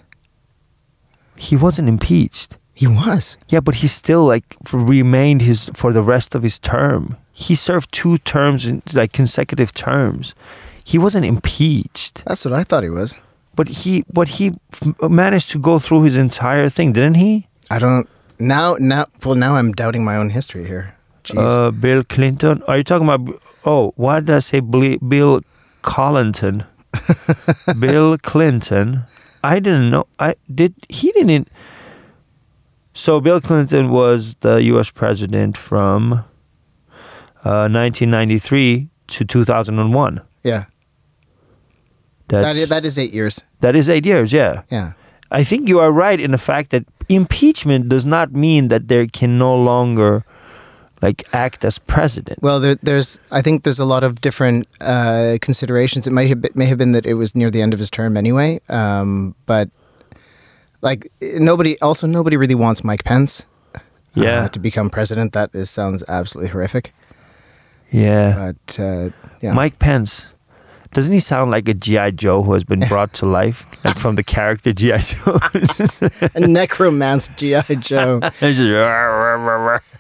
He 1.36 1.56
wasn't 1.56 1.88
impeached. 1.88 2.56
He 2.74 2.86
was. 2.86 3.36
Yeah, 3.48 3.60
but 3.60 3.76
he 3.76 3.86
still 3.86 4.24
like 4.24 4.56
remained 4.72 5.42
his 5.42 5.70
for 5.74 5.92
the 5.92 6.02
rest 6.02 6.34
of 6.34 6.42
his 6.42 6.58
term. 6.58 7.16
He 7.38 7.54
served 7.54 7.92
two 7.92 8.16
terms 8.18 8.64
in 8.66 8.82
like 8.94 9.12
consecutive 9.12 9.72
terms. 9.74 10.34
He 10.84 10.96
wasn't 10.98 11.26
impeached, 11.26 12.24
That's 12.24 12.44
what 12.46 12.54
I 12.54 12.64
thought 12.64 12.82
he 12.82 12.88
was. 12.90 13.18
but 13.54 13.68
he 13.68 14.04
but 14.18 14.28
he 14.38 14.54
f- 14.72 15.10
managed 15.10 15.50
to 15.50 15.58
go 15.58 15.78
through 15.78 16.02
his 16.08 16.16
entire 16.16 16.68
thing, 16.70 16.92
didn't 16.94 17.16
he? 17.16 17.46
I 17.70 17.78
don't 17.78 18.08
now. 18.38 18.76
Now, 18.78 19.04
well, 19.24 19.34
now 19.34 19.56
I'm 19.58 19.72
doubting 19.72 20.04
my 20.04 20.16
own 20.16 20.30
history 20.30 20.64
here. 20.66 20.94
Jeez. 21.24 21.36
Uh, 21.38 21.70
Bill 21.72 22.02
Clinton. 22.04 22.62
Are 22.68 22.76
you 22.78 22.84
talking 22.84 23.08
about? 23.08 23.42
Oh, 23.64 23.92
why 23.96 24.20
did 24.20 24.30
I 24.30 24.38
say 24.40 24.60
Bli- 24.60 24.98
Bill 24.98 25.40
Collington? 25.82 26.64
Bill 27.78 28.16
Clinton. 28.18 29.04
I 29.42 29.58
didn't 29.58 29.90
know. 29.90 30.06
I 30.18 30.36
did. 30.54 30.72
He 30.88 31.12
didn't. 31.12 31.48
So 32.94 33.20
Bill 33.20 33.40
Clinton 33.40 33.90
was 33.90 34.36
the 34.40 34.56
U.S. 34.72 34.90
president 34.90 35.56
from 35.56 36.24
uh, 37.46 37.68
1993 37.68 38.88
to 39.08 39.24
2001. 39.24 40.20
yeah, 40.42 40.64
That's, 42.28 42.44
that 42.44 42.56
is, 42.56 42.68
that 42.68 42.84
is 42.84 42.98
eight 42.98 43.12
years. 43.14 43.40
that 43.60 43.74
is 43.76 43.88
eight 43.88 44.04
years. 44.06 44.32
Yeah, 44.32 44.62
Yeah. 44.70 44.92
I 45.30 45.42
think 45.44 45.68
you 45.68 45.80
are 45.80 45.90
right 45.90 46.20
in 46.20 46.30
the 46.30 46.38
fact 46.38 46.70
that 46.70 46.84
impeachment 47.08 47.88
does 47.88 48.04
not 48.06 48.32
mean 48.32 48.68
that 48.68 48.86
there 48.88 49.06
can 49.08 49.38
no 49.38 49.54
longer 49.56 50.24
like 51.02 51.24
act 51.32 51.64
as 51.64 51.78
president. 51.80 52.38
Well, 52.42 52.60
there, 52.60 52.76
there's. 52.82 53.18
I 53.32 53.42
think 53.42 53.64
there's 53.64 53.80
a 53.80 53.84
lot 53.84 54.02
of 54.04 54.20
different 54.20 54.66
uh, 54.80 55.36
considerations. 55.42 56.06
It 56.06 56.12
might 56.12 56.28
have 56.28 56.40
been, 56.40 56.52
may 56.54 56.66
have 56.66 56.78
been 56.78 56.92
that 56.92 57.06
it 57.06 57.14
was 57.14 57.34
near 57.34 57.50
the 57.50 57.60
end 57.60 57.72
of 57.74 57.78
his 57.80 57.90
term 57.90 58.16
anyway. 58.16 58.60
Um, 58.68 59.34
but 59.46 59.68
like 60.80 61.10
nobody, 61.22 61.76
also 61.80 62.06
nobody 62.06 62.36
really 62.36 62.54
wants 62.54 62.82
Mike 62.84 63.02
Pence. 63.04 63.46
uh, 63.74 63.80
Yeah. 64.14 64.48
to 64.48 64.58
become 64.60 64.90
president. 64.90 65.32
That 65.32 65.50
is 65.54 65.68
sounds 65.70 66.02
absolutely 66.08 66.50
horrific. 66.52 66.94
Yeah. 67.90 68.52
But 68.52 68.78
uh, 68.80 69.10
yeah, 69.40 69.52
Mike 69.52 69.78
Pence. 69.78 70.28
Doesn't 70.92 71.12
he 71.12 71.20
sound 71.20 71.50
like 71.50 71.68
a 71.68 71.74
GI 71.74 72.12
Joe 72.12 72.42
who 72.42 72.54
has 72.54 72.64
been 72.64 72.80
brought 72.88 73.12
to 73.14 73.26
life, 73.26 73.66
like 73.84 73.98
from 73.98 74.16
the 74.16 74.22
character 74.24 74.72
GI 74.72 74.98
Joe? 74.98 75.38
a 76.34 76.40
necromance 76.46 77.28
GI 77.36 77.76
Joe 77.80 78.20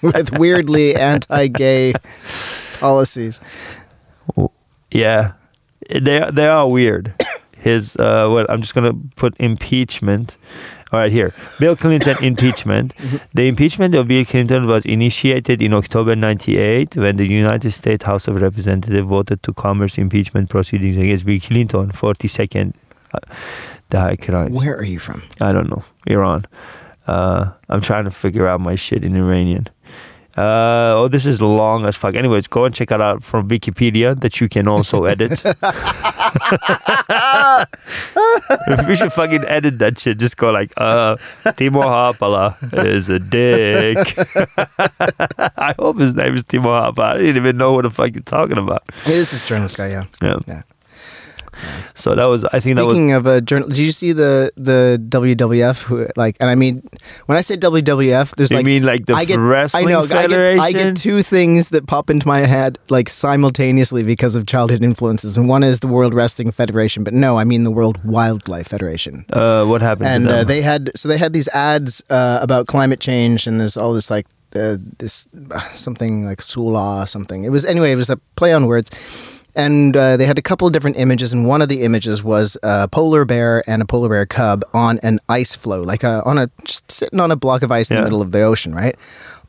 with 0.02 0.38
weirdly 0.38 0.94
anti-gay 0.96 1.92
policies. 2.80 3.40
yeah, 4.90 5.32
they 5.90 6.30
they 6.32 6.46
are 6.46 6.68
weird. 6.68 7.14
His 7.58 7.96
uh, 7.96 8.28
what? 8.28 8.48
I'm 8.50 8.62
just 8.62 8.74
gonna 8.74 8.94
put 9.16 9.34
impeachment. 9.38 10.38
All 10.92 11.00
right, 11.00 11.10
here, 11.10 11.32
Bill 11.58 11.74
Clinton 11.74 12.16
impeachment. 12.22 12.94
The 13.34 13.48
impeachment 13.48 13.94
of 13.94 14.06
Bill 14.08 14.24
Clinton 14.24 14.66
was 14.66 14.86
initiated 14.86 15.60
in 15.60 15.74
October 15.74 16.14
'98 16.14 16.96
when 16.96 17.16
the 17.16 17.26
United 17.26 17.72
States 17.72 18.04
House 18.04 18.28
of 18.28 18.36
Representatives 18.40 19.06
voted 19.06 19.42
to 19.42 19.52
commence 19.52 19.98
impeachment 19.98 20.48
proceedings 20.48 20.96
against 20.96 21.26
Bill 21.26 21.40
Clinton. 21.40 21.90
42nd, 21.90 22.72
uh, 23.12 23.18
the 23.90 24.00
high 24.00 24.16
crimes. 24.16 24.52
Where 24.52 24.76
are 24.76 24.84
you 24.84 24.98
from? 24.98 25.22
I 25.40 25.52
don't 25.52 25.68
know. 25.68 25.84
Iran. 26.06 26.44
Uh, 27.06 27.50
I'm 27.68 27.80
trying 27.80 28.04
to 28.04 28.10
figure 28.10 28.46
out 28.46 28.60
my 28.60 28.74
shit 28.76 29.04
in 29.04 29.16
Iranian. 29.16 29.68
Uh, 30.36 30.92
oh, 30.96 31.08
this 31.08 31.24
is 31.24 31.40
long 31.40 31.86
as 31.86 31.96
fuck. 31.96 32.14
Anyways, 32.14 32.46
go 32.46 32.64
and 32.66 32.74
check 32.74 32.90
it 32.90 33.00
out 33.00 33.24
from 33.24 33.48
Wikipedia 33.48 34.18
that 34.20 34.40
you 34.40 34.48
can 34.48 34.68
also 34.68 35.04
edit. 35.04 35.42
If 38.68 38.86
we 38.88 38.96
should 38.96 39.12
fucking 39.12 39.44
edit 39.44 39.78
that 39.78 39.98
shit. 39.98 40.18
Just 40.18 40.36
go 40.36 40.50
like, 40.50 40.72
uh, 40.76 41.16
Timur 41.56 41.82
Hapala 41.84 42.54
is 42.84 43.08
a 43.08 43.18
dick. 43.18 43.96
I 45.56 45.74
hope 45.78 45.98
his 45.98 46.14
name 46.14 46.34
is 46.36 46.44
Timur 46.44 46.80
Hapala. 46.82 47.14
I 47.14 47.18
didn't 47.18 47.36
even 47.36 47.56
know 47.56 47.72
what 47.72 47.82
the 47.82 47.90
fuck 47.90 48.12
you're 48.14 48.22
talking 48.22 48.58
about. 48.58 48.82
Is 49.06 49.30
this 49.30 49.32
is 49.32 49.42
journalist 49.44 49.76
guy. 49.76 49.88
Yeah. 49.88 50.04
Yeah. 50.22 50.36
Yeah. 50.46 50.62
So 51.94 52.14
that 52.14 52.28
was, 52.28 52.44
I 52.44 52.60
think 52.60 52.76
that 52.76 52.84
was. 52.86 52.94
Speaking 52.94 53.12
of 53.12 53.26
a 53.26 53.40
journal, 53.40 53.68
did 53.68 53.78
you 53.78 53.92
see 53.92 54.12
the 54.12 54.52
the 54.56 55.00
WWF? 55.08 55.82
Who 55.84 56.06
like, 56.16 56.36
and 56.40 56.50
I 56.50 56.54
mean, 56.54 56.82
when 57.26 57.38
I 57.38 57.40
say 57.40 57.56
WWF, 57.56 58.34
there's 58.36 58.50
You 58.50 58.58
like 58.58 58.66
mean 58.66 58.82
like 58.84 59.06
the 59.06 59.14
I 59.14 59.24
get, 59.24 59.38
wrestling 59.38 59.86
I 59.88 59.90
know, 59.90 60.02
federation? 60.06 60.60
I 60.60 60.72
get, 60.72 60.80
I 60.80 60.84
get 60.90 60.96
two 60.96 61.22
things 61.22 61.70
that 61.70 61.86
pop 61.86 62.10
into 62.10 62.26
my 62.26 62.40
head 62.40 62.78
like 62.88 63.08
simultaneously 63.08 64.02
because 64.02 64.34
of 64.34 64.46
childhood 64.46 64.82
influences, 64.82 65.36
and 65.36 65.48
one 65.48 65.62
is 65.64 65.80
the 65.80 65.88
World 65.88 66.14
Wrestling 66.14 66.50
Federation, 66.52 67.04
but 67.04 67.14
no, 67.14 67.38
I 67.38 67.44
mean 67.44 67.64
the 67.64 67.70
World 67.70 68.02
Wildlife 68.04 68.68
Federation. 68.68 69.24
uh, 69.32 69.64
what 69.64 69.82
happened 69.82 70.08
and 70.08 70.28
uh, 70.28 70.44
they 70.44 70.62
had 70.62 70.90
so 70.94 71.08
they 71.08 71.18
had 71.18 71.32
these 71.32 71.48
ads 71.48 72.02
uh, 72.10 72.38
about 72.42 72.66
climate 72.66 73.00
change, 73.00 73.46
and 73.46 73.58
there's 73.60 73.76
all 73.76 73.92
this 73.94 74.10
like 74.10 74.26
uh, 74.54 74.76
this 74.98 75.28
uh, 75.50 75.60
something 75.72 76.24
like 76.24 76.40
Sula 76.40 77.06
something. 77.06 77.44
It 77.44 77.50
was 77.50 77.64
anyway, 77.64 77.92
it 77.92 77.96
was 77.96 78.10
a 78.10 78.16
play 78.36 78.52
on 78.52 78.66
words. 78.66 78.90
And 79.56 79.96
uh, 79.96 80.16
they 80.16 80.26
had 80.26 80.38
a 80.38 80.42
couple 80.42 80.66
of 80.66 80.72
different 80.72 80.96
images, 80.98 81.32
and 81.32 81.46
one 81.46 81.62
of 81.62 81.68
the 81.68 81.82
images 81.82 82.22
was 82.22 82.56
a 82.62 82.86
polar 82.88 83.24
bear 83.24 83.62
and 83.68 83.82
a 83.82 83.84
polar 83.84 84.08
bear 84.08 84.26
cub 84.26 84.64
on 84.74 84.98
an 85.02 85.18
ice 85.28 85.54
floe, 85.54 85.82
like 85.82 86.04
a, 86.04 86.22
on 86.24 86.38
a 86.38 86.50
just 86.64 86.90
sitting 86.92 87.18
on 87.20 87.30
a 87.30 87.36
block 87.36 87.62
of 87.62 87.72
ice 87.72 87.90
in 87.90 87.96
Yeah. 87.96 88.00
the 88.02 88.04
middle 88.06 88.22
of 88.22 88.32
the 88.32 88.42
ocean, 88.42 88.74
right? 88.74 88.94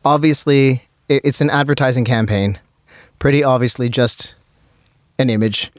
Obviously, 0.06 0.84
it, 1.10 1.22
it's 1.26 1.42
an 1.42 1.50
advertising 1.50 2.06
campaign. 2.06 2.60
Pretty 3.20 3.44
obviously, 3.44 3.90
just 3.90 4.34
an 5.20 5.30
image 5.30 5.72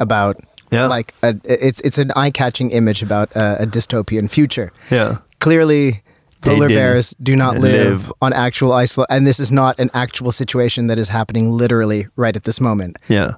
about 0.00 0.36
Yeah. 0.70 0.86
like 0.86 1.14
a, 1.22 1.36
it's 1.44 1.80
it's 1.82 1.98
an 1.98 2.10
eye 2.16 2.30
catching 2.30 2.70
image 2.70 3.02
about 3.02 3.30
a, 3.36 3.62
a 3.62 3.66
dystopian 3.66 4.28
future. 4.30 4.72
Yeah. 4.90 5.18
Clearly, 5.40 6.02
polar 6.42 6.68
bears 6.68 7.14
do 7.22 7.36
not 7.36 7.58
live, 7.58 8.04
live. 8.08 8.12
on 8.22 8.32
actual 8.32 8.72
ice 8.72 8.92
floe, 8.92 9.06
and 9.10 9.26
this 9.26 9.38
is 9.38 9.52
not 9.52 9.78
an 9.78 9.90
actual 9.94 10.32
situation 10.32 10.86
that 10.88 10.98
is 10.98 11.08
happening 11.08 11.52
literally 11.52 12.08
right 12.16 12.34
at 12.36 12.44
this 12.44 12.60
moment. 12.60 12.96
Yeah. 13.08 13.34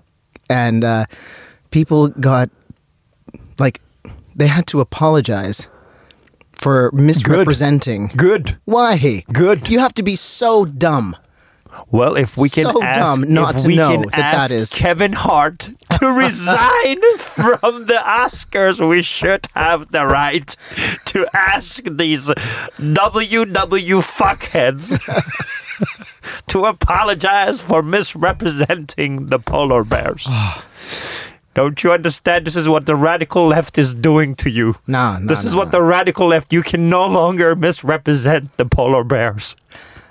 And 0.49 0.84
uh, 0.84 1.07
people 1.70 2.09
got 2.09 2.51
like 3.59 3.80
they 4.34 4.46
had 4.46 4.66
to 4.68 4.80
apologize 4.80 5.68
for 6.53 6.90
misrepresenting. 6.92 8.11
Good. 8.16 8.59
Why? 8.64 9.24
Good. 9.32 9.68
You 9.68 9.78
have 9.78 9.94
to 9.94 10.03
be 10.03 10.16
so 10.16 10.64
dumb. 10.64 11.16
Well, 11.90 12.16
if 12.16 12.36
we 12.36 12.48
can 12.48 12.64
So 12.64 12.82
ask, 12.82 12.98
dumb 12.98 13.32
not 13.32 13.56
if 13.56 13.62
to 13.62 13.66
we 13.68 13.76
know 13.76 13.90
can 13.92 14.02
that 14.02 14.10
that 14.16 14.34
ask 14.34 14.50
is- 14.50 14.70
Kevin 14.72 15.12
Hart 15.12 15.70
to 16.00 16.06
resign 16.12 17.00
from 17.18 17.86
the 17.86 18.00
Oscars, 18.04 18.86
we 18.86 19.02
should 19.02 19.46
have 19.54 19.90
the 19.92 20.06
right 20.06 20.54
to 21.06 21.26
ask 21.34 21.82
these 21.84 22.26
WW 22.28 24.00
fuckheads 24.02 24.98
to 26.46 26.64
apologize 26.64 27.62
for 27.62 27.82
misrepresenting 27.82 29.26
the 29.26 29.38
polar 29.38 29.84
bears. 29.84 30.28
Don't 31.54 31.82
you 31.82 31.92
understand? 31.92 32.46
This 32.46 32.54
is 32.54 32.68
what 32.68 32.86
the 32.86 32.94
radical 32.94 33.48
left 33.48 33.78
is 33.78 33.92
doing 33.92 34.36
to 34.36 34.48
you. 34.48 34.76
Nah, 34.86 35.18
nah 35.18 35.26
this 35.26 35.42
is 35.42 35.52
nah, 35.52 35.58
what 35.58 35.64
nah. 35.66 35.70
the 35.72 35.82
radical 35.82 36.28
left. 36.28 36.52
You 36.52 36.62
can 36.62 36.88
no 36.88 37.04
longer 37.06 37.56
misrepresent 37.56 38.56
the 38.58 38.64
polar 38.64 39.02
bears. 39.02 39.56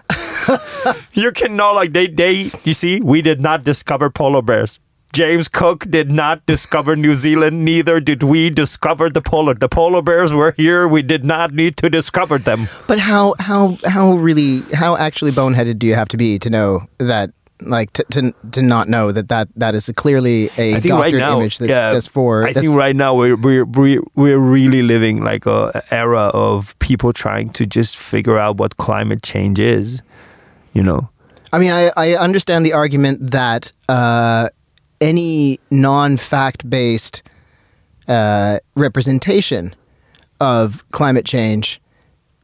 you 1.13 1.31
can 1.31 1.55
no 1.55 1.73
like 1.73 1.93
they 1.93 2.07
they. 2.07 2.51
You 2.63 2.73
see, 2.73 3.01
we 3.01 3.21
did 3.21 3.41
not 3.41 3.63
discover 3.63 4.09
polar 4.09 4.41
bears. 4.41 4.79
James 5.13 5.47
Cook 5.47 5.89
did 5.89 6.11
not 6.11 6.45
discover 6.45 6.95
New 6.95 7.15
Zealand. 7.15 7.63
Neither 7.63 7.99
did 7.99 8.23
we 8.23 8.49
discover 8.49 9.09
the 9.09 9.21
polar. 9.21 9.53
The 9.53 9.69
polar 9.69 10.01
bears 10.01 10.33
were 10.33 10.53
here. 10.57 10.87
We 10.87 11.01
did 11.01 11.23
not 11.23 11.53
need 11.53 11.77
to 11.77 11.89
discover 11.89 12.37
them. 12.37 12.67
But 12.87 12.99
how 12.99 13.33
how 13.39 13.77
how 13.85 14.13
really 14.13 14.61
how 14.73 14.97
actually 14.97 15.31
boneheaded 15.31 15.79
do 15.79 15.87
you 15.87 15.95
have 15.95 16.07
to 16.09 16.17
be 16.17 16.37
to 16.39 16.49
know 16.49 16.81
that 16.99 17.31
like 17.61 17.91
to 17.93 18.03
to, 18.11 18.33
to 18.51 18.61
not 18.61 18.87
know 18.87 19.11
that, 19.11 19.29
that 19.29 19.47
that 19.55 19.75
is 19.75 19.89
clearly 19.95 20.49
a 20.57 20.75
I 20.75 20.79
think 20.79 20.93
right 20.93 21.13
now, 21.13 21.39
image 21.39 21.57
that's, 21.57 21.69
yeah, 21.69 21.91
that's 21.91 22.07
for 22.07 22.47
I 22.47 22.53
that's, 22.53 22.65
think 22.65 22.77
right 22.77 22.95
now 22.95 23.15
we're 23.15 23.35
we're 23.35 23.65
we're, 23.65 24.01
we're 24.15 24.39
really 24.39 24.81
living 24.81 25.23
like 25.23 25.45
a 25.45 25.83
era 25.91 26.29
of 26.33 26.77
people 26.79 27.13
trying 27.13 27.49
to 27.51 27.65
just 27.65 27.97
figure 27.97 28.37
out 28.37 28.57
what 28.57 28.77
climate 28.77 29.23
change 29.23 29.59
is. 29.59 30.01
You 30.73 30.83
know. 30.83 31.09
I 31.51 31.59
mean, 31.59 31.71
I, 31.71 31.91
I 31.95 32.15
understand 32.15 32.65
the 32.65 32.73
argument 32.73 33.31
that 33.31 33.71
uh, 33.87 34.49
any 34.99 35.59
non-fact 35.71 36.69
based 36.69 37.23
uh, 38.07 38.59
representation 38.75 39.73
of 40.39 40.83
climate 40.91 41.25
change 41.25 41.81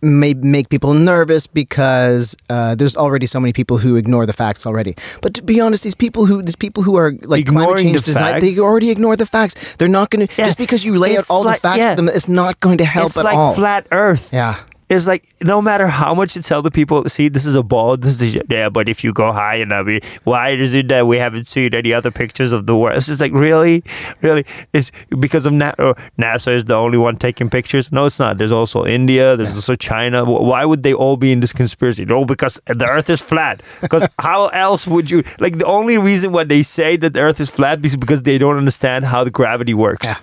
may 0.03 0.33
make 0.33 0.69
people 0.69 0.93
nervous 0.93 1.47
because 1.47 2.35
uh, 2.49 2.75
there's 2.75 2.95
already 2.97 3.25
so 3.25 3.39
many 3.39 3.53
people 3.53 3.77
who 3.77 3.95
ignore 3.95 4.25
the 4.25 4.33
facts 4.33 4.65
already. 4.67 4.95
But 5.21 5.33
to 5.35 5.41
be 5.41 5.59
honest, 5.61 5.83
these 5.83 5.95
people 5.95 6.25
who 6.25 6.41
these 6.43 6.55
people 6.57 6.83
who 6.83 6.95
are 6.97 7.13
like 7.23 7.47
climate 7.47 7.77
change 7.77 7.97
the 7.99 8.05
design, 8.05 8.33
fact- 8.33 8.41
they 8.41 8.59
already 8.59 8.89
ignore 8.91 9.15
the 9.15 9.25
facts. 9.25 9.55
They're 9.77 9.87
not 9.87 10.09
going 10.09 10.27
to 10.27 10.33
Yeah, 10.37 10.45
just 10.47 10.57
because 10.57 10.83
you 10.85 10.99
lay 10.99 11.17
out 11.17 11.29
all 11.29 11.43
like- 11.43 11.57
the 11.57 11.61
facts 11.61 11.77
yeah. 11.79 11.89
to 11.91 11.95
them, 11.95 12.09
it's 12.09 12.27
not 12.27 12.59
going 12.59 12.77
to 12.79 12.85
help 12.85 13.07
it's 13.07 13.17
at 13.17 13.25
like 13.25 13.37
all. 13.37 13.53
flat 13.55 13.87
Earth. 13.91 14.29
Yeah. 14.33 14.55
It's 14.89 15.07
like 15.07 15.33
no 15.41 15.61
matter 15.61 15.87
how 15.87 16.13
much 16.13 16.35
you 16.35 16.41
tell 16.41 16.61
the 16.61 16.71
people, 16.71 17.07
see, 17.09 17.29
this 17.29 17.45
is 17.45 17.55
a 17.55 17.63
ball. 17.63 17.97
This 17.97 18.21
is 18.21 18.37
yeah, 18.49 18.69
but 18.69 18.89
if 18.89 19.03
you 19.03 19.13
go 19.13 19.31
high 19.31 19.55
enough, 19.55 19.87
why 20.23 20.49
is 20.49 20.75
it 20.75 20.87
that 20.89 21.07
we 21.07 21.17
haven't 21.17 21.45
seen 21.47 21.73
any 21.73 21.93
other 21.93 22.11
pictures 22.11 22.51
of 22.51 22.65
the 22.65 22.75
world? 22.75 22.97
It's 22.97 23.07
just 23.07 23.21
like 23.21 23.33
really, 23.33 23.83
really, 24.21 24.45
it's 24.73 24.91
because 25.19 25.45
of 25.45 25.53
Na- 25.53 25.73
or 25.79 25.95
NASA 26.19 26.53
is 26.53 26.65
the 26.65 26.75
only 26.75 26.97
one 26.97 27.15
taking 27.15 27.49
pictures. 27.49 27.91
No, 27.91 28.05
it's 28.05 28.19
not. 28.19 28.37
There's 28.37 28.51
also 28.51 28.85
India. 28.85 29.35
There's 29.35 29.55
also 29.55 29.75
China. 29.75 30.25
Why 30.25 30.65
would 30.65 30.83
they 30.83 30.93
all 30.93 31.17
be 31.17 31.31
in 31.31 31.39
this 31.39 31.53
conspiracy? 31.53 32.05
No, 32.05 32.25
because 32.25 32.59
the 32.67 32.87
Earth 32.87 33.09
is 33.09 33.21
flat. 33.21 33.61
Because 33.81 34.07
how 34.19 34.47
else 34.47 34.85
would 34.87 35.09
you 35.09 35.23
like? 35.39 35.57
The 35.57 35.65
only 35.65 35.97
reason 35.97 36.31
why 36.31 36.43
they 36.43 36.61
say 36.61 36.97
that 36.97 37.13
the 37.13 37.21
Earth 37.21 37.39
is 37.39 37.49
flat 37.49 37.83
is 37.85 37.95
because 37.95 38.23
they 38.23 38.37
don't 38.37 38.57
understand 38.57 39.05
how 39.05 39.23
the 39.23 39.31
gravity 39.31 39.73
works. 39.73 40.07
Yeah. 40.07 40.17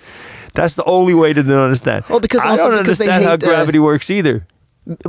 That's 0.53 0.75
the 0.75 0.83
only 0.85 1.13
way 1.13 1.33
to 1.33 1.39
understand. 1.39 2.05
Well, 2.09 2.19
because 2.19 2.41
I 2.43 2.49
also 2.51 2.69
don't 2.71 2.83
because 2.83 2.97
they 2.97 3.09
understand 3.09 3.23
how 3.25 3.31
hate, 3.31 3.43
uh, 3.43 3.47
gravity 3.47 3.79
works 3.79 4.09
either. 4.09 4.45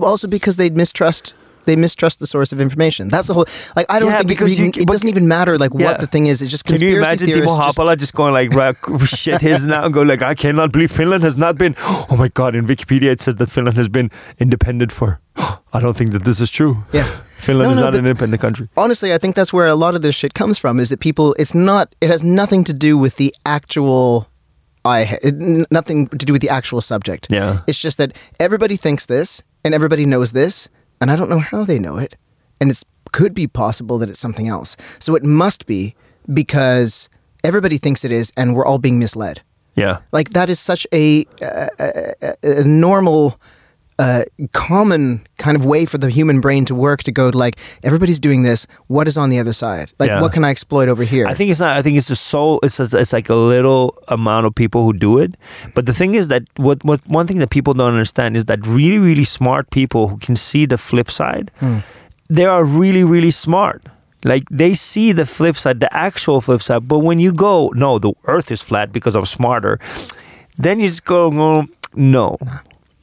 also 0.00 0.28
because 0.28 0.56
they 0.56 0.70
mistrust 0.70 1.34
they 1.64 1.76
mistrust 1.76 2.18
the 2.18 2.26
source 2.26 2.52
of 2.52 2.60
information. 2.60 3.06
That's 3.06 3.28
the 3.28 3.34
whole. 3.34 3.46
Like 3.76 3.86
I 3.88 4.00
don't 4.00 4.10
Yeah, 4.10 4.18
think 4.18 4.28
because 4.34 4.58
you 4.58 4.72
can- 4.72 4.82
it 4.82 4.88
doesn't 4.88 5.08
even 5.08 5.28
matter 5.28 5.58
like 5.58 5.70
Yeah. 5.72 5.86
what 5.86 5.98
the 6.00 6.08
thing 6.08 6.26
is. 6.26 6.42
It's 6.42 6.50
just 6.50 6.64
Can 6.64 6.72
conspiracy 6.72 6.96
you 6.96 6.98
imagine 7.06 7.28
Timo 7.28 7.32
theorists 7.34 7.76
just- 7.76 7.98
just 8.00 8.14
going 8.14 8.32
like 8.34 8.50
shit 9.06 9.40
his 9.40 9.64
now 9.64 9.84
and 9.84 9.94
go 9.94 10.02
like 10.02 10.22
I 10.22 10.34
cannot 10.34 10.72
believe 10.72 10.90
Finland 10.90 11.22
has 11.22 11.36
not 11.38 11.56
been 11.56 11.74
oh 12.10 12.16
my 12.18 12.28
god 12.40 12.56
in 12.56 12.66
Wikipedia 12.66 13.10
it 13.12 13.20
says 13.20 13.36
that 13.36 13.48
Finland 13.48 13.76
has 13.76 13.88
been 13.88 14.10
independent 14.40 14.90
for 14.90 15.20
I 15.76 15.78
don't 15.80 15.96
think 15.96 16.10
that 16.12 16.24
this 16.24 16.40
is 16.40 16.50
true. 16.50 16.74
Yeah. 16.92 17.06
Finland 17.46 17.68
No, 17.68 17.72
is 17.72 17.78
no, 17.78 17.84
not 17.84 17.94
an 17.94 18.06
independent 18.06 18.40
country. 18.42 18.66
honestly, 18.76 19.12
I 19.14 19.18
think 19.18 19.34
that's 19.36 19.52
where 19.52 19.66
a 19.66 19.74
lot 19.76 19.94
of 19.96 20.02
this 20.02 20.14
shit 20.16 20.32
comes 20.34 20.58
from. 20.58 20.78
Is 20.80 20.88
that 20.90 21.00
people? 21.00 21.34
It's 21.38 21.54
not. 21.54 21.94
It 22.00 22.08
has 22.10 22.22
nothing 22.22 22.62
to 22.64 22.72
do 22.72 22.96
with 22.98 23.16
the 23.16 23.32
actual. 23.46 24.28
I 24.84 25.18
it, 25.22 25.34
nothing 25.70 26.08
to 26.08 26.26
do 26.26 26.32
with 26.32 26.42
the 26.42 26.48
actual 26.48 26.80
subject. 26.80 27.28
Yeah. 27.30 27.60
It's 27.66 27.78
just 27.78 27.98
that 27.98 28.12
everybody 28.40 28.76
thinks 28.76 29.06
this 29.06 29.42
and 29.64 29.74
everybody 29.74 30.06
knows 30.06 30.32
this, 30.32 30.68
and 31.00 31.10
I 31.10 31.16
don't 31.16 31.30
know 31.30 31.38
how 31.38 31.64
they 31.64 31.78
know 31.78 31.96
it, 31.96 32.16
and 32.60 32.70
it 32.70 32.82
could 33.12 33.34
be 33.34 33.46
possible 33.46 33.98
that 33.98 34.08
it's 34.08 34.18
something 34.18 34.48
else. 34.48 34.76
So 34.98 35.14
it 35.14 35.22
must 35.22 35.66
be 35.66 35.94
because 36.32 37.08
everybody 37.44 37.78
thinks 37.78 38.04
it 38.04 38.12
is, 38.12 38.32
and 38.36 38.54
we're 38.54 38.66
all 38.66 38.78
being 38.78 38.98
misled. 38.98 39.42
Yeah. 39.74 39.98
Like 40.12 40.30
that 40.30 40.50
is 40.50 40.60
such 40.60 40.86
a, 40.92 41.26
a, 41.40 41.68
a, 41.78 42.34
a 42.42 42.64
normal, 42.64 43.40
uh, 43.98 44.24
common 44.52 45.24
kind 45.38 45.56
of 45.56 45.64
way 45.64 45.84
for 45.84 45.98
the 45.98 46.08
human 46.10 46.40
brain 46.40 46.64
to 46.64 46.74
work. 46.74 47.02
To 47.04 47.12
go 47.12 47.30
to 47.30 47.36
like 47.38 47.56
everybody's 47.82 48.18
doing 48.20 48.42
this. 48.42 48.66
What 48.86 49.06
is 49.08 49.16
on 49.16 49.30
the 49.30 49.38
other 49.38 49.52
side? 49.52 49.92
Like 49.98 50.08
Yeah. 50.10 50.20
what 50.20 50.32
can 50.32 50.44
I 50.44 50.50
exploit 50.50 50.88
over 50.88 51.04
here? 51.04 51.26
I 51.26 51.34
think 51.34 51.50
it's 51.50 51.60
not. 51.60 51.76
I 51.76 51.82
think 51.82 51.96
it's 51.96 52.08
just 52.08 52.26
so. 52.26 52.58
It's 52.62 52.76
just, 52.78 52.94
it's 52.94 53.12
like 53.12 53.28
a 53.28 53.34
little 53.34 53.96
amount 54.08 54.46
of 54.46 54.54
people 54.54 54.82
who 54.84 54.92
do 54.92 55.18
it. 55.18 55.34
But 55.74 55.86
the 55.86 55.92
thing 55.94 56.14
is 56.14 56.28
that 56.28 56.42
what 56.56 56.82
what 56.84 57.00
one 57.06 57.26
thing 57.26 57.38
that 57.38 57.50
people 57.50 57.74
don't 57.74 57.92
understand 57.92 58.36
is 58.36 58.46
that 58.46 58.66
really 58.66 58.98
really 58.98 59.24
smart 59.24 59.70
people 59.70 60.08
who 60.08 60.16
can 60.18 60.36
see 60.36 60.66
the 60.66 60.78
flip 60.78 61.10
side, 61.10 61.50
they 62.28 62.44
are 62.46 62.64
really 62.64 63.04
really 63.04 63.30
smart. 63.30 63.82
Like 64.24 64.44
they 64.50 64.74
see 64.74 65.10
the 65.12 65.26
flip 65.26 65.56
side, 65.56 65.80
the 65.80 65.92
actual 65.94 66.40
flip 66.40 66.62
side. 66.62 66.86
But 66.88 67.00
when 67.00 67.18
you 67.18 67.32
go, 67.32 67.72
no, 67.74 67.98
the 67.98 68.12
Earth 68.24 68.50
is 68.52 68.62
flat 68.62 68.92
because 68.92 69.16
I'm 69.16 69.26
smarter. 69.26 69.80
Then 70.58 70.78
you 70.80 70.86
just 70.88 71.04
go, 71.04 71.66
no, 71.96 72.38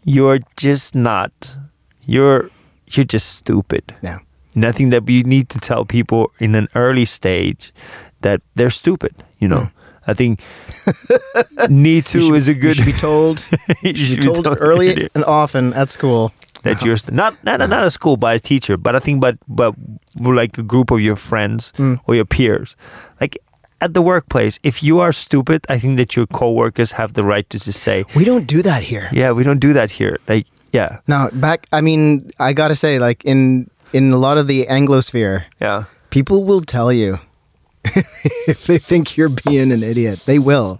you're 0.03 0.39
just 0.57 0.95
not. 0.95 1.57
You're 2.03 2.49
you're 2.87 3.05
just 3.05 3.35
stupid. 3.37 3.83
yeah. 4.01 4.19
And 4.55 4.65
I 4.65 4.71
think 4.71 4.91
that 4.91 5.05
we 5.05 5.23
need 5.23 5.47
to 5.49 5.59
tell 5.59 5.85
people 5.85 6.31
in 6.39 6.55
an 6.55 6.67
early 6.75 7.05
stage 7.05 7.71
that 8.21 8.41
they're 8.55 8.71
stupid. 8.71 9.13
You 9.39 9.47
know, 9.47 9.69
I 10.07 10.13
think 10.15 10.41
need 11.69 12.05
to 12.07 12.19
should- 12.21 12.35
is 12.35 12.47
a 12.47 12.53
You 12.53 12.59
good. 12.59 12.75
should 12.75 12.85
be 12.85 12.93
told. 12.93 13.47
you 13.83 13.91
You 13.91 14.05
should 14.05 14.21
be 14.21 14.27
told 14.33 14.57
early 14.59 15.07
and 15.15 15.23
often 15.25 15.73
at 15.73 15.91
school. 15.91 16.31
that 16.63 16.81
you're 16.83 16.97
st- 16.97 17.15
not 17.15 17.33
not 17.45 17.59
not 17.59 17.83
at 17.85 17.93
school 17.93 18.17
by 18.17 18.33
a 18.33 18.39
teacher, 18.39 18.75
but 18.77 18.93
I 18.95 18.99
think 18.99 19.21
but 19.21 19.37
but 19.47 19.73
like 20.19 20.57
a 20.57 20.63
group 20.63 20.91
of 20.91 20.99
your 20.99 21.15
friends 21.15 21.71
Mm. 21.77 21.99
or 22.05 22.15
your 22.15 22.25
peers. 22.25 22.75
At 23.81 23.93
the 23.93 24.01
workplace, 24.01 24.59
if 24.63 24.83
you 24.83 24.99
are 24.99 25.13
stupid, 25.13 25.65
I 25.69 25.79
think 25.79 25.97
that 25.97 26.15
your 26.15 26.27
coworkers 26.27 26.91
have 26.93 27.13
the 27.13 27.23
right 27.23 27.49
to 27.49 27.57
just 27.59 27.79
say, 27.79 28.03
We 28.15 28.25
don't 28.25 28.45
do 28.45 28.61
that 28.61 28.83
here. 28.83 29.07
"Yeah, 29.13 29.31
we 29.31 29.43
don't 29.43 29.59
do 29.59 29.71
that 29.73 29.91
here." 29.91 30.17
Like, 30.27 30.47
yeah, 30.73 30.99
Now 31.07 31.29
back. 31.31 31.65
I 31.71 31.81
mean, 31.81 32.29
I 32.39 32.53
gotta 32.53 32.75
say, 32.75 32.99
like 32.99 33.23
in 33.23 33.69
in 33.93 34.11
a 34.11 34.17
lot 34.17 34.37
of 34.37 34.47
the 34.47 34.65
Anglosphere, 34.67 35.45
yeah, 35.61 35.85
people 36.09 36.43
will 36.43 36.61
tell 36.61 36.91
you 36.91 37.19
if 38.47 38.67
they 38.67 38.77
think 38.77 39.15
you're 39.17 39.29
being 39.29 39.71
an 39.71 39.81
idiot. 39.83 40.23
They 40.25 40.39
will. 40.39 40.79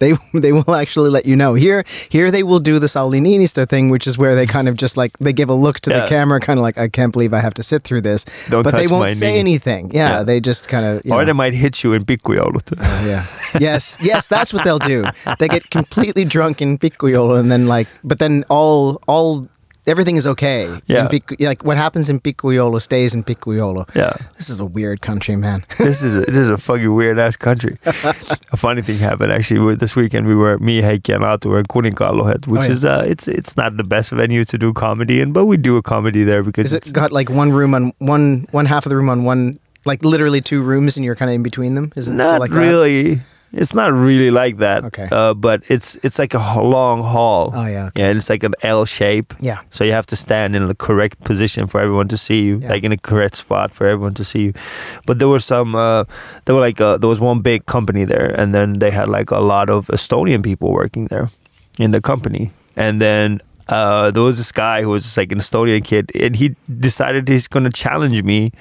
They 0.00 0.12
they 0.34 0.52
will 0.52 0.74
actually 0.74 1.10
let 1.10 1.24
you 1.26 1.36
know. 1.36 1.54
Here 1.54 1.84
here 2.08 2.30
they 2.30 2.42
will 2.42 2.58
do 2.60 2.78
the 2.80 2.88
Sauli 2.88 3.20
Niinistö 3.20 3.68
thing, 3.68 3.88
which 3.90 4.06
is 4.06 4.18
where 4.18 4.34
they 4.34 4.46
kind 4.46 4.68
of 4.68 4.74
just 4.76 4.96
like 4.96 5.12
they 5.20 5.32
give 5.32 5.48
a 5.48 5.54
look 5.54 5.78
to 5.80 5.90
Yeah. 5.90 6.00
the 6.00 6.08
camera, 6.08 6.40
kind 6.40 6.58
of 6.58 6.62
like 6.62 6.76
I 6.78 6.88
can't 6.88 7.12
believe 7.12 7.32
I 7.32 7.40
have 7.40 7.54
to 7.54 7.62
sit 7.62 7.84
through 7.84 8.00
this. 8.02 8.24
Don't 8.50 8.64
but 8.64 8.74
they 8.74 8.86
won't 8.88 9.10
say 9.10 9.32
knee. 9.34 9.38
anything. 9.38 9.90
Yeah, 9.94 10.10
Yeah. 10.10 10.22
they 10.24 10.40
just 10.40 10.66
kind 10.68 10.84
of. 10.84 11.02
or 11.12 11.24
they 11.24 11.32
might 11.32 11.54
hit 11.54 11.84
you 11.84 11.92
in 11.92 12.04
pikkujoulut. 12.04 12.72
Oh, 12.80 13.06
yeah. 13.06 13.24
Yes, 13.60 13.98
yes, 14.02 14.26
that's 14.26 14.52
what 14.52 14.64
they'll 14.64 14.78
do. 14.94 15.04
They 15.38 15.48
get 15.48 15.70
completely 15.70 16.24
drunk 16.24 16.60
in 16.62 16.78
pikkujoulu 16.78 17.38
and 17.38 17.50
then 17.52 17.66
like, 17.68 17.86
but 18.02 18.18
then 18.18 18.44
all 18.48 19.00
all 19.06 19.46
everything 19.90 20.16
is 20.16 20.26
okay. 20.26 20.70
Yeah. 20.86 21.08
Pic- 21.08 21.38
like 21.40 21.62
what 21.64 21.76
happens 21.76 22.08
in 22.08 22.20
pikkujoulu 22.20 22.80
stays 22.80 23.12
in 23.12 23.22
pikkujoulu. 23.24 23.84
Yeah. 23.94 24.14
This 24.36 24.48
is 24.48 24.60
a 24.60 24.64
weird 24.64 25.00
country, 25.02 25.36
man. 25.36 25.64
this 25.78 26.02
is 26.02 26.14
a, 26.14 26.20
this 26.20 26.36
is 26.36 26.48
a 26.48 26.56
fucking 26.56 26.94
weird 26.94 27.18
ass 27.18 27.36
country. 27.36 27.76
a 27.84 28.56
funny 28.56 28.82
thing 28.82 28.96
happened 28.98 29.32
actually. 29.32 29.74
This 29.76 29.96
weekend 29.96 30.26
we 30.26 30.34
were 30.34 30.58
me, 30.58 30.80
Heikki, 30.80 31.14
and 31.14 31.24
Aatu 31.24 31.46
were 31.46 31.58
in 31.58 31.66
Kuninkaanlohet, 31.66 32.46
which 32.46 32.60
Oh, 32.60 32.64
yeah. 32.64 32.70
is 32.70 32.84
uh, 32.84 33.04
it's 33.06 33.28
it's 33.28 33.56
not 33.56 33.76
the 33.76 33.84
best 33.84 34.10
venue 34.12 34.44
to 34.44 34.56
do 34.58 34.72
comedy 34.72 35.20
in, 35.20 35.32
but 35.32 35.44
we 35.46 35.56
do 35.56 35.76
a 35.76 35.82
comedy 35.82 36.24
there 36.24 36.42
because 36.42 36.66
Is 36.66 36.72
it's, 36.72 36.88
it 36.88 36.92
got 36.92 37.12
like 37.12 37.28
one 37.30 37.50
room 37.52 37.74
on 37.74 37.92
one 37.98 38.46
one 38.52 38.66
half 38.66 38.86
of 38.86 38.90
the 38.90 38.96
room 38.96 39.08
on 39.10 39.24
one 39.24 39.58
like 39.86 40.04
literally 40.04 40.40
two 40.40 40.62
rooms 40.62 40.96
and 40.96 41.04
you're 41.04 41.16
kind 41.16 41.30
of 41.30 41.34
in 41.34 41.42
between 41.42 41.74
them? 41.74 41.92
Is 41.96 42.06
it 42.08 42.12
still 42.12 42.16
not 42.16 42.40
like 42.40 42.50
that? 42.50 43.20
It's 43.52 43.74
not 43.74 43.92
really 43.92 44.30
like 44.30 44.58
that. 44.58 44.84
Okay. 44.84 45.08
Uh, 45.10 45.34
but 45.34 45.62
it's 45.68 45.96
it's 46.04 46.18
like 46.20 46.34
a 46.34 46.38
long 46.62 47.02
hall. 47.02 47.50
Oh 47.52 47.66
yeah. 47.66 47.86
Okay. 47.86 48.02
Yeah, 48.02 48.08
and 48.10 48.18
it's 48.18 48.30
like 48.30 48.44
an 48.44 48.54
L 48.62 48.84
shape. 48.84 49.34
Yeah. 49.40 49.58
So 49.70 49.82
you 49.82 49.92
have 49.92 50.06
to 50.06 50.16
stand 50.16 50.54
in 50.54 50.68
the 50.68 50.74
correct 50.74 51.18
position 51.24 51.66
for 51.66 51.80
everyone 51.80 52.06
to 52.08 52.16
see 52.16 52.42
you, 52.42 52.58
Yeah. 52.62 52.68
like 52.70 52.84
in 52.84 52.92
a 52.92 52.96
correct 52.96 53.36
spot 53.36 53.72
for 53.72 53.86
everyone 53.88 54.14
to 54.14 54.24
see 54.24 54.42
you. 54.42 54.52
But 55.06 55.18
there 55.18 55.26
were 55.28 55.40
some, 55.40 55.74
uh, 55.74 56.04
there 56.44 56.54
were 56.54 56.60
like, 56.60 56.80
uh, 56.80 56.98
there 56.98 57.08
was 57.08 57.18
one 57.20 57.40
big 57.40 57.66
company 57.66 58.04
there, 58.04 58.30
and 58.40 58.54
then 58.54 58.74
they 58.78 58.90
had 58.92 59.08
like 59.08 59.30
a 59.32 59.40
lot 59.40 59.68
of 59.68 59.88
Estonian 59.88 60.42
people 60.44 60.70
working 60.70 61.08
there 61.08 61.28
in 61.78 61.90
the 61.90 62.00
company. 62.00 62.52
And 62.76 63.00
then 63.00 63.40
uh, 63.68 64.10
there 64.12 64.22
was 64.22 64.36
this 64.38 64.52
guy 64.52 64.82
who 64.82 64.90
was 64.90 65.02
just 65.02 65.16
like 65.16 65.32
an 65.32 65.38
Estonian 65.40 65.82
kid, 65.84 66.12
and 66.14 66.36
he 66.36 66.54
decided 66.78 67.26
he's 67.28 67.48
going 67.48 67.64
to 67.64 67.70
challenge 67.70 68.22
me, 68.22 68.52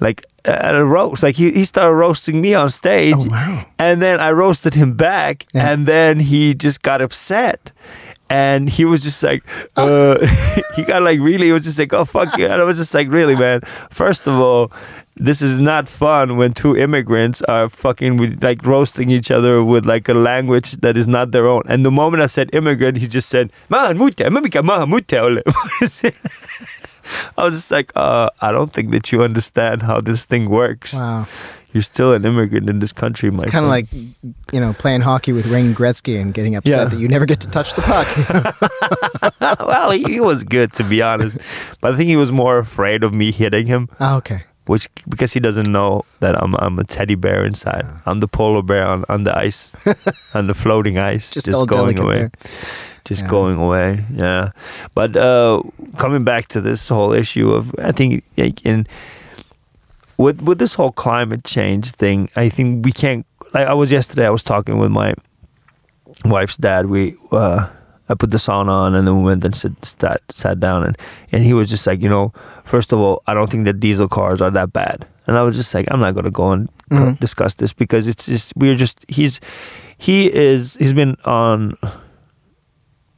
like 0.00 0.24
uh, 0.44 0.50
at 0.50 0.74
a 0.74 0.84
roast. 0.84 1.22
Like 1.22 1.36
he, 1.36 1.52
he 1.52 1.64
started 1.64 1.94
roasting 1.94 2.40
me 2.40 2.54
on 2.54 2.70
stage. 2.70 3.14
Oh 3.18 3.26
wow. 3.28 3.66
And 3.78 4.00
then 4.02 4.20
I 4.20 4.30
roasted 4.32 4.74
him 4.74 4.94
back, 4.94 5.44
Yeah. 5.54 5.70
and 5.70 5.86
then 5.86 6.20
he 6.20 6.54
just 6.54 6.82
got 6.82 7.00
upset. 7.00 7.72
And 8.28 8.68
he 8.68 8.84
was 8.84 9.02
just 9.02 9.22
like, 9.22 9.44
uh, 9.76 10.18
he 10.76 10.82
got 10.82 11.02
like 11.02 11.20
really, 11.20 11.46
he 11.46 11.52
was 11.52 11.64
just 11.64 11.78
like, 11.78 11.92
oh, 11.92 12.04
fuck 12.04 12.36
you. 12.38 12.46
And 12.46 12.60
I 12.60 12.64
was 12.64 12.78
just 12.78 12.92
like, 12.92 13.08
really, 13.08 13.36
man. 13.36 13.60
First 13.90 14.26
of 14.26 14.34
all, 14.34 14.72
this 15.14 15.40
is 15.40 15.58
not 15.58 15.88
fun 15.88 16.36
when 16.36 16.52
two 16.52 16.76
immigrants 16.76 17.40
are 17.42 17.68
fucking 17.68 18.18
with, 18.18 18.42
like 18.42 18.66
roasting 18.66 19.10
each 19.10 19.30
other 19.30 19.64
with 19.64 19.86
like 19.86 20.08
a 20.08 20.14
language 20.14 20.72
that 20.82 20.96
is 20.96 21.06
not 21.06 21.30
their 21.30 21.46
own. 21.46 21.62
And 21.68 21.86
the 21.86 21.90
moment 21.90 22.22
I 22.22 22.26
said 22.26 22.50
immigrant, 22.52 22.98
he 22.98 23.06
just 23.06 23.28
said, 23.28 23.50
maahan 23.70 23.96
muute, 23.96 24.30
ma 24.30 24.40
mikä 24.40 24.62
maahan 24.62 24.88
muute 24.88 25.18
ole. 25.18 25.42
I 27.38 27.44
was 27.44 27.54
just 27.54 27.70
like, 27.70 27.92
uh, 27.94 28.30
I 28.40 28.50
don't 28.50 28.72
think 28.72 28.90
that 28.90 29.12
you 29.12 29.22
understand 29.22 29.82
how 29.82 30.00
this 30.00 30.26
thing 30.26 30.50
works. 30.50 30.94
Wow. 30.94 31.26
You're 31.72 31.82
still 31.82 32.12
an 32.14 32.24
immigrant 32.24 32.70
in 32.70 32.78
this 32.78 32.92
country, 32.92 33.30
my 33.30 33.42
It's 33.42 33.50
kind 33.52 33.64
of 33.64 33.70
like 33.70 33.86
you 33.92 34.60
know 34.60 34.72
playing 34.72 35.02
hockey 35.02 35.32
with 35.32 35.46
Wayne 35.46 35.74
Gretzky 35.74 36.18
and 36.20 36.32
getting 36.32 36.56
upset 36.56 36.78
Yeah. 36.78 36.84
that 36.86 36.98
you 36.98 37.06
never 37.08 37.26
get 37.26 37.40
to 37.40 37.48
touch 37.48 37.74
the 37.74 37.82
puck. 37.82 39.60
well, 39.60 39.90
he, 39.90 40.02
he 40.04 40.20
was 40.20 40.44
good 40.44 40.72
to 40.74 40.84
be 40.84 41.02
honest, 41.02 41.38
but 41.80 41.92
I 41.92 41.96
think 41.96 42.08
he 42.08 42.16
was 42.16 42.30
more 42.32 42.58
afraid 42.58 43.02
of 43.04 43.12
me 43.12 43.30
hitting 43.32 43.66
him, 43.66 43.88
oh, 44.00 44.16
okay. 44.18 44.44
which 44.66 44.88
because 45.08 45.32
he 45.34 45.40
doesn't 45.40 45.70
know 45.70 46.04
that 46.20 46.34
I'm 46.42 46.54
I'm 46.56 46.78
a 46.78 46.84
teddy 46.84 47.14
bear 47.14 47.44
inside. 47.44 47.84
I'm 48.06 48.20
the 48.20 48.28
polar 48.28 48.62
bear 48.62 48.86
on, 48.86 49.04
on 49.08 49.24
the 49.24 49.36
ice, 49.36 49.72
on 50.34 50.46
the 50.46 50.54
floating 50.54 50.98
ice, 50.98 51.30
Just, 51.32 51.48
all 51.50 51.66
going 51.66 51.98
away, 51.98 52.18
there. 52.18 52.30
just 53.04 53.22
Yeah. 53.22 53.28
going 53.30 53.58
away. 53.58 54.04
Yeah, 54.14 54.50
but 54.94 55.16
uh, 55.16 55.62
coming 55.98 56.24
back 56.24 56.48
to 56.48 56.60
this 56.60 56.88
whole 56.88 57.12
issue 57.12 57.50
of, 57.52 57.74
I 57.78 57.92
think 57.92 58.24
in 58.64 58.86
with 60.18 60.40
with 60.42 60.58
this 60.58 60.74
whole 60.74 60.92
climate 60.92 61.44
change 61.44 61.90
thing, 61.92 62.28
I 62.36 62.48
think 62.48 62.84
we 62.84 62.92
can't. 62.92 63.26
Like 63.54 63.66
I 63.68 63.74
was 63.74 63.90
yesterday, 63.92 64.26
I 64.26 64.30
was 64.30 64.42
talking 64.42 64.78
with 64.78 64.90
my 64.90 65.14
wife's 66.24 66.56
dad. 66.56 66.86
We 66.86 67.16
uh, 67.32 67.68
I 68.08 68.14
put 68.14 68.30
the 68.30 68.38
sauna 68.38 68.68
on, 68.70 68.94
and 68.94 69.06
then 69.06 69.16
we 69.18 69.24
went 69.24 69.44
and 69.44 69.54
sit, 69.54 69.72
sat 69.84 70.20
sat 70.34 70.60
down, 70.60 70.84
and 70.84 70.98
and 71.32 71.44
he 71.44 71.52
was 71.52 71.68
just 71.68 71.86
like, 71.86 72.02
you 72.02 72.08
know, 72.08 72.32
first 72.64 72.92
of 72.92 72.98
all, 72.98 73.22
I 73.26 73.34
don't 73.34 73.50
think 73.50 73.64
that 73.66 73.80
diesel 73.80 74.08
cars 74.08 74.40
are 74.40 74.50
that 74.50 74.72
bad, 74.72 75.06
and 75.26 75.36
I 75.36 75.42
was 75.42 75.56
just 75.56 75.74
like, 75.74 75.86
I'm 75.90 76.00
not 76.00 76.14
gonna 76.14 76.30
go 76.30 76.52
and 76.52 76.68
Mhm. 76.90 77.18
discuss 77.18 77.54
this 77.54 77.72
because 77.72 78.06
it's 78.06 78.26
just 78.26 78.52
we're 78.56 78.76
just 78.76 79.04
he's 79.08 79.40
he 79.98 80.32
is 80.32 80.76
he's 80.76 80.92
been 80.92 81.16
on 81.24 81.76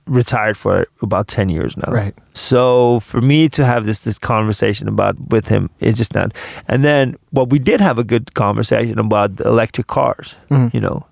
retired 0.08 0.56
for 0.56 0.86
about 1.02 1.28
10 1.28 1.48
years 1.48 1.76
now 1.76 1.92
Right. 1.92 2.14
so 2.34 3.00
for 3.00 3.20
me 3.20 3.48
to 3.50 3.64
have 3.64 3.84
this 3.86 4.00
this 4.04 4.18
conversation 4.18 4.88
about 4.88 5.14
with 5.30 5.48
him 5.48 5.68
it's 5.80 5.98
just 5.98 6.14
not 6.14 6.32
and 6.68 6.84
then 6.84 7.16
what 7.30 7.50
we 7.50 7.58
did 7.58 7.80
have 7.80 7.98
a 7.98 8.04
good 8.04 8.32
conversation 8.34 8.98
about 8.98 9.36
the 9.36 9.44
electric 9.46 9.86
cars 9.86 10.34
Mhm. 10.50 10.72
you 10.74 10.80
know 10.80 11.04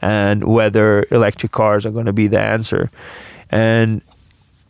and 0.00 0.44
whether 0.44 1.06
electric 1.10 1.52
cars 1.52 1.84
are 1.86 1.90
going 1.92 2.06
to 2.06 2.12
be 2.12 2.28
the 2.28 2.40
answer 2.40 2.90
and 3.50 4.00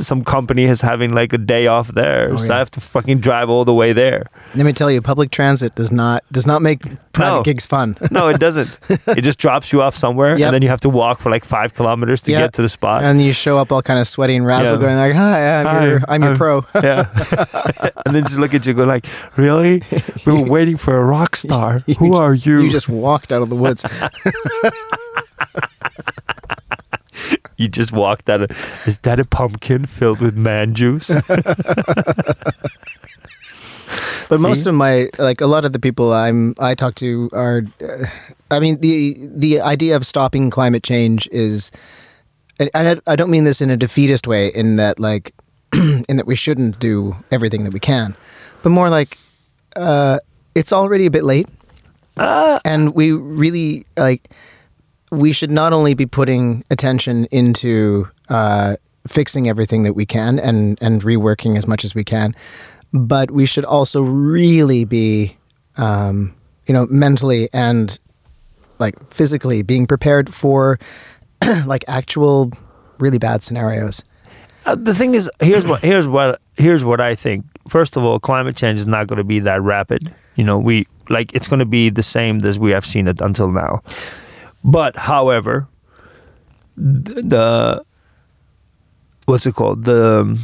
some 0.00 0.24
company 0.24 0.64
is 0.64 0.80
having 0.80 1.12
like 1.14 1.32
a 1.32 1.38
day 1.38 1.66
off 1.66 1.88
there. 1.88 2.30
Oh, 2.32 2.36
so 2.36 2.46
yeah. 2.46 2.54
I 2.54 2.58
have 2.58 2.70
to 2.72 2.80
fucking 2.80 3.20
drive 3.20 3.50
all 3.50 3.64
the 3.64 3.74
way 3.74 3.92
there. 3.92 4.24
Let 4.54 4.64
me 4.66 4.72
tell 4.72 4.90
you, 4.90 5.00
public 5.02 5.30
transit 5.30 5.74
does 5.74 5.92
not 5.92 6.24
does 6.32 6.46
not 6.46 6.62
make 6.62 6.80
private 7.12 7.36
No. 7.38 7.42
gigs 7.42 7.66
fun. 7.66 7.96
No, 8.10 8.28
it 8.28 8.38
doesn't. 8.40 8.78
it 9.08 9.22
just 9.22 9.38
drops 9.38 9.72
you 9.72 9.82
off 9.82 9.94
somewhere 9.96 10.36
Yep. 10.38 10.46
and 10.46 10.54
then 10.54 10.62
you 10.62 10.68
have 10.68 10.80
to 10.82 10.88
walk 10.88 11.20
for 11.20 11.30
like 11.30 11.44
five 11.44 11.74
kilometers 11.74 12.20
to 12.22 12.32
Yeah. 12.32 12.40
get 12.40 12.52
to 12.54 12.62
the 12.62 12.68
spot. 12.68 13.04
and 13.04 13.20
you 13.22 13.32
show 13.32 13.58
up 13.58 13.70
all 13.72 13.82
kind 13.82 13.98
of 14.00 14.08
sweaty 14.08 14.34
and 14.36 14.46
razzle, 14.46 14.74
Yeah. 14.76 14.80
going 14.80 14.96
like, 14.96 15.14
"Hi, 15.14 15.60
I'm 15.60 15.66
Hi, 15.66 15.86
your 15.86 16.00
I'm 16.08 16.22
your 16.22 16.30
I'm- 16.30 16.38
pro." 16.38 16.64
yeah. 16.82 17.08
and 18.06 18.14
then 18.14 18.24
just 18.24 18.38
look 18.38 18.54
at 18.54 18.64
you 18.66 18.72
go 18.74 18.84
like, 18.84 19.06
really? 19.36 19.82
We 20.24 20.32
were 20.32 20.42
waiting 20.48 20.76
for 20.78 20.96
a 20.96 21.04
rock 21.04 21.36
star. 21.36 21.80
Who 21.98 22.14
are 22.14 22.34
you? 22.34 22.60
You 22.60 22.70
just 22.70 22.88
walked 22.88 23.30
out 23.32 23.42
of 23.42 23.50
the 23.50 23.56
woods. 23.56 23.84
You 27.58 27.68
just 27.68 27.92
walked 27.92 28.28
out 28.28 28.42
of. 28.42 28.50
Is 28.86 28.98
that 28.98 29.18
a 29.18 29.24
pumpkin 29.24 29.86
filled 29.86 30.20
with 30.20 30.36
man 30.36 30.74
juice? 30.74 31.10
But 34.28 34.40
most 34.40 34.66
of 34.66 34.74
my 34.74 35.08
like 35.18 35.40
a 35.40 35.46
lot 35.46 35.64
of 35.64 35.72
the 35.72 35.78
people 35.78 36.12
I'm 36.12 36.54
I 36.58 36.74
talk 36.74 36.96
to 36.96 37.30
are, 37.32 37.62
uh, 37.80 38.06
I 38.50 38.58
mean 38.58 38.80
the 38.80 39.16
the 39.20 39.60
idea 39.60 39.94
of 39.94 40.04
stopping 40.04 40.50
climate 40.50 40.82
change 40.82 41.28
is, 41.30 41.70
and 42.58 42.68
I, 42.74 42.98
I 43.06 43.14
don't 43.14 43.30
mean 43.30 43.44
this 43.44 43.60
in 43.60 43.70
a 43.70 43.76
defeatist 43.76 44.26
way 44.26 44.48
in 44.48 44.76
that 44.76 44.98
like, 44.98 45.32
in 46.08 46.16
that 46.16 46.26
we 46.26 46.34
shouldn't 46.34 46.80
do 46.80 47.14
everything 47.30 47.62
that 47.64 47.72
we 47.72 47.78
can, 47.78 48.16
but 48.64 48.70
more 48.70 48.90
like, 48.90 49.16
uh, 49.76 50.18
it's 50.56 50.72
already 50.72 51.06
a 51.06 51.10
bit 51.10 51.22
late, 51.22 51.46
Ah. 52.18 52.58
and 52.64 52.96
we 52.96 53.12
really 53.12 53.86
like, 53.96 54.28
we 55.16 55.32
should 55.32 55.50
not 55.50 55.72
only 55.72 55.94
be 55.94 56.06
putting 56.06 56.62
attention 56.70 57.24
into 57.26 58.08
uh, 58.28 58.76
fixing 59.08 59.48
everything 59.48 59.82
that 59.84 59.94
we 59.94 60.04
can 60.04 60.38
and 60.38 60.78
and 60.82 61.02
reworking 61.02 61.56
as 61.56 61.66
much 61.66 61.84
as 61.84 61.94
we 61.94 62.04
can, 62.04 62.34
but 62.92 63.30
we 63.30 63.46
should 63.46 63.64
also 63.64 64.02
really 64.02 64.84
be, 64.84 65.36
um, 65.78 66.34
you 66.66 66.74
know, 66.74 66.86
mentally 66.90 67.48
and 67.52 67.98
like 68.78 68.94
physically 69.12 69.62
being 69.62 69.86
prepared 69.86 70.34
for 70.34 70.78
like 71.66 71.84
actual 71.88 72.52
really 72.98 73.18
bad 73.18 73.42
scenarios. 73.42 74.04
Uh, 74.66 74.74
the 74.74 74.94
thing 74.94 75.14
is, 75.14 75.30
here's 75.40 75.66
what 75.66 75.80
here's 75.82 76.06
what 76.06 76.40
here's 76.56 76.84
what 76.84 77.00
I 77.00 77.14
think. 77.14 77.46
First 77.68 77.96
of 77.96 78.04
all, 78.04 78.20
climate 78.20 78.56
change 78.56 78.78
is 78.80 78.86
not 78.86 79.06
going 79.06 79.18
to 79.18 79.24
be 79.24 79.40
that 79.40 79.62
rapid. 79.62 80.14
You 80.34 80.44
know, 80.44 80.58
we 80.58 80.86
like 81.08 81.32
it's 81.34 81.48
going 81.48 81.60
to 81.60 81.66
be 81.66 81.88
the 81.88 82.02
same 82.02 82.44
as 82.44 82.58
we 82.58 82.70
have 82.72 82.84
seen 82.84 83.08
it 83.08 83.20
until 83.20 83.50
now. 83.50 83.80
But 84.66 84.96
however, 84.96 85.68
th- 86.76 87.24
the 87.24 87.82
what's 89.26 89.46
it 89.46 89.54
called? 89.54 89.84
The 89.84 90.20
um, 90.20 90.40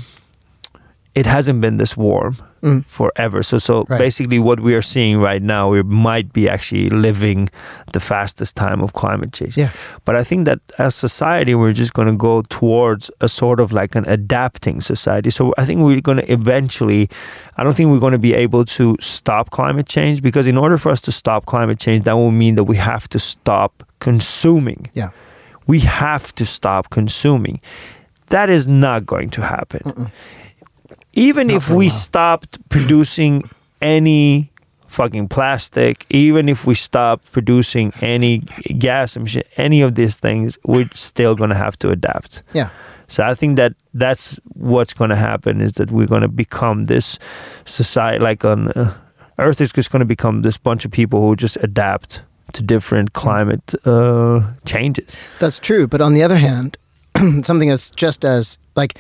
it 1.15 1.27
hasn't 1.27 1.61
been 1.61 1.77
this 1.77 1.97
warm 1.97 2.37
Mm. 2.63 2.85
forever. 2.87 3.43
So 3.43 3.59
so 3.59 3.85
Right. 3.89 3.99
basically, 3.99 4.39
what 4.39 4.61
we 4.61 4.75
are 4.75 4.83
seeing 4.83 5.19
right 5.19 5.43
now, 5.43 5.69
we 5.69 5.83
might 5.83 6.33
be 6.33 6.49
actually 6.49 6.89
living 6.91 7.49
the 7.93 7.99
fastest 8.01 8.55
time 8.57 8.81
of 8.81 8.93
climate 8.93 9.33
change. 9.33 9.57
Yeah. 9.57 9.71
But 10.05 10.15
I 10.15 10.23
think 10.25 10.45
that 10.47 10.61
as 10.79 10.95
society, 10.95 11.55
we're 11.57 11.73
just 11.73 11.93
going 11.93 12.07
to 12.09 12.17
go 12.17 12.43
towards 12.51 13.11
a 13.21 13.29
sort 13.29 13.59
of 13.61 13.73
like 13.73 13.97
an 13.99 14.05
adapting 14.07 14.81
society. 14.81 15.31
So 15.31 15.53
I 15.59 15.65
think 15.67 15.81
we're 15.81 16.01
going 16.01 16.19
to 16.19 16.33
eventually, 16.33 17.09
I 17.57 17.65
don't 17.65 17.75
think 17.75 17.91
we're 17.91 17.99
going 18.07 18.13
to 18.21 18.27
be 18.31 18.35
able 18.35 18.65
to 18.79 18.97
stop 19.01 19.51
climate 19.51 19.89
change 19.89 20.23
because 20.23 20.47
in 20.47 20.57
order 20.57 20.79
for 20.79 20.93
us 20.93 21.01
to 21.03 21.11
stop 21.13 21.47
climate 21.47 21.81
change, 21.81 22.05
that 22.05 22.15
will 22.15 22.31
mean 22.31 22.55
that 22.55 22.65
we 22.65 22.77
have 22.77 23.09
to 23.09 23.19
stop 23.19 23.83
consuming. 23.99 24.89
Yeah. 24.95 25.11
We 25.67 25.81
have 25.81 26.33
to 26.37 26.45
stop 26.47 26.91
consuming. 26.91 27.61
That 28.29 28.49
is 28.51 28.67
not 28.69 29.05
going 29.05 29.31
to 29.31 29.43
happen. 29.43 30.11
Even 31.15 31.49
Not 31.49 31.57
if 31.57 31.71
we 31.71 31.89
stopped 31.89 32.59
producing 32.69 33.49
any 33.81 34.51
fucking 34.89 35.29
plastic, 35.29 36.07
even 36.11 36.49
if 36.49 36.67
we 36.67 36.75
stopped 36.75 37.31
producing 37.33 37.93
any 38.01 38.39
gas 38.79 39.17
emission, 39.17 39.43
any 39.57 39.81
of 39.81 39.95
these 39.95 40.17
things, 40.17 40.59
we're 40.65 40.89
still 40.95 41.35
going 41.35 41.51
to 41.51 41.57
have 41.57 41.79
to 41.79 41.91
adapt. 41.91 42.43
Yeah. 42.53 42.71
So 43.09 43.25
I 43.25 43.35
think 43.35 43.57
that 43.57 43.75
that's 43.95 44.39
what's 44.55 44.95
going 44.95 45.11
to 45.11 45.17
happen 45.17 45.61
is 45.61 45.75
that 45.75 45.91
we're 45.91 46.07
going 46.07 46.23
to 46.23 46.29
become 46.29 46.87
this 46.87 47.19
society, 47.65 48.23
like 48.23 48.45
on 48.45 48.69
uh, 48.73 48.95
Earth 49.39 49.61
is 49.61 49.73
just 49.73 49.91
going 49.91 50.01
to 50.01 50.07
become 50.07 50.43
this 50.43 50.57
bunch 50.57 50.85
of 50.85 50.91
people 50.91 51.21
who 51.21 51.37
just 51.37 51.57
adapt 51.61 52.23
to 52.53 52.63
different 52.63 53.13
climate 53.13 53.75
uh, 53.85 54.41
changes. 54.65 55.15
That's 55.41 55.59
true. 55.59 55.87
But 55.87 56.01
on 56.01 56.15
the 56.15 56.23
other 56.23 56.37
hand, 56.39 56.77
something 57.43 57.69
that's 57.69 57.91
just 57.91 58.25
as 58.25 58.59
like, 58.77 58.99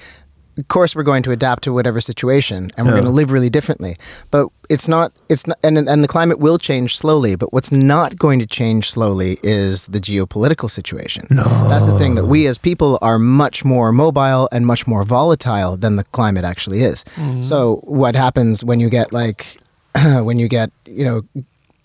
of 0.59 0.68
course, 0.68 0.94
we're 0.94 1.03
going 1.03 1.22
to 1.22 1.30
adapt 1.30 1.64
to 1.64 1.72
whatever 1.72 2.00
situation, 2.00 2.70
and 2.76 2.86
we're 2.86 2.92
Yeah. 2.94 3.00
going 3.00 3.12
to 3.12 3.16
live 3.20 3.30
really 3.30 3.48
differently. 3.50 3.96
But 4.30 4.48
it's 4.68 4.86
not. 4.86 5.12
It's 5.28 5.46
not. 5.46 5.59
And 5.64 5.78
and 5.78 6.05
the 6.05 6.09
climate 6.09 6.38
will 6.40 6.59
change 6.59 6.96
slowly. 6.98 7.36
But 7.36 7.53
what's 7.53 7.72
not 7.72 8.16
going 8.18 8.38
to 8.40 8.46
change 8.46 8.90
slowly 8.90 9.38
is 9.42 9.86
the 9.86 9.98
geopolitical 10.00 10.70
situation. 10.70 11.26
No. 11.30 11.44
That's 11.68 11.86
the 11.86 11.96
thing 11.98 12.16
that 12.16 12.26
we 12.26 12.46
as 12.46 12.59
people 12.59 12.98
are 13.00 13.18
much 13.18 13.64
more 13.64 13.92
mobile 13.92 14.48
and 14.53 14.66
much 14.66 14.86
more 14.86 15.05
volatile 15.05 15.76
than 15.78 15.96
the 15.96 16.05
climate 16.12 16.44
actually 16.44 16.82
is. 16.82 17.05
So 17.40 17.80
what 17.84 18.14
happens 18.14 18.62
when 18.64 18.78
you 18.80 18.90
get 18.90 19.12
like 19.12 19.59
when 20.28 20.38
you 20.38 20.48
get 20.48 20.70
you 20.86 21.05
know 21.05 21.22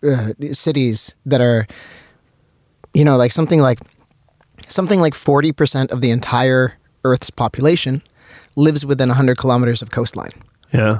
uh, 0.03 0.33
cities 0.53 1.15
that 1.25 1.41
are 1.41 1.67
you 2.93 3.03
know 3.05 3.17
like 3.17 3.31
something 3.31 3.61
like 3.61 3.79
something 4.67 4.99
like 4.99 5.13
40% 5.13 5.91
of 5.91 6.01
the 6.01 6.11
entire 6.11 6.73
earth's 7.05 7.29
population 7.29 8.01
lives 8.57 8.83
within 8.85 9.07
100 9.09 9.37
kilometers 9.37 9.81
of 9.81 9.89
coastline 9.91 10.35
Yeah. 10.73 10.99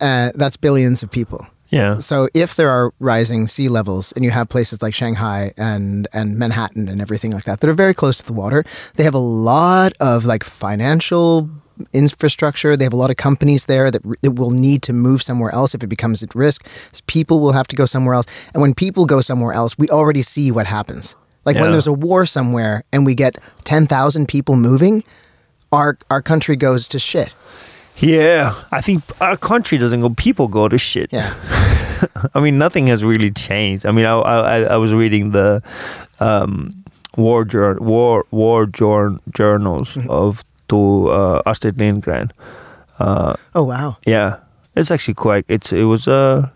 uh, 0.00 0.30
that's 0.34 0.56
billions 0.56 1.02
of 1.02 1.10
people 1.10 1.46
Yeah. 1.70 1.98
so 2.00 2.28
if 2.34 2.54
there 2.56 2.70
are 2.70 2.92
rising 3.00 3.46
sea 3.48 3.68
levels 3.68 4.12
and 4.12 4.24
you 4.24 4.30
have 4.30 4.48
places 4.48 4.80
like 4.80 4.94
Shanghai 4.94 5.52
and 5.56 6.08
and 6.12 6.38
Manhattan 6.38 6.88
and 6.88 7.00
everything 7.00 7.32
like 7.36 7.44
that 7.44 7.60
that 7.60 7.68
are 7.68 7.74
very 7.84 7.94
close 7.94 8.16
to 8.18 8.24
the 8.26 8.32
water, 8.32 8.64
they 8.94 9.04
have 9.04 9.14
a 9.14 9.26
lot 9.52 9.92
of 10.00 10.24
like 10.24 10.44
financial 10.44 11.48
infrastructure. 11.92 12.76
They 12.76 12.84
have 12.84 12.92
a 12.98 13.02
lot 13.04 13.10
of 13.10 13.16
companies 13.16 13.66
there 13.66 13.90
that, 13.90 14.02
that 14.22 14.32
will 14.32 14.50
need 14.50 14.82
to 14.82 14.92
move 14.92 15.22
somewhere 15.22 15.52
else 15.54 15.74
if 15.76 15.82
it 15.84 15.88
becomes 15.88 16.22
at 16.22 16.34
risk. 16.34 16.66
People 17.06 17.38
will 17.40 17.52
have 17.52 17.68
to 17.68 17.76
go 17.76 17.86
somewhere 17.86 18.14
else. 18.14 18.26
And 18.52 18.60
when 18.62 18.74
people 18.74 19.04
go 19.06 19.20
somewhere 19.20 19.52
else, 19.52 19.78
we 19.78 19.88
already 19.90 20.22
see 20.22 20.50
what 20.50 20.66
happens. 20.66 21.14
Like 21.44 21.56
when 21.60 21.70
there's 21.70 21.86
a 21.86 21.92
war 22.08 22.26
somewhere 22.26 22.82
and 22.92 23.06
we 23.06 23.14
get 23.14 23.38
10,000 23.64 24.26
people 24.26 24.56
moving, 24.56 25.04
our 25.72 25.98
our 26.10 26.22
country 26.22 26.56
goes 26.56 26.88
to 26.88 26.98
shit. 26.98 27.34
Yeah. 27.98 28.54
I 28.70 28.80
think 28.80 29.02
our 29.20 29.36
country 29.36 29.76
doesn't 29.78 30.00
go, 30.00 30.10
people 30.10 30.46
go 30.48 30.68
to 30.68 30.78
shit. 30.78 31.12
Yeah. 31.12 31.34
I 32.34 32.40
mean, 32.40 32.56
nothing 32.58 32.86
has 32.86 33.02
really 33.02 33.30
changed. 33.32 33.84
I 33.86 33.90
mean, 33.90 34.04
I 34.06 34.12
I, 34.20 34.60
I 34.74 34.76
was 34.76 34.92
reading 34.92 35.32
the 35.32 35.62
um, 36.20 36.70
war 37.16 37.44
war 37.80 38.24
war 38.30 38.66
jour- 38.66 39.18
journals 39.34 39.94
Mm-hmm. 39.94 40.10
of 40.10 40.44
to 40.68 41.08
uh, 41.10 41.42
Astrid 41.46 41.78
Lindgren. 41.78 42.30
Uh, 42.98 43.34
Oh 43.54 43.62
wow. 43.64 43.96
yeah, 44.06 44.36
it's 44.76 44.90
actually 44.90 45.14
quite. 45.14 45.44
It's 45.48 45.72
it 45.72 45.84
was 45.84 46.06
uh, 46.08 46.48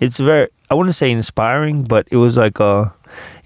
it's 0.00 0.18
very. 0.18 0.48
I 0.70 0.74
wouldn't 0.74 0.94
say 0.94 1.10
inspiring, 1.10 1.84
but 1.84 2.06
it 2.10 2.16
was 2.16 2.36
like 2.36 2.60
a, 2.60 2.92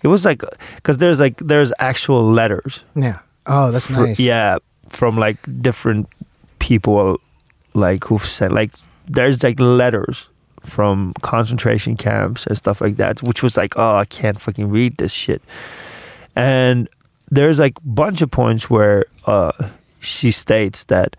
it 0.02 0.08
was 0.08 0.24
like 0.24 0.42
because 0.76 0.96
there's 0.98 1.20
like 1.20 1.36
there's 1.38 1.72
actual 1.78 2.30
letters. 2.32 2.84
Yeah. 2.94 3.18
Oh, 3.46 3.70
that's 3.70 3.88
nice. 3.90 4.18
Yeah, 4.20 4.58
from 4.90 5.16
like 5.16 5.36
different 5.62 6.08
people, 6.58 7.20
like 7.74 8.04
who've 8.04 8.24
said 8.24 8.52
like 8.52 8.70
there's 9.06 9.42
like 9.42 9.58
letters 9.60 10.26
from 10.64 11.14
concentration 11.22 11.96
camps 11.96 12.46
and 12.46 12.56
stuff 12.58 12.80
like 12.80 12.96
that, 12.96 13.22
which 13.22 13.42
was 13.42 13.56
like, 13.56 13.74
oh, 13.78 13.96
I 13.96 14.04
can't 14.04 14.40
fucking 14.40 14.68
read 14.68 14.96
this 14.98 15.12
shit. 15.12 15.40
And 16.36 16.88
there's 17.30 17.58
like 17.58 17.78
a 17.78 17.88
bunch 17.88 18.20
of 18.22 18.30
points 18.30 18.68
where 18.68 19.06
uh, 19.26 19.52
she 20.00 20.30
states 20.30 20.84
that 20.84 21.16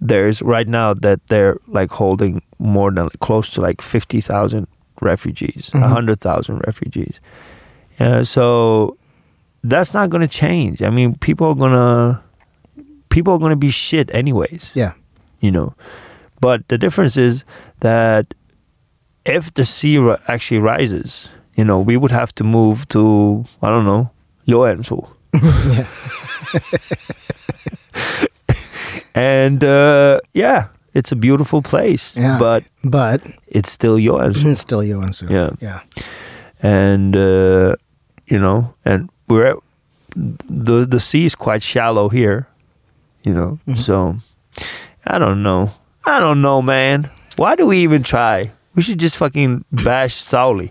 there's 0.00 0.42
right 0.42 0.68
now 0.68 0.94
that 0.94 1.26
they're 1.28 1.58
like 1.66 1.90
holding 1.90 2.42
more 2.58 2.90
than 2.90 3.08
close 3.20 3.50
to 3.50 3.60
like 3.60 3.80
50,000 3.82 4.66
refugees, 5.00 5.70
a 5.74 5.78
Mhm. 5.78 5.82
100,000 5.82 6.62
refugees. 6.66 7.20
Yeah, 8.00 8.22
so 8.22 8.96
that's 9.64 9.94
not 9.94 10.10
going 10.10 10.20
to 10.22 10.28
change. 10.28 10.82
I 10.82 10.90
mean, 10.90 11.16
people 11.16 11.48
are 11.48 11.54
going 11.54 11.72
to 11.72 12.20
people 13.16 13.32
are 13.32 13.40
going 13.44 13.56
to 13.58 13.62
be 13.68 13.72
shit 13.72 14.10
anyways 14.14 14.70
Yeah. 14.74 14.92
you 15.40 15.50
know. 15.50 15.72
But 16.40 16.68
the 16.68 16.76
difference 16.78 17.16
is 17.28 17.44
that 17.80 18.34
if 19.24 19.52
the 19.54 19.64
sea 19.64 19.96
actually 20.28 20.60
rises, 20.60 21.28
you 21.56 21.64
know, 21.64 21.80
we 21.80 21.96
would 21.96 22.12
have 22.12 22.32
to 22.34 22.44
move 22.44 22.86
to 22.88 23.44
I 23.62 23.70
don't 23.72 23.86
know, 23.86 24.10
Joensuu. 24.46 25.08
yeah. 25.72 25.86
And 29.14 29.64
uh, 29.64 30.20
yeah, 30.34 30.66
it's 30.94 31.12
a 31.12 31.16
beautiful 31.16 31.62
place, 31.62 32.14
Yeah. 32.16 32.38
but 32.38 32.64
But 32.84 33.22
it's 33.48 33.70
still 33.72 33.96
Joensuu. 33.98 34.52
it's 34.52 34.60
still 34.60 34.80
Joensuu. 34.82 35.30
Yeah. 35.30 35.50
Yeah. 35.60 35.80
and 36.62 37.16
uh, 37.16 37.76
you 38.26 38.38
know, 38.38 38.74
and 38.84 39.08
we're 39.28 39.46
at, 39.46 39.56
the 40.16 40.86
the 40.86 41.00
sea 41.00 41.26
is 41.26 41.34
quite 41.34 41.62
shallow 41.62 42.08
here, 42.08 42.46
you 43.26 43.34
know. 43.34 43.58
Mhm. 43.68 43.76
So 43.78 44.16
I 45.06 45.18
don't 45.18 45.42
know. 45.42 45.70
I 46.06 46.20
don't 46.20 46.40
know, 46.40 46.62
man. 46.62 47.10
Why 47.36 47.56
do 47.56 47.66
we 47.66 47.78
even 47.82 48.02
try? 48.02 48.50
We 48.74 48.82
should 48.82 49.00
just 49.00 49.16
fucking 49.16 49.64
bash 49.72 50.14
Sauli. 50.22 50.70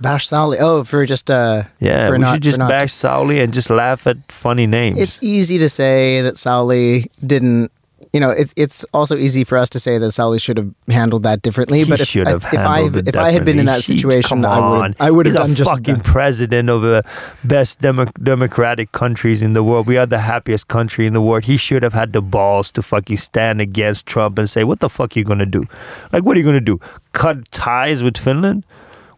Bash 0.00 0.28
Sally. 0.28 0.58
Oh, 0.60 0.84
for 0.84 1.06
just 1.06 1.30
uh 1.30 1.62
Yeah, 1.80 2.06
For 2.08 2.12
we 2.12 2.18
not- 2.18 2.34
should 2.34 2.42
just 2.42 2.58
bash 2.58 2.92
Sauli 2.92 3.42
and 3.42 3.52
just 3.54 3.70
laugh 3.70 4.06
at 4.06 4.18
funny 4.30 4.66
names. 4.66 5.00
It's 5.00 5.18
easy 5.22 5.58
to 5.58 5.68
say 5.68 6.20
that 6.22 6.36
Sally 6.36 7.10
didn't. 7.24 7.70
You 8.12 8.20
know, 8.20 8.30
it, 8.30 8.52
it's 8.56 8.84
also 8.94 9.16
easy 9.16 9.44
for 9.44 9.58
us 9.58 9.68
to 9.70 9.78
say 9.78 9.98
that 9.98 10.12
Sally 10.12 10.38
should 10.38 10.56
have 10.56 10.72
handled 10.88 11.24
that 11.24 11.42
differently. 11.42 11.80
he 11.80 11.84
but 11.90 12.00
if, 12.00 12.08
should 12.08 12.26
I- 12.26 12.36
if 12.36 12.54
I 12.54 12.80
if 13.06 13.16
I 13.16 13.30
had 13.32 13.44
been 13.44 13.58
in 13.58 13.66
that. 13.66 13.84
He- 13.84 13.98
situation, 13.98 14.44
I 14.44 14.58
would. 14.60 14.96
I 14.98 15.10
would 15.10 15.26
have 15.26 15.34
done 15.34 15.54
just 15.54 15.70
fucking 15.70 15.96
that. 15.96 16.04
president 16.04 16.70
of 16.70 16.80
the 16.82 17.02
best 17.44 17.80
demo- 17.80 18.06
democratic 18.22 18.92
countries 18.92 19.42
in 19.42 19.52
the 19.52 19.62
world. 19.62 19.86
We 19.86 19.98
are 19.98 20.06
the 20.06 20.20
happiest 20.20 20.68
country 20.68 21.06
in 21.06 21.12
the 21.12 21.20
world. 21.20 21.44
He 21.44 21.56
should 21.58 21.82
have 21.82 21.92
had 21.92 22.12
the 22.14 22.22
balls 22.22 22.70
to 22.72 22.82
fucking 22.82 23.18
stand 23.18 23.60
against 23.60 24.06
Trump 24.06 24.38
and 24.38 24.48
say, 24.48 24.64
"What 24.64 24.80
the 24.80 24.88
fuck 24.88 25.14
are 25.16 25.18
you 25.18 25.24
gonna 25.24 25.44
do? 25.46 25.64
Like, 26.12 26.24
what 26.24 26.36
are 26.36 26.40
you 26.40 26.46
gonna 26.46 26.60
do? 26.60 26.80
Cut 27.12 27.50
ties 27.52 28.02
with 28.02 28.16
Finland? 28.16 28.64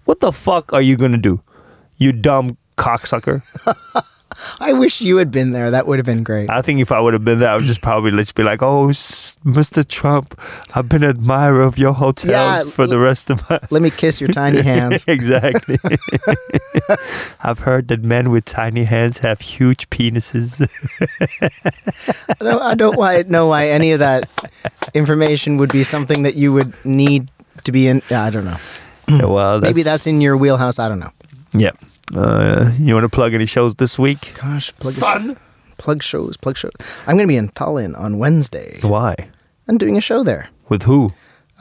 What 0.04 0.18
the 0.20 0.32
fuck 0.32 0.72
are 0.72 0.82
you 0.82 0.96
gonna 0.96 1.16
do? 1.18 1.40
You 1.98 2.10
dumb 2.12 2.56
cocksucker." 2.76 3.42
I 4.60 4.72
wish 4.72 5.00
you 5.00 5.16
had 5.18 5.30
been 5.30 5.52
there. 5.52 5.70
That 5.70 5.86
would 5.86 5.98
have 5.98 6.06
been 6.06 6.22
great. 6.22 6.48
I 6.50 6.62
think 6.62 6.80
if 6.80 6.92
I 6.92 7.00
would 7.00 7.12
have 7.14 7.24
been 7.24 7.38
there, 7.38 7.50
I 7.50 7.54
would 7.54 7.64
just 7.64 7.80
probably 7.82 8.10
just 8.12 8.34
be 8.34 8.42
like, 8.42 8.62
"Oh, 8.62 8.86
Mr. 8.88 9.86
Trump, 9.86 10.38
I've 10.74 10.88
been 10.88 11.02
an 11.02 11.10
admirer 11.10 11.62
of 11.62 11.78
your 11.78 11.92
hotels 11.92 12.30
Yeah, 12.30 12.64
for 12.64 12.86
the 12.86 12.98
rest 12.98 13.30
of 13.30 13.48
my." 13.50 13.58
Let 13.70 13.82
me 13.82 13.90
kiss 13.90 14.20
your 14.20 14.28
tiny 14.30 14.62
hands. 14.72 15.04
exactly. 15.06 15.78
I've 17.42 17.60
heard 17.60 17.88
that 17.88 18.02
men 18.02 18.30
with 18.30 18.44
tiny 18.44 18.84
hands 18.84 19.18
have 19.18 19.40
huge 19.40 19.88
penises. 19.90 20.60
I 22.28 22.34
don't, 22.44 22.62
I 22.62 22.74
don't 22.74 22.96
why, 22.96 23.22
know 23.28 23.46
why 23.46 23.68
any 23.68 23.92
of 23.92 23.98
that 24.00 24.28
information 24.94 25.56
would 25.58 25.72
be 25.72 25.84
something 25.84 26.22
that 26.22 26.34
you 26.34 26.52
would 26.52 26.72
need 26.84 27.30
to 27.64 27.72
be 27.72 27.86
in. 27.88 28.02
I 28.10 28.30
don't 28.30 28.44
know. 28.44 29.28
well, 29.28 29.60
that's, 29.60 29.70
Maybe 29.70 29.82
that's 29.82 30.06
in 30.06 30.20
your 30.20 30.36
wheelhouse. 30.36 30.78
I 30.78 30.88
don't 30.88 31.00
know. 31.00 31.10
Yeah. 31.52 31.72
Uh, 32.14 32.70
you 32.78 32.94
want 32.94 33.04
to 33.04 33.08
plug 33.08 33.34
any 33.34 33.46
shows 33.46 33.74
this 33.76 33.98
week? 33.98 34.32
Gosh, 34.40 34.72
plug, 34.76 34.92
Son. 34.94 35.36
plug 35.78 36.02
shows, 36.02 36.36
plug 36.36 36.56
shows. 36.56 36.72
I'm 37.06 37.16
going 37.16 37.26
to 37.26 37.32
be 37.32 37.36
in 37.36 37.48
Tallinn 37.50 37.98
on 37.98 38.18
Wednesday. 38.18 38.78
Why? 38.82 39.14
I'm 39.68 39.78
doing 39.78 39.96
a 39.96 40.00
show 40.00 40.22
there. 40.24 40.48
With 40.68 40.82
who? 40.84 41.10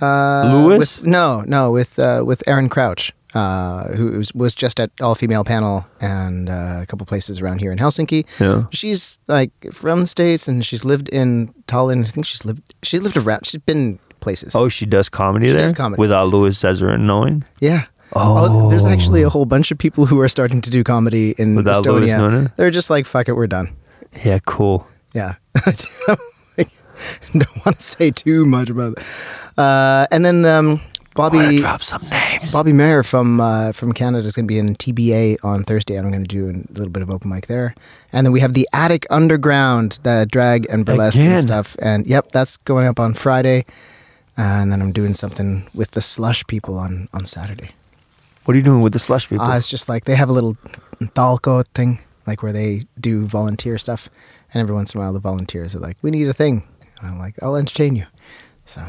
Uh, 0.01 0.51
Lewis? 0.65 0.99
With, 1.01 1.07
no, 1.07 1.41
no, 1.41 1.71
with 1.71 1.99
uh, 1.99 2.23
with 2.25 2.41
Aaron 2.47 2.69
Crouch, 2.69 3.11
uh, 3.33 3.89
who 3.89 4.11
was, 4.17 4.33
was 4.33 4.55
just 4.55 4.79
at 4.79 4.89
all 5.01 5.13
female 5.13 5.43
panel 5.43 5.85
and 5.99 6.49
uh, 6.49 6.79
a 6.81 6.85
couple 6.87 7.05
places 7.05 7.41
around 7.41 7.59
here 7.59 7.71
in 7.71 7.77
Helsinki. 7.77 8.25
Yeah. 8.39 8.65
She's 8.71 9.19
like 9.27 9.51
from 9.73 10.01
the 10.01 10.07
states 10.07 10.47
and 10.47 10.65
she's 10.65 10.85
lived 10.85 11.09
in 11.09 11.53
Tallinn. 11.67 12.03
I 12.05 12.07
think 12.07 12.25
she's 12.25 12.45
lived 12.45 12.73
she 12.81 12.97
lived 12.99 13.17
around. 13.17 13.45
She's 13.45 13.61
been 13.61 13.99
places. 14.21 14.55
Oh, 14.55 14.69
she 14.69 14.85
does 14.85 15.09
comedy 15.09 15.47
She 15.47 15.51
there 15.53 15.61
does 15.63 15.73
comedy. 15.73 15.99
without 15.99 16.29
Louis 16.29 16.57
Cesar 16.57 16.97
knowing. 16.97 17.43
yeah. 17.59 17.85
Oh. 18.14 18.70
there's 18.70 18.86
actually 18.86 19.22
a 19.22 19.30
whole 19.30 19.45
bunch 19.45 19.72
of 19.72 19.78
people 19.78 20.05
who 20.05 20.20
are 20.20 20.30
starting 20.30 20.62
to 20.62 20.70
do 20.70 20.84
comedy 20.84 21.36
in 21.38 21.55
Without 21.55 21.84
Estonia. 21.84 22.51
They're 22.55 22.72
just 22.72 22.89
like, 22.89 23.05
fuck 23.05 23.28
it, 23.30 23.34
we're 23.34 23.47
done. 23.47 23.76
Yeah, 24.24 24.39
cool. 24.45 24.88
Yeah. 25.14 25.36
Don't 27.34 27.66
want 27.66 27.78
to 27.78 27.82
say 27.82 28.12
too 28.12 28.45
much 28.45 28.70
about 28.70 28.97
it. 28.97 29.03
Uh, 29.57 30.07
and 30.12 30.26
then 30.26 30.43
um, 30.45 30.82
Bobby 31.16 31.57
drop 31.57 31.82
some 31.82 32.01
names. 32.10 32.53
Bobby 32.53 32.74
Mayer 32.74 33.03
from 33.03 33.39
uh, 33.39 33.72
from 33.72 33.93
Canada 33.93 34.28
is 34.28 34.36
going 34.36 34.45
to 34.45 34.47
be 34.47 34.60
in 34.60 34.76
TBA 34.76 35.38
on 35.43 35.64
Thursday, 35.64 35.95
and 35.95 36.05
I'm 36.05 36.12
going 36.12 36.24
to 36.24 36.28
do 36.28 36.49
a 36.49 36.55
little 36.74 36.89
bit 36.89 37.03
of 37.03 37.10
open 37.10 37.30
mic 37.30 37.47
there. 37.47 37.76
And 38.12 38.26
then 38.26 38.32
we 38.32 38.39
have 38.39 38.53
the 38.53 38.68
Attic 38.74 39.05
Underground, 39.10 39.99
the 40.03 40.28
drag 40.30 40.68
and 40.70 40.86
burlesque 40.86 41.18
Again. 41.18 41.38
and 41.38 41.47
stuff. 41.47 41.76
And 41.82 42.05
yep, 42.05 42.32
that's 42.32 42.57
going 42.57 42.88
up 42.88 42.99
on 42.99 43.14
Friday. 43.14 43.66
And 44.38 44.72
then 44.72 44.82
I'm 44.82 44.93
doing 44.93 45.14
something 45.14 45.70
with 45.74 45.91
the 45.91 46.01
Slush 46.01 46.45
people 46.47 46.78
on 46.78 47.10
on 47.14 47.26
Saturday. 47.26 47.72
What 48.49 48.55
are 48.55 48.57
you 48.57 48.63
doing 48.63 48.81
with 48.81 48.93
the 48.93 48.99
slush 48.99 49.29
people? 49.29 49.45
Uh, 49.45 49.55
it's 49.55 49.67
just 49.67 49.87
like 49.87 50.05
they 50.05 50.15
have 50.15 50.27
a 50.27 50.31
little 50.33 50.57
talco 51.13 51.63
thing, 51.75 51.99
like 52.25 52.41
where 52.41 52.51
they 52.51 52.87
do 52.99 53.27
volunteer 53.27 53.77
stuff. 53.77 54.09
And 54.51 54.59
every 54.59 54.73
once 54.73 54.95
in 54.95 54.99
a 54.99 55.03
while, 55.03 55.13
the 55.13 55.19
volunteers 55.19 55.75
are 55.75 55.79
like, 55.79 55.97
"We 56.01 56.09
need 56.09 56.27
a 56.27 56.33
thing," 56.33 56.67
and 56.99 57.11
I'm 57.11 57.19
like, 57.19 57.35
"I'll 57.43 57.55
entertain 57.55 57.95
you." 57.95 58.07
So 58.65 58.81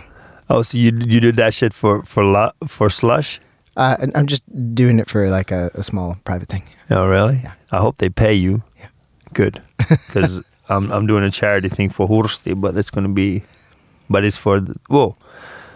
oh, 0.49 0.63
so 0.63 0.79
you 0.79 0.93
you 1.05 1.21
did 1.21 1.37
that 1.37 1.53
shit 1.53 1.75
for 1.75 2.03
for 2.05 2.25
lu- 2.25 2.57
for 2.67 2.89
slush? 2.89 3.39
uh, 3.77 4.07
I'm 4.15 4.27
just 4.27 4.43
doing 4.75 4.99
it 4.99 5.11
for 5.11 5.29
like 5.29 5.51
a, 5.51 5.71
a 5.75 5.83
small 5.83 6.17
private 6.25 6.49
thing. 6.49 6.63
Oh, 6.89 7.05
really? 7.05 7.41
Yeah. 7.45 7.53
I 7.71 7.81
hope 7.81 7.99
they 7.99 8.09
pay 8.09 8.33
you. 8.33 8.63
Yeah. 8.79 8.89
Good. 9.35 9.61
Because 10.07 10.43
I'm 10.71 10.91
I'm 10.91 11.07
doing 11.07 11.25
a 11.25 11.31
charity 11.31 11.69
thing 11.69 11.91
for 11.91 12.09
Hursti, 12.09 12.59
but 12.59 12.79
it's 12.79 12.91
gonna 12.91 13.13
be, 13.13 13.43
but 14.09 14.25
it's 14.25 14.39
for 14.39 14.61
the, 14.61 14.75
whoa. 14.89 15.17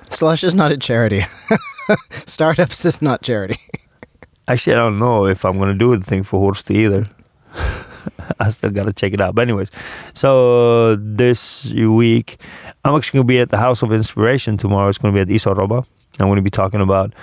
Slush 0.08 0.42
is 0.42 0.54
not 0.54 0.72
a 0.72 0.78
charity. 0.78 1.26
Startups 2.10 2.84
is 2.84 3.02
not 3.02 3.22
charity. 3.22 3.58
Actually, 4.48 4.74
I 4.74 4.78
don't 4.78 4.98
know 4.98 5.26
if 5.26 5.44
I'm 5.44 5.58
gonna 5.58 5.74
do 5.74 5.96
the 5.96 6.04
thing 6.04 6.22
for 6.22 6.52
Hursti 6.52 6.76
either. 6.76 7.06
I 8.40 8.50
still 8.50 8.70
gotta 8.70 8.92
check 8.92 9.12
it 9.12 9.20
out. 9.20 9.34
But 9.34 9.42
anyways, 9.42 9.70
so 10.12 10.96
this 10.96 11.72
week 11.72 12.38
I'm 12.84 12.94
actually 12.94 13.18
gonna 13.18 13.26
be 13.26 13.38
at 13.38 13.48
the 13.48 13.56
House 13.56 13.82
of 13.82 13.92
Inspiration 13.92 14.56
tomorrow. 14.58 14.88
It's 14.88 14.98
gonna 14.98 15.14
be 15.14 15.20
at 15.20 15.28
Isoroba. 15.28 15.86
I'm 16.20 16.28
gonna 16.28 16.42
be 16.42 16.50
talking 16.50 16.80
about 16.80 17.14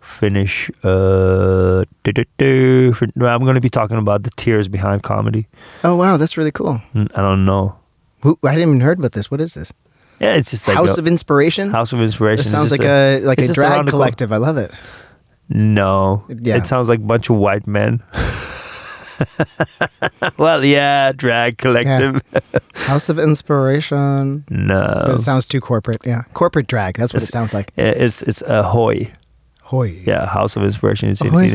Finnish. 0.00 0.70
Uh, 0.84 1.84
I'm 2.04 3.44
gonna 3.44 3.60
be 3.60 3.70
talking 3.70 3.96
about 3.96 4.24
the 4.24 4.30
tears 4.36 4.68
behind 4.68 5.02
comedy. 5.02 5.46
Oh 5.84 5.96
wow, 5.96 6.18
that's 6.18 6.36
really 6.36 6.52
cool. 6.52 6.82
I 6.94 7.22
don't 7.22 7.44
know. 7.44 7.78
I 8.24 8.50
hadn't 8.50 8.62
even 8.62 8.80
heard 8.80 8.98
about 8.98 9.12
this. 9.12 9.30
What 9.30 9.40
is 9.40 9.54
this? 9.54 9.72
Yeah, 10.20 10.34
it's 10.34 10.50
just 10.50 10.66
like 10.66 10.76
House 10.76 10.96
a- 10.96 11.00
of 11.00 11.06
Inspiration. 11.06 11.70
House 11.70 11.92
of 11.92 12.00
Inspiration. 12.00 12.40
It's 12.40 12.50
sounds 12.50 12.70
like 12.70 12.82
a, 12.84 13.20
like 13.20 13.38
a 13.38 13.52
drag 13.52 13.86
collective. 13.86 14.32
I 14.32 14.36
love 14.38 14.56
it. 14.56 14.72
No, 15.48 16.24
Yeah. 16.28 16.56
it 16.56 16.66
sounds 16.66 16.88
like 16.88 16.98
a 16.98 17.02
bunch 17.02 17.30
of 17.30 17.36
white 17.36 17.66
men. 17.66 18.02
well, 20.36 20.64
yeah, 20.64 21.12
drag 21.12 21.58
collective. 21.58 22.20
House 22.74 23.08
of 23.08 23.18
Inspiration. 23.18 24.44
But 24.48 24.56
no, 24.56 25.04
it 25.14 25.18
sounds 25.20 25.44
too 25.44 25.60
corporate. 25.60 25.98
Yeah, 26.04 26.22
corporate 26.34 26.66
drag. 26.66 26.96
That's 26.96 27.14
what 27.14 27.22
it 27.22 27.26
sounds 27.26 27.54
like. 27.54 27.72
it's 27.76 28.22
it's 28.22 28.42
a 28.42 28.62
hoy. 28.62 29.12
Hoy. 29.62 30.02
Yeah, 30.06 30.26
House 30.26 30.56
of 30.56 30.64
Inspiration. 30.64 31.10
It's 31.10 31.20
in, 31.20 31.34
in. 31.34 31.54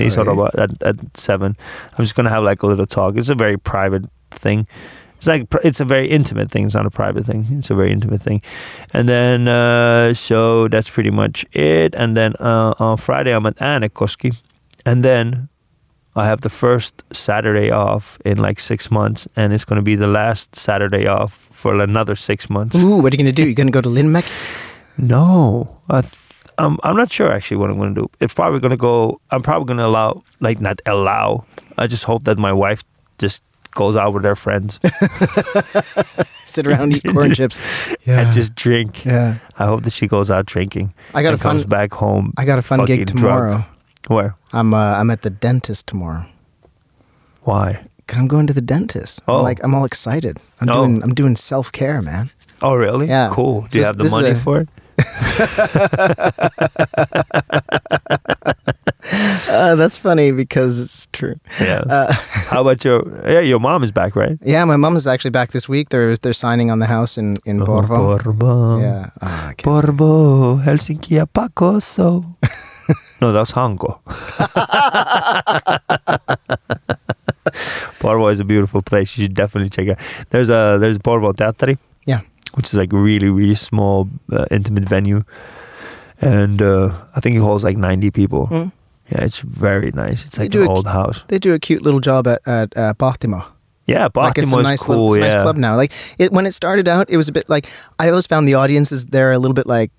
At, 0.57 0.83
at 0.83 1.17
seven. 1.17 1.57
I'm 1.97 2.03
just 2.03 2.15
gonna 2.15 2.29
have 2.29 2.43
like 2.43 2.63
a 2.63 2.67
little 2.67 2.85
talk. 2.85 3.15
It's 3.17 3.29
a 3.29 3.35
very 3.35 3.57
private 3.57 4.05
thing. 4.31 4.67
It's 5.23 5.29
like 5.29 5.47
it's 5.63 5.79
a 5.79 5.85
very 5.85 6.09
intimate 6.09 6.51
thing. 6.51 6.65
It's 6.65 6.75
not 6.75 6.85
a 6.85 6.89
private 6.89 7.25
thing. 7.25 7.47
It's 7.51 7.69
a 7.69 7.75
very 7.75 7.93
intimate 7.93 8.21
thing. 8.21 8.41
And 8.91 9.07
then 9.07 9.47
uh, 9.47 10.13
so 10.13 10.67
that's 10.67 10.89
pretty 10.89 11.11
much 11.11 11.45
it. 11.53 11.95
And 11.95 12.17
then 12.17 12.33
uh, 12.41 12.73
on 12.77 12.97
Friday 12.97 13.31
I'm 13.31 13.45
at 13.45 13.55
Äänekoski, 13.55 14.35
and 14.85 15.01
then 15.01 15.47
I 16.17 16.25
have 16.25 16.41
the 16.41 16.49
first 16.49 17.03
Saturday 17.13 17.71
off 17.71 18.17
in 18.25 18.37
like 18.37 18.59
six 18.59 18.91
months, 18.91 19.25
and 19.37 19.53
it's 19.53 19.63
gonna 19.63 19.81
be 19.81 19.95
the 19.95 20.07
last 20.07 20.57
Saturday 20.57 21.07
off 21.07 21.47
for 21.53 21.81
another 21.81 22.17
six 22.17 22.49
months. 22.49 22.75
Ooh, 22.75 22.97
what 22.97 23.13
are 23.13 23.15
you 23.15 23.23
gonna 23.23 23.31
do? 23.31 23.43
You're 23.43 23.53
gonna 23.53 23.71
go 23.71 23.79
to 23.79 23.87
Linmek? 23.87 24.27
No, 24.97 25.79
I 25.89 26.01
th- 26.01 26.13
I'm 26.57 26.77
I'm 26.83 26.97
not 26.97 27.13
sure 27.13 27.31
actually 27.31 27.57
what 27.57 27.69
I'm 27.69 27.77
going 27.77 27.95
to 27.95 28.01
do. 28.01 28.09
It's 28.19 28.33
probably 28.33 28.59
going 28.59 28.71
to 28.71 28.77
go. 28.77 29.21
I'm 29.31 29.41
probably 29.41 29.67
going 29.67 29.77
to 29.79 29.85
allow, 29.85 30.21
like 30.41 30.59
not 30.59 30.81
allow. 30.85 31.45
I 31.77 31.87
just 31.87 32.03
hope 32.03 32.25
that 32.25 32.37
my 32.37 32.51
wife 32.51 32.83
just 33.17 33.41
goes 33.75 33.95
out 33.95 34.13
with 34.13 34.23
their 34.23 34.35
friends 34.35 34.79
Sit 36.45 36.67
around, 36.67 36.95
eat 36.95 37.03
corn 37.11 37.33
chips. 37.39 37.57
Yeah. 38.05 38.19
and 38.21 38.33
just 38.33 38.53
drink. 38.53 39.05
yeah. 39.05 39.37
I 39.57 39.65
hope 39.65 39.83
that 39.83 39.93
she 39.93 40.07
goes 40.07 40.29
out 40.29 40.45
drinking. 40.45 40.93
I 41.13 41.23
got 41.23 41.29
a 41.29 41.31
and 41.33 41.41
fun. 41.41 41.51
comes 41.55 41.65
back 41.65 41.93
home. 41.93 42.33
I 42.37 42.45
got 42.45 42.59
a 42.59 42.61
fun 42.61 42.85
gig 42.85 43.07
tomorrow. 43.07 43.49
drunk. 43.49 43.65
Where? 44.07 44.35
I'm 44.51 44.73
uh, 44.73 44.77
I'm 44.99 45.09
at 45.09 45.21
the 45.21 45.29
dentist 45.29 45.87
tomorrow. 45.87 46.25
Why? 47.43 47.81
I'm 48.09 48.27
going 48.27 48.45
to 48.47 48.53
the 48.53 48.61
dentist. 48.61 49.21
I'm 49.27 49.35
Oh. 49.35 49.41
like 49.41 49.63
I'm 49.63 49.73
all 49.73 49.85
excited. 49.85 50.37
I'm 50.61 50.69
Oh. 50.69 50.73
doing 50.85 51.01
I'm 51.03 51.13
doing 51.13 51.35
self 51.37 51.71
care, 51.71 52.01
man. 52.01 52.29
Oh, 52.61 52.75
really? 52.75 53.07
Yeah. 53.07 53.29
Cool. 53.31 53.61
Do 53.61 53.67
So 53.71 53.79
you 53.79 53.85
have 53.85 53.97
the 53.97 54.09
money 54.09 54.29
a- 54.31 54.35
for 54.35 54.59
it? 54.61 54.69
Uh, 59.49 59.75
that's 59.75 59.97
funny 59.99 60.31
because 60.31 60.79
it's 60.79 61.07
true. 61.11 61.35
Yeah. 61.59 61.81
Uh, 61.89 62.11
How 62.49 62.61
about 62.61 62.83
your? 62.85 63.03
Yeah, 63.29 63.41
your 63.41 63.59
mom 63.59 63.83
is 63.83 63.91
back, 63.91 64.15
right? 64.15 64.37
yeah, 64.41 64.63
my 64.65 64.77
mom 64.77 64.95
is 64.95 65.05
actually 65.05 65.31
back 65.31 65.51
this 65.51 65.67
week. 65.69 65.89
They're 65.89 66.15
they're 66.17 66.33
signing 66.33 66.71
on 66.71 66.79
the 66.79 66.85
house 66.87 67.17
in 67.17 67.35
in 67.45 67.59
Porvoo. 67.59 67.97
Oh, 67.97 68.17
Porvoo. 68.17 68.81
Yeah. 68.81 69.09
Oh, 69.21 69.51
Porvoo, 69.57 70.63
Helsinki 70.63 71.11
ja 71.15 71.25
Pakoso. 71.25 72.23
no, 73.21 73.33
that's 73.33 73.51
Hanko. 73.51 73.99
Porvoo 77.99 78.31
is 78.31 78.39
a 78.39 78.45
beautiful 78.45 78.81
place. 78.81 79.17
You 79.17 79.25
should 79.25 79.35
definitely 79.35 79.69
check 79.69 79.87
it. 79.87 79.99
out. 79.99 80.29
There's 80.29 80.49
a 80.49 80.77
there's 80.79 80.97
Porvoo 80.97 81.33
Teatteri, 81.33 81.77
Yeah. 82.07 82.21
Which 82.55 82.67
is 82.67 82.73
like 82.75 82.93
a 82.93 82.97
really 82.97 83.29
really 83.29 83.55
small 83.55 84.07
uh, 84.31 84.45
intimate 84.51 84.87
venue, 84.87 85.23
and 86.21 86.61
uh, 86.61 86.91
I 87.15 87.19
think 87.19 87.35
it 87.35 87.39
holds 87.39 87.63
like 87.63 87.77
90 87.77 88.11
people. 88.11 88.47
Mm. 88.47 88.71
Yeah, 89.11 89.23
it's 89.25 89.39
very 89.39 89.91
nice. 89.91 90.25
It's 90.25 90.37
They 90.37 90.45
like 90.45 90.55
an 90.55 90.63
a- 90.63 90.69
old 90.69 90.87
house. 90.87 91.23
They 91.27 91.39
do 91.39 91.53
a 91.53 91.59
cute 91.59 91.81
little 91.81 91.99
job 91.99 92.27
at 92.27 92.41
at 92.45 92.73
uh. 92.77 92.93
Yeah, 93.85 94.07
like 94.15 94.37
it's 94.37 94.51
a 94.53 94.57
is 94.57 94.63
nice 94.63 94.83
cool. 94.83 94.95
little, 95.09 95.13
it's 95.15 95.21
yeah, 95.33 95.33
nice 95.35 95.43
club 95.43 95.57
now. 95.57 95.75
Like 95.75 95.91
it 96.17 96.31
when 96.31 96.45
it 96.45 96.53
started 96.53 96.87
out, 96.87 97.09
it 97.09 97.17
was 97.17 97.27
a 97.27 97.31
bit 97.31 97.49
like 97.49 97.67
I 97.99 98.09
always 98.09 98.27
found 98.27 98.47
the 98.47 98.53
audiences 98.55 99.05
there 99.05 99.31
a 99.33 99.37
little 99.39 99.53
bit 99.55 99.65
like 99.65 99.91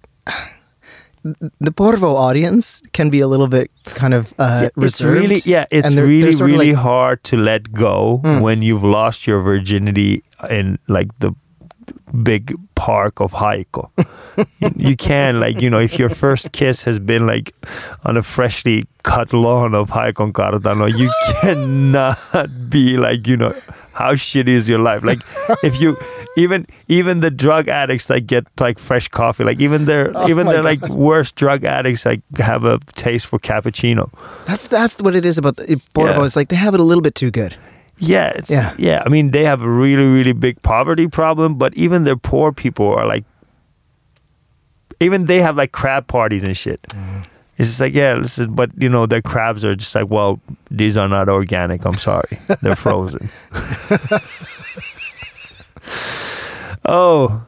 the 1.61 1.71
Porvoo 1.73 2.15
audience 2.15 2.83
can 2.93 3.09
be 3.11 3.21
a 3.21 3.27
little 3.27 3.49
bit 3.49 3.71
kind 3.95 4.13
of 4.15 4.33
uh, 4.39 4.61
Yeah, 4.63 4.67
it's 4.67 4.77
reserved. 4.77 5.21
really 5.21 5.43
yeah 5.45 5.65
it's 5.71 5.89
they're- 5.95 6.07
really 6.07 6.35
they're 6.35 6.47
really 6.47 6.73
like- 6.73 6.83
hard 6.83 7.25
to 7.25 7.37
let 7.37 7.73
go 7.73 8.21
Mm. 8.25 8.43
when 8.43 8.63
you've 8.63 8.85
lost 8.85 9.27
your 9.27 9.41
virginity 9.41 10.23
in 10.51 10.79
like 10.89 11.09
the 11.21 11.33
big 12.23 12.55
park 12.75 13.21
of 13.21 13.33
Haikko. 13.33 13.91
you, 14.77 14.97
can 14.97 15.41
like 15.41 15.61
you 15.61 15.71
know 15.71 15.81
if 15.81 15.99
your 15.99 16.09
first 16.09 16.53
kiss 16.53 16.85
has 16.85 16.99
been 16.99 17.27
like 17.27 17.55
on 18.05 18.17
a 18.17 18.23
freshly 18.23 18.85
cut 19.03 19.33
lawn 19.33 19.75
of 19.75 19.91
Haikon 19.91 20.33
Kartano, 20.33 20.97
you 20.97 21.11
cannot 21.41 22.71
be 22.71 22.97
like 22.97 23.27
you 23.27 23.37
know 23.37 23.55
how 23.93 24.15
shitty 24.15 24.49
is 24.49 24.69
your 24.69 24.81
life 24.81 25.05
like 25.05 25.21
if 25.63 25.81
you 25.81 25.97
even 26.37 26.67
even 26.89 27.21
the 27.21 27.31
drug 27.31 27.69
addicts 27.69 28.11
like 28.11 28.27
get 28.27 28.45
like 28.59 28.79
fresh 28.79 29.09
coffee 29.09 29.45
like 29.45 29.61
even 29.61 29.85
their 29.85 30.11
Oh 30.17 30.29
even 30.29 30.47
their 30.47 30.63
like 30.63 30.87
worst 30.89 31.37
drug 31.37 31.65
addicts 31.65 32.05
like 32.05 32.23
have 32.39 32.65
a 32.65 32.81
taste 32.97 33.27
for 33.27 33.39
cappuccino 33.39 34.11
That's 34.47 34.67
that's 34.67 35.01
what 35.01 35.15
it 35.15 35.25
is 35.25 35.39
about 35.39 35.57
the. 35.57 35.81
Yeah. 35.97 36.25
It's 36.25 36.37
like 36.37 36.49
they 36.49 36.57
have 36.57 36.75
it 36.75 36.81
a 36.81 36.83
little 36.83 37.03
bit 37.03 37.15
too 37.15 37.31
good. 37.31 37.57
Yeah, 38.09 38.29
it's, 38.31 38.51
Yeah. 38.51 38.75
yeah, 38.79 39.03
I 39.05 39.09
mean, 39.09 39.31
they 39.31 39.45
have 39.45 39.63
a 39.63 39.69
really, 39.69 40.05
really 40.05 40.33
big 40.33 40.61
poverty 40.63 41.09
problem, 41.09 41.57
but 41.57 41.75
even 41.75 42.05
their 42.05 42.17
poor 42.17 42.53
people 42.53 42.93
are 42.95 43.07
like, 43.07 43.25
even 45.01 45.27
they 45.27 45.41
have 45.41 45.57
like 45.57 45.73
crab 45.73 46.07
parties 46.07 46.45
and 46.45 46.57
shit. 46.57 46.81
Mm-hmm. 46.91 47.23
It's 47.57 47.69
just 47.69 47.81
like, 47.81 47.95
yeah, 47.95 48.15
listen, 48.15 48.53
but 48.55 48.71
you 48.77 48.89
know, 48.89 49.07
their 49.07 49.23
crabs 49.23 49.65
are 49.65 49.77
just 49.77 49.95
like, 49.95 50.11
well, 50.11 50.41
these 50.71 50.97
are 50.97 51.09
not 51.09 51.29
organic. 51.29 51.85
I'm 51.85 51.97
sorry, 51.99 52.39
they're 52.63 52.75
frozen. 52.75 53.31
oh, 56.85 57.45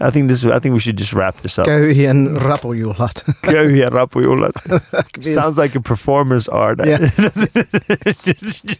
I 0.00 0.10
think 0.10 0.28
this. 0.28 0.44
I 0.44 0.58
think 0.60 0.72
we 0.74 0.80
should 0.80 0.96
just 0.98 1.12
wrap 1.12 1.36
this 1.42 1.58
up. 1.58 1.66
Köyhien 1.66 2.36
rapujuhlat. 2.38 3.24
Köyhiä 3.42 3.90
rapujuhlat. 3.90 4.52
sounds 5.34 5.58
like 5.58 5.74
a 5.78 5.80
performer's 5.80 6.48
art. 6.48 6.78
Yeah. 6.86 6.98
Just- 8.24 8.76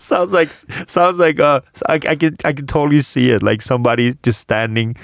sounds 0.00 0.32
like 0.32 0.52
sounds 0.86 1.18
like 1.18 1.40
uh 1.40 1.60
I, 1.88 1.94
I 2.08 2.16
can 2.16 2.36
I 2.44 2.52
can 2.52 2.66
totally 2.66 3.00
see 3.02 3.30
it 3.30 3.42
like 3.42 3.62
somebody 3.62 4.14
just 4.22 4.40
standing 4.40 4.96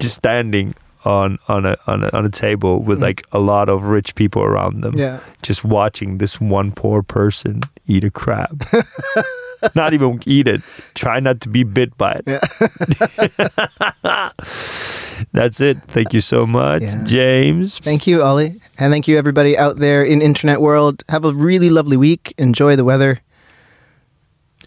just 0.00 0.14
standing 0.14 0.74
on 1.04 1.38
on 1.48 1.66
a 1.66 1.76
on 1.86 2.02
a, 2.04 2.10
on 2.12 2.24
a 2.24 2.30
table 2.30 2.82
with 2.82 2.98
Mm. 2.98 3.02
like 3.08 3.22
a 3.32 3.38
lot 3.38 3.68
of 3.68 3.84
rich 3.84 4.14
people 4.14 4.42
around 4.42 4.82
them 4.82 4.94
yeah. 4.96 5.18
just 5.42 5.64
watching 5.64 6.18
this 6.18 6.40
one 6.40 6.72
poor 6.72 7.02
person 7.02 7.60
eat 7.86 8.04
a 8.04 8.10
crab 8.10 8.64
not 9.74 9.92
even 9.94 10.20
eat 10.26 10.46
it 10.48 10.60
try 10.94 11.20
not 11.20 11.40
to 11.40 11.48
be 11.48 11.62
bit 11.64 11.96
by 11.98 12.12
it 12.12 12.24
Yeah. 12.26 12.40
that's 15.32 15.60
it 15.60 15.78
thank 15.88 16.12
you 16.12 16.20
so 16.20 16.46
much 16.46 16.82
Yeah. 16.82 17.02
james 17.04 17.78
Thank 17.78 18.06
you, 18.06 18.22
Ollie. 18.22 18.60
And 18.78 18.90
thank 18.92 19.06
you, 19.08 19.18
everybody 19.18 19.56
out 19.58 19.76
there 19.76 20.02
in 20.04 20.22
internet 20.22 20.60
world. 20.60 21.02
Have 21.10 21.24
a 21.26 21.32
really 21.34 21.68
lovely 21.68 21.96
week. 21.98 22.32
Enjoy 22.38 22.76
the 22.76 22.84
weather. 22.84 23.20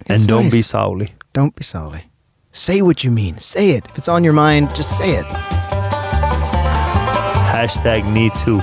and 0.08 0.28
don't 0.28 0.50
be 0.52 0.58
nice. 0.58 0.72
Sauli. 0.72 1.12
Don't 1.34 1.56
be 1.56 1.64
sorry. 1.64 2.12
Say 2.52 2.82
what 2.84 3.04
you 3.04 3.10
mean. 3.12 3.40
Say 3.40 3.72
it. 3.72 3.86
If 3.90 3.98
it's 3.98 4.08
on 4.08 4.24
your 4.24 4.34
mind, 4.34 4.76
just 4.76 4.96
say 4.98 5.16
it. 5.18 5.26
Hashtag 7.54 8.06
me 8.14 8.30
too. 8.44 8.62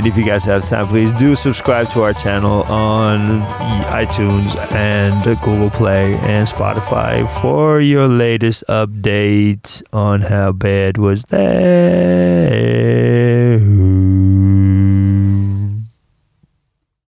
And 0.00 0.06
if 0.06 0.16
you 0.16 0.24
guys 0.24 0.46
have 0.46 0.66
time, 0.66 0.86
please 0.86 1.12
do 1.12 1.36
subscribe 1.36 1.90
to 1.90 2.04
our 2.04 2.14
channel 2.14 2.62
on 2.62 3.42
iTunes 3.88 4.56
and 4.72 5.22
Google 5.42 5.68
Play 5.68 6.14
and 6.20 6.48
Spotify 6.48 7.30
for 7.42 7.82
your 7.82 8.08
latest 8.08 8.64
updates 8.66 9.82
on 9.92 10.22
how 10.22 10.52
bad 10.52 10.96
was 10.96 11.24
that. 11.24 13.29